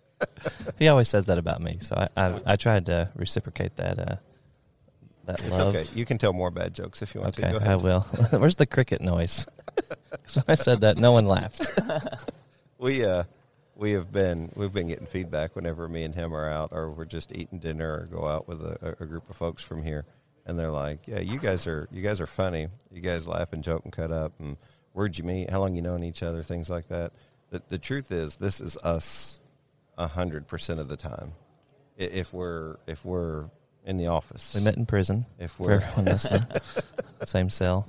he 0.78 0.88
always 0.88 1.08
says 1.08 1.26
that 1.26 1.38
about 1.38 1.60
me, 1.60 1.78
so 1.80 1.96
I 1.96 2.08
I, 2.26 2.40
I 2.46 2.56
tried 2.56 2.86
to 2.86 3.10
reciprocate 3.14 3.76
that. 3.76 3.98
Uh, 3.98 4.16
that 5.26 5.40
it's 5.40 5.58
love. 5.58 5.74
okay. 5.74 5.86
You 5.94 6.04
can 6.04 6.18
tell 6.18 6.32
more 6.32 6.50
bad 6.50 6.74
jokes 6.74 7.00
if 7.00 7.14
you 7.14 7.22
want 7.22 7.38
okay, 7.38 7.48
to. 7.48 7.52
Go 7.52 7.56
ahead. 7.58 7.70
I 7.70 7.76
will. 7.76 8.00
Where's 8.30 8.56
the 8.56 8.66
cricket 8.66 9.00
noise? 9.00 9.46
So 10.26 10.40
I 10.48 10.54
said 10.54 10.80
that. 10.80 10.96
No 10.96 11.12
one 11.12 11.26
laughed. 11.26 11.60
We 12.78 13.04
uh 13.04 13.24
we 13.76 13.92
have 13.92 14.10
been 14.10 14.50
we've 14.54 14.72
been 14.72 14.86
getting 14.88 15.04
feedback 15.04 15.54
whenever 15.54 15.86
me 15.86 16.02
and 16.04 16.14
him 16.14 16.34
are 16.34 16.48
out 16.48 16.70
or 16.72 16.90
we're 16.90 17.04
just 17.04 17.30
eating 17.36 17.58
dinner 17.58 18.00
or 18.00 18.06
go 18.06 18.26
out 18.26 18.48
with 18.48 18.62
a, 18.62 18.96
a 19.00 19.04
group 19.04 19.28
of 19.28 19.36
folks 19.36 19.62
from 19.62 19.82
here 19.82 20.06
and 20.46 20.58
they're 20.58 20.70
like, 20.70 21.06
Yeah, 21.06 21.20
you 21.20 21.38
guys 21.38 21.66
are 21.66 21.88
you 21.90 22.00
guys 22.00 22.20
are 22.20 22.26
funny. 22.26 22.68
You 22.90 23.00
guys 23.00 23.26
laugh 23.26 23.52
and 23.52 23.62
joke 23.62 23.84
and 23.84 23.92
cut 23.92 24.10
up 24.10 24.32
and 24.38 24.56
where'd 24.94 25.18
you 25.18 25.24
meet? 25.24 25.50
How 25.50 25.60
long 25.60 25.74
you 25.76 25.82
known 25.82 26.02
each 26.02 26.22
other? 26.22 26.42
Things 26.42 26.70
like 26.70 26.88
that. 26.88 27.12
The 27.50 27.62
the 27.68 27.78
truth 27.78 28.10
is 28.10 28.36
this 28.36 28.60
is 28.60 28.78
us 28.78 29.40
a 29.98 30.08
hundred 30.08 30.48
percent 30.48 30.80
of 30.80 30.88
the 30.88 30.96
time. 30.96 31.32
If 31.98 32.32
we're 32.32 32.76
if 32.86 33.04
we're 33.04 33.50
in 33.84 33.98
the 33.98 34.06
office. 34.06 34.54
We 34.56 34.64
met 34.64 34.76
in 34.78 34.86
prison. 34.86 35.26
if 35.38 35.60
we're 35.60 35.82
same 37.24 37.50
cell. 37.50 37.86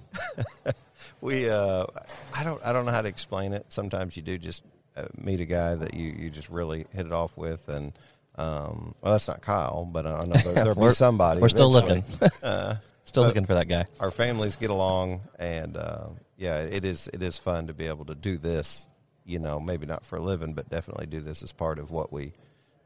we 1.22 1.50
uh 1.50 1.86
i 2.34 2.44
don't 2.44 2.62
i 2.66 2.74
don't 2.74 2.86
know 2.86 2.92
how 2.92 3.02
to 3.02 3.08
explain 3.08 3.54
it 3.54 3.66
sometimes 3.70 4.18
you 4.18 4.22
do 4.24 4.38
just 4.38 4.64
uh, 4.98 5.04
meet 5.18 5.40
a 5.40 5.46
guy 5.46 5.74
that 5.76 5.94
you 5.94 6.12
you 6.12 6.30
just 6.30 6.50
really 6.50 6.86
hit 6.92 7.06
it 7.06 7.12
off 7.14 7.36
with 7.38 7.68
and 7.70 7.94
um 8.38 8.94
well 9.02 9.14
that's 9.14 9.28
not 9.28 9.42
kyle 9.42 9.86
but 9.86 10.06
i 10.06 10.24
know 10.26 10.34
there, 10.34 10.54
there'll 10.54 10.76
be 10.76 10.92
somebody 10.92 11.40
We're 11.42 11.50
still 11.50 11.72
looking. 11.72 12.04
uh, 12.44 12.76
Still 13.06 13.24
looking 13.24 13.46
for 13.46 13.54
that 13.54 13.68
guy. 13.68 13.86
our 14.00 14.12
families 14.12 14.58
get 14.58 14.70
along 14.72 15.22
and 15.40 15.78
uh 15.78 16.08
yeah 16.38 16.60
it 16.60 16.86
is 16.86 17.10
it 17.14 17.22
is 17.22 17.38
fun 17.38 17.68
to 17.68 17.74
be 17.74 17.88
able 17.88 18.06
to 18.06 18.16
do 18.16 18.38
this 18.38 18.88
you 19.26 19.40
know 19.40 19.60
maybe 19.60 19.86
not 19.86 20.06
for 20.06 20.18
a 20.18 20.22
living 20.22 20.54
but 20.54 20.70
definitely 20.70 21.06
do 21.06 21.22
this 21.22 21.42
as 21.42 21.52
part 21.52 21.80
of 21.80 21.92
what 21.92 22.12
we 22.12 22.34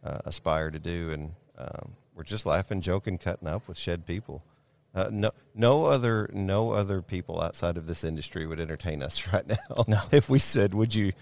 uh, 0.04 0.20
aspire 0.26 0.72
to 0.72 0.80
do 0.80 1.10
and 1.12 1.32
um, 1.58 1.94
we're 2.16 2.24
just 2.24 2.46
laughing 2.46 2.82
joking 2.82 3.18
cutting 3.18 3.48
up 3.48 3.68
with 3.68 3.78
shed 3.78 4.06
people 4.06 4.44
uh, 4.94 5.10
no, 5.12 5.32
no 5.54 5.86
other, 5.86 6.30
no 6.34 6.72
other 6.72 7.02
people 7.02 7.42
outside 7.42 7.78
of 7.78 7.86
this 7.86 8.04
industry 8.04 8.48
would 8.48 8.60
entertain 8.60 9.04
us 9.04 9.28
right 9.34 9.48
now. 9.48 9.86
No. 9.88 10.02
If 10.12 10.30
we 10.30 10.40
said, 10.40 10.74
"Would 10.74 10.96
you 10.96 11.14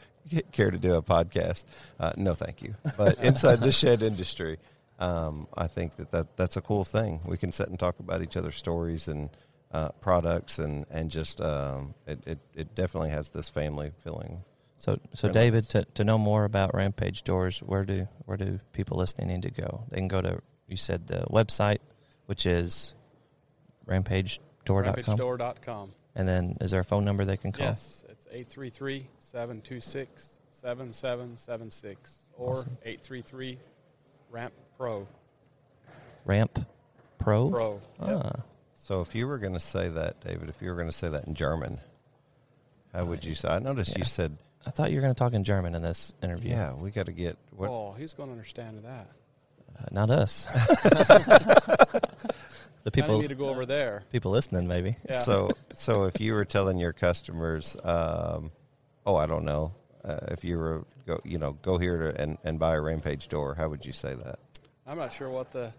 care 0.51 0.71
to 0.71 0.77
do 0.77 0.95
a 0.95 1.01
podcast?" 1.01 1.65
Uh, 1.99 2.13
no, 2.15 2.33
thank 2.33 2.61
you. 2.61 2.75
But 2.97 3.19
inside 3.23 3.59
the 3.59 3.71
shed 3.71 4.03
industry, 4.03 4.57
um, 4.99 5.47
I 5.53 5.67
think 5.67 5.97
that, 5.97 6.11
that 6.11 6.37
that's 6.37 6.55
a 6.55 6.61
cool 6.61 6.85
thing. 6.85 7.19
We 7.25 7.37
can 7.37 7.51
sit 7.51 7.67
and 7.67 7.77
talk 7.77 7.99
about 7.99 8.21
each 8.21 8.37
other's 8.37 8.55
stories 8.55 9.07
and 9.07 9.29
uh, 9.71 9.89
products, 10.01 10.59
and 10.59 10.85
and 10.89 11.11
just 11.11 11.41
um, 11.41 11.93
it, 12.05 12.19
it 12.25 12.39
it 12.53 12.75
definitely 12.75 13.09
has 13.09 13.29
this 13.29 13.49
family 13.49 13.91
feeling. 14.03 14.43
So, 14.79 14.99
so 15.15 15.27
David, 15.29 15.67
to, 15.69 15.85
to 15.95 16.03
know 16.03 16.19
more 16.19 16.45
about 16.45 16.75
Rampage 16.75 17.23
Doors, 17.23 17.59
where 17.59 17.83
do 17.83 18.07
where 18.25 18.37
do 18.37 18.59
people 18.73 18.97
listening 18.97 19.27
need 19.27 19.41
to 19.41 19.51
go? 19.51 19.83
They 19.89 19.97
can 19.97 20.07
go 20.07 20.21
to 20.21 20.39
you 20.67 20.77
said 20.77 21.07
the 21.07 21.25
website, 21.29 21.79
which 22.27 22.45
is 22.45 22.93
rampagedoor.com, 23.87 24.93
RampageDoor.com. 24.93 25.91
and 26.15 26.27
then 26.27 26.57
is 26.61 26.71
there 26.71 26.81
a 26.81 26.83
phone 26.83 27.05
number 27.05 27.25
they 27.25 27.37
can 27.37 27.51
call? 27.51 27.67
Yes, 27.67 28.03
it's 28.09 28.27
833 28.27 29.07
726 29.19 30.29
7776 30.51 32.17
or 32.37 32.51
Awesome. 32.51 32.77
833 32.83 33.57
Ramp 34.29 34.53
Pro. 34.77 35.07
Ramp 36.25 36.65
Pro. 37.17 37.49
Pro. 37.49 37.81
Yep. 38.05 38.41
So, 38.87 39.01
if 39.01 39.13
you 39.13 39.27
were 39.27 39.37
going 39.37 39.51
to 39.53 39.59
say 39.59 39.89
that, 39.89 40.21
David, 40.21 40.47
if 40.47 40.61
you 40.61 40.69
were 40.69 40.75
going 40.75 40.87
to 40.87 40.95
say 40.95 41.09
that 41.09 41.25
in 41.27 41.33
German, 41.33 41.79
how 42.93 43.03
would 43.03 43.25
you 43.25 43.35
say? 43.35 43.49
I 43.49 43.59
noticed 43.59 43.91
Yeah. 43.91 43.97
you 43.99 44.05
said, 44.05 44.37
I 44.65 44.69
thought 44.69 44.91
you 44.91 44.95
were 44.97 45.01
going 45.01 45.13
to 45.13 45.19
talk 45.19 45.33
in 45.33 45.43
German 45.43 45.75
in 45.75 45.81
this 45.81 46.15
interview. 46.23 46.51
"Yeah, 46.51 46.73
we 46.73 46.89
got 46.91 47.07
to 47.07 47.11
get." 47.11 47.37
What, 47.51 47.69
Oh, 47.69 47.95
he's 47.97 48.13
going 48.13 48.29
to 48.29 48.31
understand 48.33 48.83
that? 48.85 49.07
Uh, 49.77 49.85
not 49.91 50.09
us. 50.09 50.45
the 51.73 52.01
People 52.85 52.91
people 52.91 53.19
need 53.21 53.27
to 53.27 53.35
go 53.35 53.49
over 53.49 53.65
there. 53.65 54.03
people 54.11 54.31
listening, 54.31 54.67
maybe. 54.69 54.95
Yeah. 55.09 55.19
So, 55.19 55.51
so 55.75 56.03
if 56.05 56.21
you 56.21 56.33
were 56.33 56.45
telling 56.45 56.77
your 56.77 56.93
customers, 56.93 57.75
um, 57.83 58.51
oh, 59.05 59.15
I 59.17 59.25
don't 59.25 59.43
know, 59.43 59.73
uh, 60.05 60.19
if 60.29 60.43
you 60.45 60.57
were 60.57 60.85
go, 61.05 61.19
you 61.25 61.37
know, 61.37 61.53
go 61.61 61.77
here 61.77 62.11
to, 62.11 62.21
and 62.21 62.37
and 62.45 62.57
buy 62.57 62.75
a 62.75 62.81
Rampage 62.81 63.27
door, 63.27 63.53
how 63.55 63.67
would 63.67 63.85
you 63.85 63.91
say 63.93 64.13
that 64.15 64.39
I'm 64.85 64.97
not 64.97 65.11
sure 65.13 65.29
what 65.29 65.51
the 65.51 65.73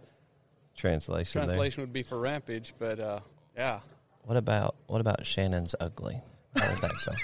translation? 0.78 1.40
there? 1.40 1.46
translation 1.48 1.82
would 1.82 1.92
be 1.92 2.02
for 2.02 2.18
Rampage, 2.18 2.72
but 2.78 2.98
uh, 3.00 3.20
yeah. 3.56 3.80
What 4.24 4.36
about 4.36 4.76
what 4.86 5.00
about 5.00 5.26
Shannon's 5.26 5.74
ugly? 5.80 6.20
How 6.56 6.70
would 6.70 6.80
that 6.82 6.92
go? 7.04 7.12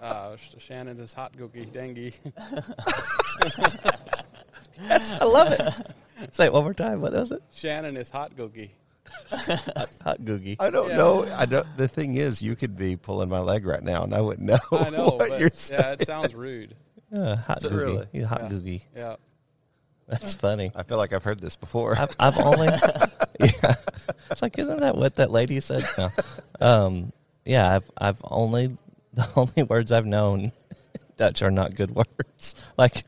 Uh, 0.00 0.36
Shannon 0.58 0.98
is 0.98 1.12
hot 1.14 1.32
googie 1.36 1.70
dengue. 1.70 2.12
I 4.90 5.24
love 5.24 5.52
it. 5.52 6.34
Say 6.34 6.46
it 6.46 6.52
one 6.52 6.64
more 6.64 6.74
time. 6.74 7.00
What 7.00 7.12
was 7.12 7.30
it? 7.30 7.40
Shannon 7.52 7.96
is 7.96 8.10
hot 8.10 8.34
googie. 8.36 8.70
Hot 9.30 10.20
googie. 10.22 10.56
I 10.58 10.70
don't 10.70 10.88
Yeah. 10.90 10.96
know. 10.96 11.24
I 11.36 11.44
don't. 11.44 11.66
The 11.76 11.86
thing 11.86 12.14
is, 12.16 12.40
you 12.42 12.56
could 12.56 12.76
be 12.76 12.96
pulling 12.96 13.28
my 13.28 13.40
leg 13.40 13.66
right 13.66 13.82
now, 13.82 14.02
and 14.04 14.14
I 14.14 14.20
wouldn't 14.20 14.46
know, 14.46 14.58
I 14.72 14.90
know, 14.90 15.04
what 15.06 15.18
but 15.28 15.40
you're 15.40 15.50
yeah, 15.70 15.92
it 15.92 16.06
sounds 16.06 16.34
rude. 16.34 16.74
Uh, 17.14 17.36
hot 17.36 17.60
So 17.62 17.68
googie. 17.70 17.76
really? 17.76 18.06
He's 18.12 18.26
hot 18.26 18.42
Yeah. 18.42 18.48
googie. 18.48 18.82
Yeah. 18.96 19.16
That's 20.12 20.34
funny. 20.34 20.70
I 20.74 20.82
feel 20.82 20.98
like 20.98 21.14
I've 21.14 21.24
heard 21.24 21.40
this 21.40 21.56
before. 21.56 21.96
I've, 21.96 22.14
I've 22.20 22.38
only, 22.38 22.68
yeah. 23.40 23.74
It's 24.30 24.42
like, 24.42 24.58
isn't 24.58 24.80
that 24.80 24.96
what 24.96 25.14
that 25.16 25.30
lady 25.30 25.60
said? 25.60 25.88
No. 25.96 26.08
Um, 26.60 27.12
yeah, 27.44 27.76
I've, 27.76 27.90
I've 27.96 28.20
only, 28.24 28.76
the 29.14 29.26
only 29.36 29.62
words 29.62 29.90
I've 29.90 30.06
known 30.06 30.52
Dutch 31.16 31.40
are 31.42 31.50
not 31.50 31.74
good 31.74 31.94
words. 31.94 32.54
Like, 32.76 33.04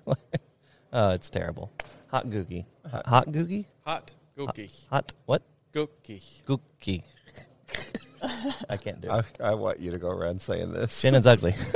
oh, 0.92 1.10
it's 1.10 1.28
terrible. 1.30 1.70
Hot 2.08 2.28
googie. 2.28 2.64
Hot 3.06 3.26
googie? 3.28 3.66
Hot 3.84 4.14
googie. 4.36 4.70
Hot, 4.90 5.12
what? 5.26 5.42
Googie. 5.74 6.42
Googie. 6.46 7.02
I 8.70 8.76
can't 8.76 9.00
do 9.00 9.08
it. 9.10 9.24
I, 9.40 9.50
I 9.50 9.54
want 9.54 9.80
you 9.80 9.90
to 9.90 9.98
go 9.98 10.08
around 10.08 10.40
saying 10.40 10.72
this. 10.72 10.98
Shannon's 11.00 11.26
ugly. 11.26 11.54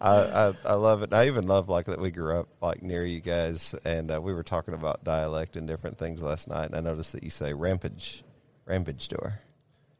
I, 0.00 0.10
I 0.10 0.52
I 0.64 0.74
love 0.74 1.02
it. 1.02 1.12
I 1.14 1.26
even 1.26 1.46
love 1.46 1.68
like 1.68 1.86
that 1.86 2.00
we 2.00 2.10
grew 2.10 2.40
up 2.40 2.48
like 2.60 2.82
near 2.82 3.04
you 3.04 3.20
guys, 3.20 3.74
and 3.84 4.10
uh, 4.10 4.20
we 4.20 4.32
were 4.34 4.42
talking 4.42 4.74
about 4.74 5.04
dialect 5.04 5.56
and 5.56 5.66
different 5.68 5.96
things 5.98 6.20
last 6.20 6.48
night. 6.48 6.66
And 6.66 6.74
I 6.76 6.80
noticed 6.80 7.12
that 7.12 7.22
you 7.22 7.30
say 7.30 7.52
rampage, 7.52 8.24
rampage 8.64 9.08
door. 9.08 9.38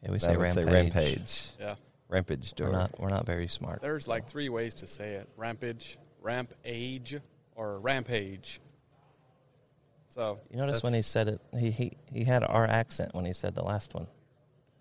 Yeah, 0.02 0.10
we 0.10 0.18
say 0.18 0.36
rampage. 0.36 0.54
say 0.66 0.72
rampage, 0.72 1.42
Yeah. 1.60 1.74
rampage 2.08 2.54
door. 2.54 2.68
We're 2.70 2.72
not, 2.76 3.00
we're 3.00 3.08
not 3.10 3.26
very 3.26 3.46
smart. 3.46 3.80
There's 3.80 4.08
like 4.08 4.26
three 4.28 4.48
ways 4.48 4.74
to 4.74 4.86
say 4.88 5.12
it 5.14 5.28
rampage, 5.36 5.96
ramp 6.20 6.52
age, 6.64 7.16
or 7.54 7.78
rampage. 7.78 8.60
So, 10.14 10.38
You 10.50 10.58
notice 10.58 10.82
when 10.82 10.92
he 10.92 11.00
said 11.02 11.26
it, 11.28 11.40
he, 11.58 11.70
he, 11.70 11.92
he 12.12 12.24
had 12.24 12.42
our 12.44 12.66
accent 12.66 13.14
when 13.14 13.24
he 13.24 13.32
said 13.32 13.54
the 13.54 13.62
last 13.62 13.94
one. 13.94 14.06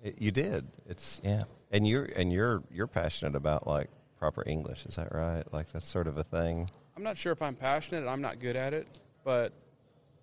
It- 0.04 0.22
you 0.22 0.30
did. 0.32 0.68
It's 0.90 1.22
Yeah. 1.24 1.44
and 1.72 1.88
you're 1.88 2.04
and 2.04 2.34
you're 2.34 2.62
you're 2.70 2.88
passionate 2.88 3.36
about 3.36 3.66
like 3.66 3.90
proper 4.20 4.44
English. 4.46 4.86
Is 4.86 4.96
that 4.98 5.14
right? 5.14 5.44
Like 5.54 5.72
that's 5.72 5.88
sort 5.90 6.08
of 6.08 6.18
a 6.18 6.24
thing. 6.24 6.70
I'm 6.98 7.04
not 7.04 7.18
sure 7.18 7.32
if 7.32 7.42
I'm 7.42 7.56
passionate 7.56 8.02
and 8.02 8.10
I'm 8.10 8.22
not 8.22 8.40
good 8.40 8.56
at 8.58 8.74
it, 8.74 8.88
but 9.24 9.54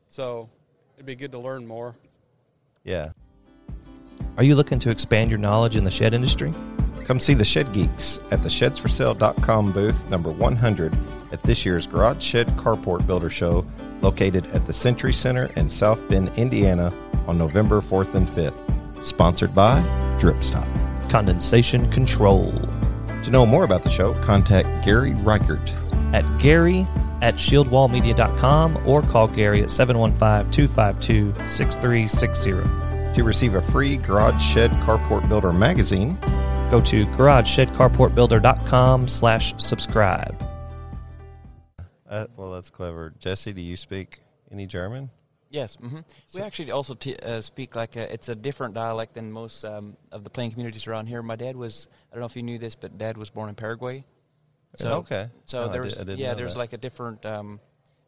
so 0.09 0.51
it'd 0.97 1.07
be 1.07 1.14
good 1.16 1.33
to 1.33 1.38
learn 1.38 1.66
more. 1.66 1.94
Yeah. 2.85 3.11
Are 4.37 4.44
you 4.44 4.55
looking 4.57 4.79
to 4.81 4.90
expand 4.90 5.31
your 5.31 5.38
knowledge 5.38 5.75
in 5.75 5.85
the 5.85 5.90
shed 5.90 6.12
industry? 6.12 6.53
Come 7.09 7.18
see 7.18 7.33
the 7.33 7.42
Shed 7.42 7.73
Geeks 7.73 8.21
at 8.31 8.42
the 8.42 8.51
shedsforsale.com 8.51 9.73
booth 9.73 10.11
number 10.11 10.31
100 10.31 10.92
at 11.33 11.42
this 11.42 11.64
year's 11.64 11.87
Garage 11.87 12.23
Shed 12.23 12.49
Carport 12.49 13.07
Builder 13.07 13.31
Show 13.31 13.64
located 14.03 14.44
at 14.53 14.66
the 14.66 14.75
Century 14.75 15.14
Center 15.14 15.51
in 15.57 15.71
South 15.71 16.07
Bend, 16.11 16.31
Indiana 16.37 16.92
on 17.27 17.38
November 17.38 17.81
4th 17.81 18.14
and 18.14 18.29
5th. 18.29 19.03
Sponsored 19.03 19.55
by 19.55 19.81
Dripstop. 20.21 20.68
Condensation 21.09 21.90
control. 21.90 22.53
To 23.23 23.31
know 23.31 23.47
more 23.47 23.64
about 23.64 23.85
the 23.85 23.90
show, 23.90 24.12
contact 24.23 24.85
Gary 24.85 25.14
Reichert. 25.14 25.73
At 26.12 26.27
Gary 26.38 26.87
at 27.23 27.37
shieldwallmedia.com 27.37 28.87
or 28.87 29.01
call 29.01 29.29
Gary 29.29 29.62
at 29.62 29.71
715 29.71 30.53
252 30.53 31.49
6360. 31.49 33.14
To 33.14 33.25
receive 33.25 33.55
a 33.55 33.62
free 33.62 33.97
Garage 33.97 34.42
Shed 34.42 34.73
Carport 34.73 35.26
Builder 35.30 35.55
magazine, 35.55 36.18
Go 36.71 36.81
to 36.83 37.07
garageshedcarportbuilder.com 37.07 39.09
slash 39.09 39.55
subscribe. 39.57 40.45
uh, 42.09 42.27
well, 42.37 42.53
that's 42.53 42.69
clever. 42.71 43.14
Jesse, 43.19 43.53
do 43.55 43.61
you 43.62 43.77
speak 43.77 44.21
any 44.51 44.66
German? 44.66 45.11
Yes, 45.51 45.77
hmm 45.77 46.01
we 46.35 46.43
actually 46.43 46.71
also 46.73 46.93
t- 46.93 47.16
uh, 47.16 47.41
speak 47.41 47.75
like 47.75 47.97
a, 47.97 48.12
it's 48.12 48.29
a 48.29 48.35
different 48.35 48.75
dialect 48.75 49.14
than 49.14 49.33
most 49.33 49.64
um, 49.64 49.97
of 50.12 50.23
the 50.25 50.29
plain 50.29 50.51
communities 50.51 50.87
around 50.87 51.07
here. 51.07 51.23
My 51.23 51.37
dad 51.37 51.57
was 51.57 51.89
I 52.12 52.14
don't 52.14 52.21
know 52.21 52.27
if 52.27 52.37
you 52.37 52.43
knew 52.43 52.59
this, 52.59 52.75
but 52.75 52.99
dad 52.99 53.16
was 53.16 53.31
born 53.31 53.49
in 53.49 53.55
Paraguay. 53.55 54.05
So 54.75 54.91
okay. 54.99 55.29
so 55.47 55.62
No, 55.62 55.69
I 55.71 55.73
there's 55.73 55.93
did- 55.95 56.01
I 56.03 56.05
didn't 56.05 56.19
yeah 56.19 56.29
know 56.29 56.35
there's 56.35 56.53
that. 56.53 56.59
like 56.59 56.75
a 56.75 56.77
different 56.77 57.25
um, 57.25 57.61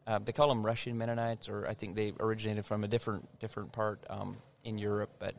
uh, 0.05 0.19
they 0.23 0.33
call 0.33 0.49
them 0.49 0.63
Russian 0.63 0.95
Mennonites, 0.99 1.49
or 1.49 1.65
I 1.67 1.73
think 1.73 1.95
they 1.95 2.13
originated 2.19 2.63
from 2.63 2.83
a 2.83 2.87
different 2.87 3.27
different 3.39 3.71
part 3.71 4.05
um, 4.07 4.37
in 4.63 4.77
Europe. 4.77 5.09
But 5.17 5.33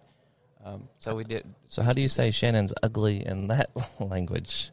um, 0.65 0.89
so 0.99 1.15
we 1.15 1.25
did. 1.25 1.45
So, 1.69 1.83
how 1.83 1.93
do 1.93 2.01
you 2.01 2.09
say 2.09 2.31
Shannon's 2.31 2.73
ugly 2.83 3.25
in 3.27 3.49
that 3.49 3.71
language? 4.01 4.71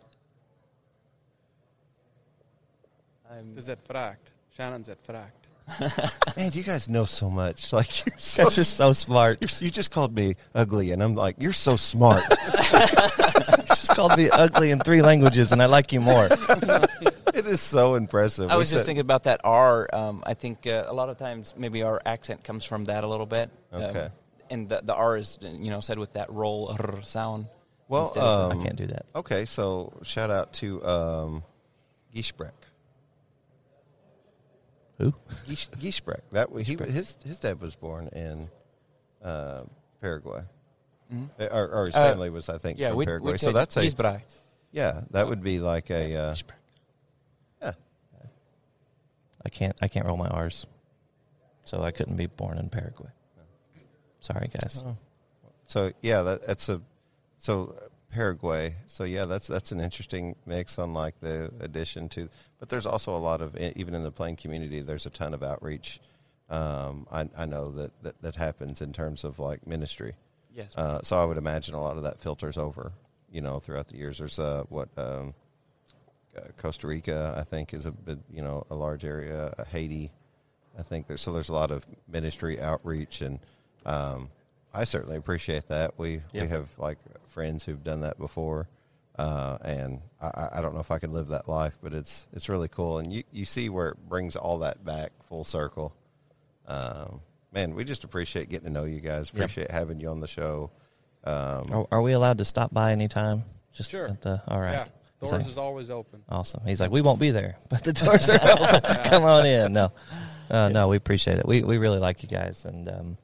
I'm, 3.31 3.57
Is 3.57 3.67
that 3.67 3.85
fract? 3.87 4.33
Shannon's 4.55 4.89
at 4.89 4.97
fract. 5.05 5.31
Man, 6.37 6.51
you 6.53 6.63
guys 6.63 6.89
know 6.89 7.05
so 7.05 7.29
much. 7.29 7.71
Like 7.79 8.03
you're 8.05 8.15
so, 8.17 8.43
That's 8.43 8.55
just 8.55 8.75
so 8.77 8.91
smart. 8.93 9.37
you're, 9.41 9.65
you 9.65 9.69
just 9.71 9.91
called 9.91 10.15
me 10.15 10.35
ugly, 10.55 10.91
and 10.91 11.01
I'm 11.03 11.13
like, 11.15 11.35
you're 11.39 11.53
so 11.53 11.75
smart. 11.75 12.23
just 13.67 13.89
called 13.89 14.17
me 14.17 14.29
ugly 14.31 14.71
in 14.71 14.79
three 14.79 15.01
languages, 15.03 15.51
and 15.51 15.61
I 15.61 15.67
like 15.67 15.93
you 15.93 16.01
more. 16.01 16.27
it 16.31 17.45
is 17.45 17.61
so 17.61 17.93
impressive. 17.95 18.49
I 18.49 18.55
We 18.55 18.59
was 18.59 18.71
just 18.71 18.79
said- 18.81 18.85
thinking 18.87 19.01
about 19.01 19.23
that 19.25 19.41
R. 19.43 19.87
Um, 19.93 20.23
I 20.25 20.33
think 20.33 20.65
uh, 20.65 20.85
a 20.87 20.93
lot 20.93 21.09
of 21.09 21.17
times 21.19 21.53
maybe 21.55 21.83
our 21.83 22.01
accent 22.05 22.43
comes 22.43 22.65
from 22.65 22.85
that 22.85 23.03
a 23.03 23.07
little 23.07 23.27
bit. 23.27 23.51
Um, 23.71 23.83
Okay. 23.83 24.09
And 24.49 24.67
the, 24.69 24.81
the 24.83 24.93
R 24.95 25.17
is 25.17 25.37
you 25.41 25.69
know 25.71 25.79
said 25.79 25.97
with 25.99 26.13
that 26.13 26.31
roll 26.31 26.75
R 26.79 27.01
sound. 27.03 27.47
Well, 27.87 28.11
of- 28.15 28.51
um, 28.51 28.59
I 28.59 28.63
can't 28.63 28.75
do 28.75 28.87
that. 28.87 29.05
Okay, 29.15 29.45
so 29.45 29.99
shout 30.03 30.29
out 30.29 30.53
to 30.53 30.83
um, 30.85 31.43
Giesbrecht. 32.15 32.51
Who? 34.99 35.13
Gies- 35.47 35.67
Giesbrecht. 35.79 36.21
That 36.31 36.49
he 36.61 36.75
his 36.75 37.17
his 37.25 37.39
dad 37.39 37.59
was 37.61 37.75
born 37.75 38.07
in 38.09 38.49
uh, 39.23 39.63
Paraguay, 40.01 40.43
Uh, 41.11 41.45
or, 41.51 41.67
or 41.69 41.85
his 41.87 41.95
Uh, 41.95 42.09
family 42.11 42.29
was, 42.29 42.49
I 42.49 42.57
think, 42.57 42.77
yeah, 42.79 42.89
from 42.89 42.97
we, 42.97 43.05
Paraguay. 43.05 43.31
we 43.33 43.37
so 43.37 43.51
that's 43.51 43.75
a 43.77 43.81
Gisbrai. 43.81 44.21
yeah, 44.71 45.01
that 45.11 45.27
would 45.27 45.41
be 45.41 45.59
like 45.59 45.89
a 45.89 46.15
uh, 46.15 46.35
yeah. 47.61 47.71
I 49.45 49.49
can't. 49.49 49.75
I 49.81 49.87
can't 49.87 50.05
roll 50.05 50.17
my 50.17 50.27
R's, 50.27 50.65
so 51.65 51.81
I 51.81 51.91
couldn't 51.91 52.17
be 52.17 52.27
born 52.27 52.57
in 52.57 52.69
Paraguay. 52.69 53.09
Sorry, 54.19 54.49
guys. 54.51 54.83
So 55.67 55.91
yeah, 56.01 56.21
that, 56.23 56.47
that's 56.47 56.69
a 56.69 56.81
so 57.37 57.75
uh, 57.77 57.87
Paraguay. 58.11 58.75
So 58.87 59.03
yeah, 59.03 59.25
that's 59.25 59.47
that's 59.47 59.71
an 59.71 59.79
interesting 59.79 60.35
mix 60.45 60.77
on 60.79 60.93
like 60.93 61.19
the 61.21 61.51
addition 61.59 62.09
to. 62.09 62.29
But 62.59 62.69
there's 62.69 62.85
also 62.85 63.15
a 63.15 63.19
lot 63.19 63.41
of 63.41 63.55
even 63.57 63.93
in 63.93 64.03
the 64.03 64.11
plain 64.11 64.35
community. 64.35 64.81
There's 64.81 65.05
a 65.05 65.09
ton 65.09 65.33
of 65.33 65.43
outreach. 65.43 65.99
Um, 66.49 67.07
I 67.11 67.29
I 67.37 67.45
know 67.45 67.71
that, 67.71 67.91
that 68.03 68.21
that 68.21 68.35
happens 68.35 68.81
in 68.81 68.93
terms 68.93 69.23
of 69.23 69.39
like 69.39 69.65
ministry. 69.67 70.15
Yes. 70.55 70.75
Uh, 70.75 70.99
so 71.03 71.21
I 71.21 71.25
would 71.25 71.37
imagine 71.37 71.75
a 71.75 71.81
lot 71.81 71.97
of 71.97 72.03
that 72.03 72.19
filters 72.19 72.57
over, 72.57 72.91
you 73.31 73.41
know, 73.41 73.59
throughout 73.59 73.87
the 73.87 73.97
years. 73.97 74.17
There's 74.17 74.39
uh, 74.39 74.63
what 74.69 74.89
um, 74.97 75.33
uh, 76.35 76.41
Costa 76.57 76.87
Rica, 76.87 77.35
I 77.37 77.43
think, 77.43 77.73
is 77.73 77.85
a 77.85 77.91
bit, 77.91 78.19
you 78.31 78.41
know, 78.41 78.65
a 78.69 78.75
large 78.75 79.05
area. 79.05 79.53
Uh, 79.57 79.63
Haiti, 79.65 80.11
I 80.77 80.81
think 80.81 81.07
there's 81.07 81.21
so 81.21 81.31
there's 81.31 81.49
a 81.49 81.53
lot 81.53 81.71
of 81.71 81.85
ministry 82.07 82.59
outreach, 82.59 83.21
and 83.21 83.39
um, 83.85 84.29
I 84.73 84.83
certainly 84.83 85.17
appreciate 85.17 85.67
that. 85.69 85.97
We 85.97 86.21
Yeah. 86.31 86.43
we 86.43 86.47
have 86.49 86.67
like 86.77 86.97
friends 87.29 87.63
who've 87.63 87.83
done 87.83 88.01
that 88.01 88.17
before, 88.19 88.67
uh, 89.17 89.57
and 89.61 90.01
I- 90.21 90.27
I, 90.27 90.49
I 90.57 90.61
don't 90.61 90.73
know 90.73 90.79
if 90.79 90.91
I 90.91 90.99
could 90.99 91.11
live 91.11 91.27
that 91.29 91.47
life, 91.49 91.77
but 91.81 91.93
it's 91.93 92.27
it's 92.33 92.49
really 92.49 92.67
cool, 92.67 92.99
and 92.99 93.11
you 93.11 93.23
you 93.31 93.45
see 93.45 93.69
where 93.69 93.89
it 93.89 93.97
brings 94.09 94.35
all 94.35 94.59
that 94.59 94.83
back 94.85 95.11
full 95.27 95.43
circle. 95.43 95.93
Um, 96.67 97.21
man, 97.51 97.73
we 97.75 97.83
just 97.83 98.03
appreciate 98.03 98.49
getting 98.49 98.67
to 98.67 98.71
know 98.71 98.83
you 98.85 98.99
guys. 98.99 99.31
Yep. 99.33 99.35
Appreciate 99.43 99.71
having 99.71 99.99
you 99.99 100.09
on 100.09 100.19
the 100.19 100.27
show. 100.27 100.71
Um, 101.23 101.71
Are, 101.73 101.87
are 101.91 102.01
we 102.01 102.13
allowed 102.13 102.37
to 102.37 102.45
stop 102.45 102.73
by 102.73 102.91
anytime? 102.91 103.43
Just 103.73 103.91
Sure. 103.91 104.07
At 104.07 104.21
the, 104.21 104.41
all 104.47 104.59
right. 104.59 104.71
Yeah, 104.73 104.85
doors 105.19 105.31
like- 105.33 105.47
is 105.47 105.57
always 105.57 105.89
open. 105.91 106.23
Awesome. 106.29 106.61
He's 106.65 106.79
like, 106.79 106.91
we 106.91 107.01
won't 107.01 107.19
be 107.19 107.31
there, 107.31 107.57
but 107.69 107.83
the 107.83 107.93
doors 107.93 108.29
are 108.29 108.39
open. 108.41 108.81
Come 109.05 109.23
on 109.23 109.45
in. 109.45 109.73
No, 109.73 109.91
uh, 110.49 110.69
no, 110.69 110.87
we 110.87 110.97
appreciate 110.97 111.39
it. 111.39 111.47
We 111.47 111.61
we 111.63 111.77
really 111.77 111.99
like 111.99 112.21
you 112.23 112.29
guys, 112.29 112.65
and 112.65 112.87
um, 112.89 113.17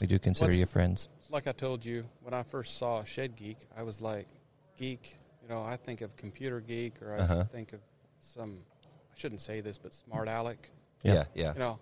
we 0.00 0.06
do 0.06 0.18
consider 0.18 0.48
What's- 0.48 0.58
you 0.60 0.66
friends. 0.66 1.08
Like 1.30 1.46
I 1.48 1.52
told 1.52 1.84
you, 1.84 2.04
when 2.22 2.34
I 2.34 2.42
first 2.44 2.78
saw 2.78 3.02
Shed 3.04 3.34
Geek, 3.36 3.58
I 3.76 3.82
was 3.82 4.00
like, 4.00 4.28
geek. 4.76 5.16
You 5.42 5.48
know, 5.48 5.62
I 5.62 5.76
think 5.76 6.00
of 6.00 6.14
computer 6.16 6.60
geek, 6.60 7.00
or 7.02 7.14
I 7.14 7.18
Uh-huh. 7.18 7.44
think 7.44 7.72
of 7.72 7.80
some. 8.20 8.64
I 8.84 9.16
shouldn't 9.18 9.40
say 9.40 9.60
this, 9.60 9.78
but 9.78 9.94
smart 9.94 10.28
aleck. 10.28 10.70
Yeah. 11.02 11.12
yeah, 11.14 11.24
yeah, 11.34 11.52
You 11.54 11.58
know, 11.58 11.78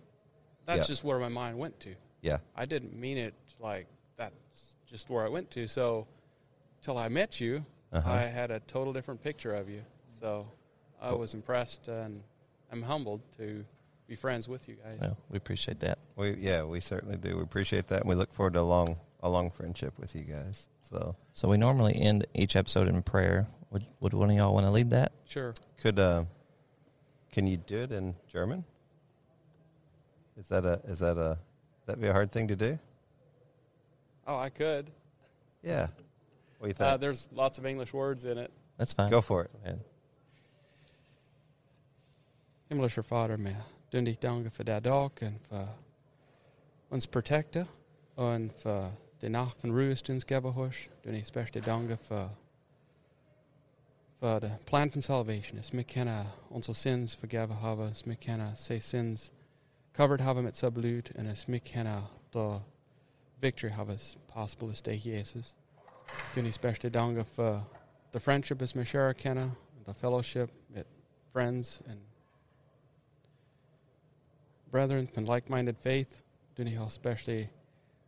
that's 0.66 0.80
Yeah. 0.80 0.86
just 0.86 1.04
where 1.04 1.18
my 1.18 1.28
mind 1.28 1.58
went 1.58 1.78
to. 1.80 1.94
yeah. 2.22 2.38
I 2.56 2.64
didn't 2.66 2.94
mean 2.94 3.18
it 3.18 3.34
like 3.58 3.86
that's 4.16 4.74
just 4.86 5.10
where 5.10 5.24
I 5.24 5.28
went 5.28 5.50
to. 5.52 5.66
So, 5.66 6.06
till 6.82 6.96
I 6.98 7.08
met 7.08 7.40
you, 7.40 7.64
Uh-huh. 7.92 8.10
I 8.10 8.22
had 8.22 8.50
a 8.50 8.60
total 8.60 8.92
different 8.92 9.20
picture 9.22 9.54
of 9.54 9.68
you. 9.68 9.84
So, 10.20 10.46
I 11.00 11.12
was 11.12 11.34
impressed 11.34 11.88
and 11.88 12.22
I'm 12.70 12.82
humbled 12.82 13.20
to 13.38 13.64
be 14.06 14.16
friends 14.16 14.48
with 14.48 14.68
you 14.68 14.76
guys. 14.76 14.98
Well, 15.00 15.16
we 15.30 15.36
appreciate 15.36 15.80
that. 15.80 15.98
We 16.16 16.36
yeah, 16.38 16.62
we 16.64 16.80
certainly 16.80 17.16
do. 17.16 17.36
We 17.36 17.42
appreciate 17.42 17.88
that, 17.88 18.00
and 18.00 18.08
we 18.08 18.14
look 18.14 18.32
forward 18.32 18.54
to 18.54 18.60
a 18.60 18.62
long 18.62 18.96
a 19.20 19.28
long 19.28 19.50
friendship 19.50 19.98
with 19.98 20.14
you 20.14 20.22
guys. 20.22 20.68
So 20.82 21.16
So 21.32 21.48
we 21.48 21.56
normally 21.56 21.94
end 21.96 22.26
each 22.34 22.56
episode 22.56 22.88
in 22.88 23.02
prayer. 23.02 23.46
Would 23.70 23.86
would 24.00 24.14
one 24.14 24.30
of 24.30 24.36
y'all 24.36 24.54
want 24.54 24.66
to 24.66 24.70
lead 24.70 24.90
that? 24.90 25.12
Sure. 25.24 25.54
could 25.80 25.98
uh, 25.98 26.24
can 27.32 27.46
you 27.46 27.56
do 27.56 27.78
it 27.78 27.92
in 27.92 28.14
German? 28.28 28.64
Is 30.36 30.48
that 30.48 30.66
a 30.66 30.80
is 30.84 30.98
that 31.00 31.16
a 31.16 31.38
that 31.86 32.00
be 32.00 32.08
a 32.08 32.12
hard 32.12 32.30
thing 32.32 32.48
to 32.48 32.56
do? 32.56 32.78
Oh, 34.26 34.36
I 34.36 34.48
could. 34.48 34.90
Yeah. 35.62 35.88
What 36.58 36.62
do 36.62 36.68
you 36.68 36.74
think? 36.74 36.90
Uh, 36.90 36.96
there's 36.96 37.28
lots 37.32 37.58
of 37.58 37.66
English 37.66 37.92
words 37.92 38.24
in 38.24 38.38
it. 38.38 38.50
That's 38.78 38.92
fine. 38.92 39.10
Go 39.10 39.20
for 39.20 39.44
it. 39.44 39.50
Go 39.52 39.58
ahead. 39.64 39.80
Himmlischer 42.70 43.04
Vater, 43.04 43.36
mir 43.36 43.56
dich 44.02 44.18
danke 44.18 44.50
für 44.50 44.64
der 44.64 44.82
Tag 44.82 45.22
und 45.22 45.40
für 45.48 45.68
uns 46.90 47.06
Protector 47.06 47.66
und 48.16 48.52
für 48.52 48.96
die 49.22 49.28
Nacht 49.28 49.60
von 49.60 49.70
Ruhe, 49.70 49.94
die 49.94 50.12
uns 50.12 50.26
gegeben 50.26 50.54
hast. 50.56 50.90
Ich 51.04 51.32
beste 51.32 51.60
danke 51.60 51.96
für 51.96 52.30
für 54.24 54.40
den 54.40 54.58
Plan 54.64 54.90
von 54.90 55.02
Salvation, 55.02 55.58
dass 55.58 55.70
wir 55.72 55.84
können 55.84 56.26
Sins 56.62 57.14
vergeben 57.14 57.60
haben, 57.60 57.88
dass 57.88 58.06
wir 58.06 58.16
können 58.16 58.56
Sins 58.56 59.30
covered 59.92 60.22
haben 60.22 60.44
mit 60.44 60.56
sein 60.56 60.72
Blut 60.72 61.10
und 61.14 61.26
dass 61.26 61.46
wir 61.46 61.60
können 61.60 62.02
die 62.32 62.60
Victory 63.40 63.70
haben, 63.72 63.90
as 63.90 64.16
possible 64.26 64.70
as 64.70 64.82
durch 64.82 65.04
Jesus. 65.04 65.54
Ich 66.34 66.60
beste 66.60 66.90
danke 66.90 67.24
für 67.24 67.66
the 68.14 68.18
friendship 68.18 68.62
as 68.62 68.74
wir 68.74 68.86
share 68.86 69.14
the 69.86 69.92
fellowship 69.92 70.50
mit 70.70 70.86
friends 71.32 71.82
and 71.86 72.00
brethren 74.74 75.06
from 75.06 75.24
like-minded 75.24 75.76
faith. 75.78 76.24
Doe 76.54 76.66
ik 76.66 76.80
especially 76.80 77.50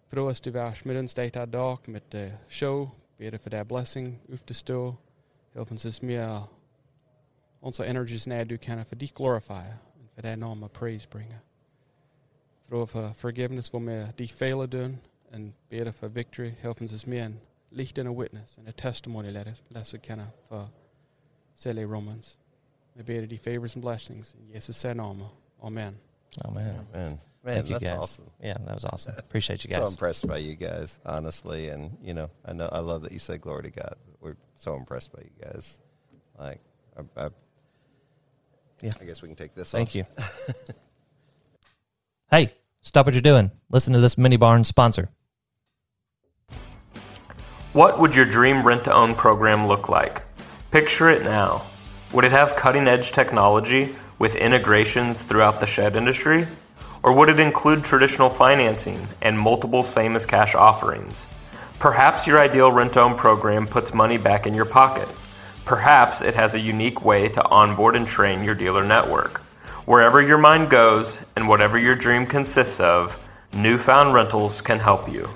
froh 0.08 0.26
als 0.26 0.40
du 0.40 0.50
was 0.50 0.82
mit 0.82 0.96
uns 0.96 1.14
deze 1.14 1.46
dag 1.50 1.86
met 1.86 2.02
de 2.08 2.32
show. 2.48 2.88
Bidden 3.16 3.40
voor 3.40 3.50
de 3.50 3.64
blessing 3.66 4.18
de 4.44 4.52
stoel. 4.52 4.98
Help 5.52 5.70
ons 5.70 5.84
eens 5.84 6.00
meer 6.00 6.48
onze 7.58 7.84
energies 7.84 8.24
naar 8.24 8.46
du 8.46 8.56
kunnen 8.56 8.86
voor 8.86 8.96
dich 8.96 9.10
glorifieren. 9.14 9.80
En 9.94 10.08
voor 10.12 10.22
de 10.22 10.36
naam 10.36 10.70
praise 10.70 11.08
brengen. 11.08 11.42
Froh 12.66 12.86
voor 12.86 13.12
forgiveness 13.14 13.70
waar 13.70 13.84
we 13.84 14.06
dich 14.14 14.32
fehlen 14.32 14.70
doen. 14.70 15.00
En 15.30 15.54
bidden 15.68 15.94
voor 15.94 16.10
victory. 16.10 16.54
Help 16.58 16.80
ons 16.80 16.92
eens 16.92 17.04
meer 17.04 17.24
een 17.24 17.40
licht 17.68 17.98
en 17.98 18.06
een 18.06 18.16
witness. 18.16 18.56
En 18.56 18.66
een 18.66 18.74
testimony 18.74 19.44
lessen 19.68 20.00
kennen 20.00 20.32
voor 20.46 20.68
Sele 21.54 21.82
Romans. 21.82 22.36
We 22.92 23.02
bidden 23.02 23.28
die 23.28 23.38
favors 23.38 23.74
and 23.74 23.84
blessings. 23.84 24.34
In 24.50 24.60
zijn 24.60 24.96
naam. 24.96 25.30
Amen. 25.60 26.00
Oh 26.44 26.50
man. 26.50 26.64
Man, 26.92 27.18
man, 27.44 27.54
Thank 27.56 27.66
you 27.68 27.72
that's 27.74 27.84
guys. 27.84 27.98
awesome. 27.98 28.30
Yeah, 28.42 28.56
that 28.66 28.74
was 28.74 28.84
awesome. 28.84 29.14
Appreciate 29.18 29.64
you 29.64 29.70
guys. 29.70 29.78
So 29.78 29.84
guys. 29.84 29.92
impressed 29.92 30.26
by 30.26 30.38
you 30.38 30.54
guys, 30.56 30.98
honestly, 31.06 31.68
and 31.68 31.96
you 32.02 32.14
know, 32.14 32.30
I 32.44 32.52
know 32.52 32.68
I 32.70 32.80
love 32.80 33.02
that 33.02 33.12
you 33.12 33.18
say 33.18 33.38
glory 33.38 33.64
to 33.64 33.70
God. 33.70 33.94
We're 34.20 34.36
so 34.56 34.74
impressed 34.76 35.12
by 35.12 35.22
you 35.22 35.30
guys. 35.44 35.78
Like, 36.38 36.60
I, 36.96 37.24
I, 37.26 37.28
Yeah. 38.82 38.92
I 39.00 39.04
guess 39.04 39.22
we 39.22 39.28
can 39.28 39.36
take 39.36 39.54
this. 39.54 39.70
Thank 39.70 39.90
off. 39.90 39.94
you. 39.94 40.04
hey, 42.30 42.52
stop 42.82 43.06
what 43.06 43.14
you're 43.14 43.22
doing. 43.22 43.50
Listen 43.70 43.92
to 43.94 44.00
this 44.00 44.18
mini 44.18 44.36
barn 44.36 44.64
sponsor. 44.64 45.08
What 47.72 48.00
would 48.00 48.16
your 48.16 48.24
dream 48.24 48.62
rent 48.66 48.84
to 48.84 48.92
own 48.92 49.14
program 49.14 49.66
look 49.66 49.88
like? 49.88 50.22
Picture 50.70 51.10
it 51.10 51.22
now. 51.24 51.66
Would 52.12 52.24
it 52.24 52.32
have 52.32 52.56
cutting 52.56 52.88
edge 52.88 53.12
technology 53.12 53.94
with 54.18 54.36
integrations 54.36 55.22
throughout 55.22 55.60
the 55.60 55.66
shed 55.66 55.96
industry? 55.96 56.46
Or 57.02 57.12
would 57.12 57.28
it 57.28 57.38
include 57.38 57.84
traditional 57.84 58.30
financing 58.30 59.08
and 59.22 59.38
multiple 59.38 59.82
same 59.82 60.16
as 60.16 60.26
cash 60.26 60.54
offerings? 60.54 61.26
Perhaps 61.78 62.26
your 62.26 62.38
ideal 62.38 62.72
rent 62.72 62.96
own 62.96 63.16
program 63.16 63.66
puts 63.66 63.92
money 63.92 64.18
back 64.18 64.46
in 64.46 64.54
your 64.54 64.64
pocket. 64.64 65.08
Perhaps 65.64 66.22
it 66.22 66.34
has 66.34 66.54
a 66.54 66.60
unique 66.60 67.04
way 67.04 67.28
to 67.28 67.44
onboard 67.48 67.96
and 67.96 68.06
train 68.06 68.42
your 68.42 68.54
dealer 68.54 68.84
network. 68.84 69.42
Wherever 69.84 70.20
your 70.20 70.38
mind 70.38 70.70
goes 70.70 71.18
and 71.36 71.48
whatever 71.48 71.78
your 71.78 71.94
dream 71.94 72.26
consists 72.26 72.80
of, 72.80 73.20
Newfound 73.52 74.14
Rentals 74.14 74.60
can 74.60 74.78
help 74.78 75.08
you. 75.08 75.28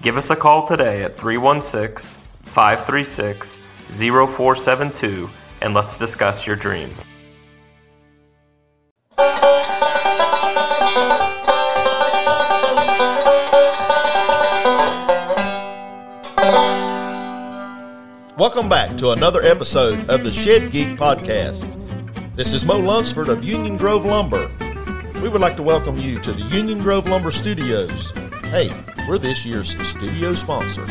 Give 0.00 0.16
us 0.16 0.30
a 0.30 0.36
call 0.36 0.66
today 0.66 1.02
at 1.02 1.16
316 1.16 2.22
536 2.44 3.60
0472 3.90 5.28
and 5.60 5.74
let's 5.74 5.98
discuss 5.98 6.46
your 6.46 6.56
dream. 6.56 6.90
Welcome 18.38 18.68
back 18.68 18.96
to 18.98 19.10
another 19.10 19.42
episode 19.42 20.08
of 20.08 20.22
the 20.22 20.30
Shed 20.30 20.70
Geek 20.70 20.96
Podcast. 20.96 21.76
This 22.36 22.54
is 22.54 22.64
Mo 22.64 22.78
Lunsford 22.78 23.28
of 23.28 23.42
Union 23.42 23.76
Grove 23.76 24.04
Lumber. 24.04 24.48
we 25.20 25.28
would 25.28 25.40
like 25.40 25.56
to 25.56 25.64
welcome 25.64 25.98
you 25.98 26.20
to 26.20 26.32
the 26.32 26.42
Union 26.42 26.78
Grove 26.78 27.08
Lumber 27.08 27.32
Studios. 27.32 28.10
Hey, 28.44 28.70
we're 29.08 29.18
this 29.18 29.44
year's 29.44 29.76
studio 29.84 30.34
sponsor. 30.34 30.84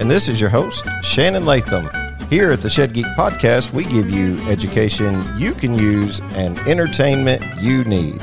And 0.00 0.10
this 0.10 0.28
is 0.28 0.40
your 0.40 0.50
host, 0.50 0.84
Shannon 1.02 1.46
Latham. 1.46 2.07
Here 2.30 2.52
at 2.52 2.60
the 2.60 2.68
Shed 2.68 2.92
Geek 2.92 3.06
Podcast, 3.16 3.72
we 3.72 3.84
give 3.84 4.10
you 4.10 4.38
education 4.50 5.26
you 5.38 5.54
can 5.54 5.72
use 5.72 6.20
and 6.34 6.58
entertainment 6.60 7.42
you 7.58 7.84
need. 7.84 8.20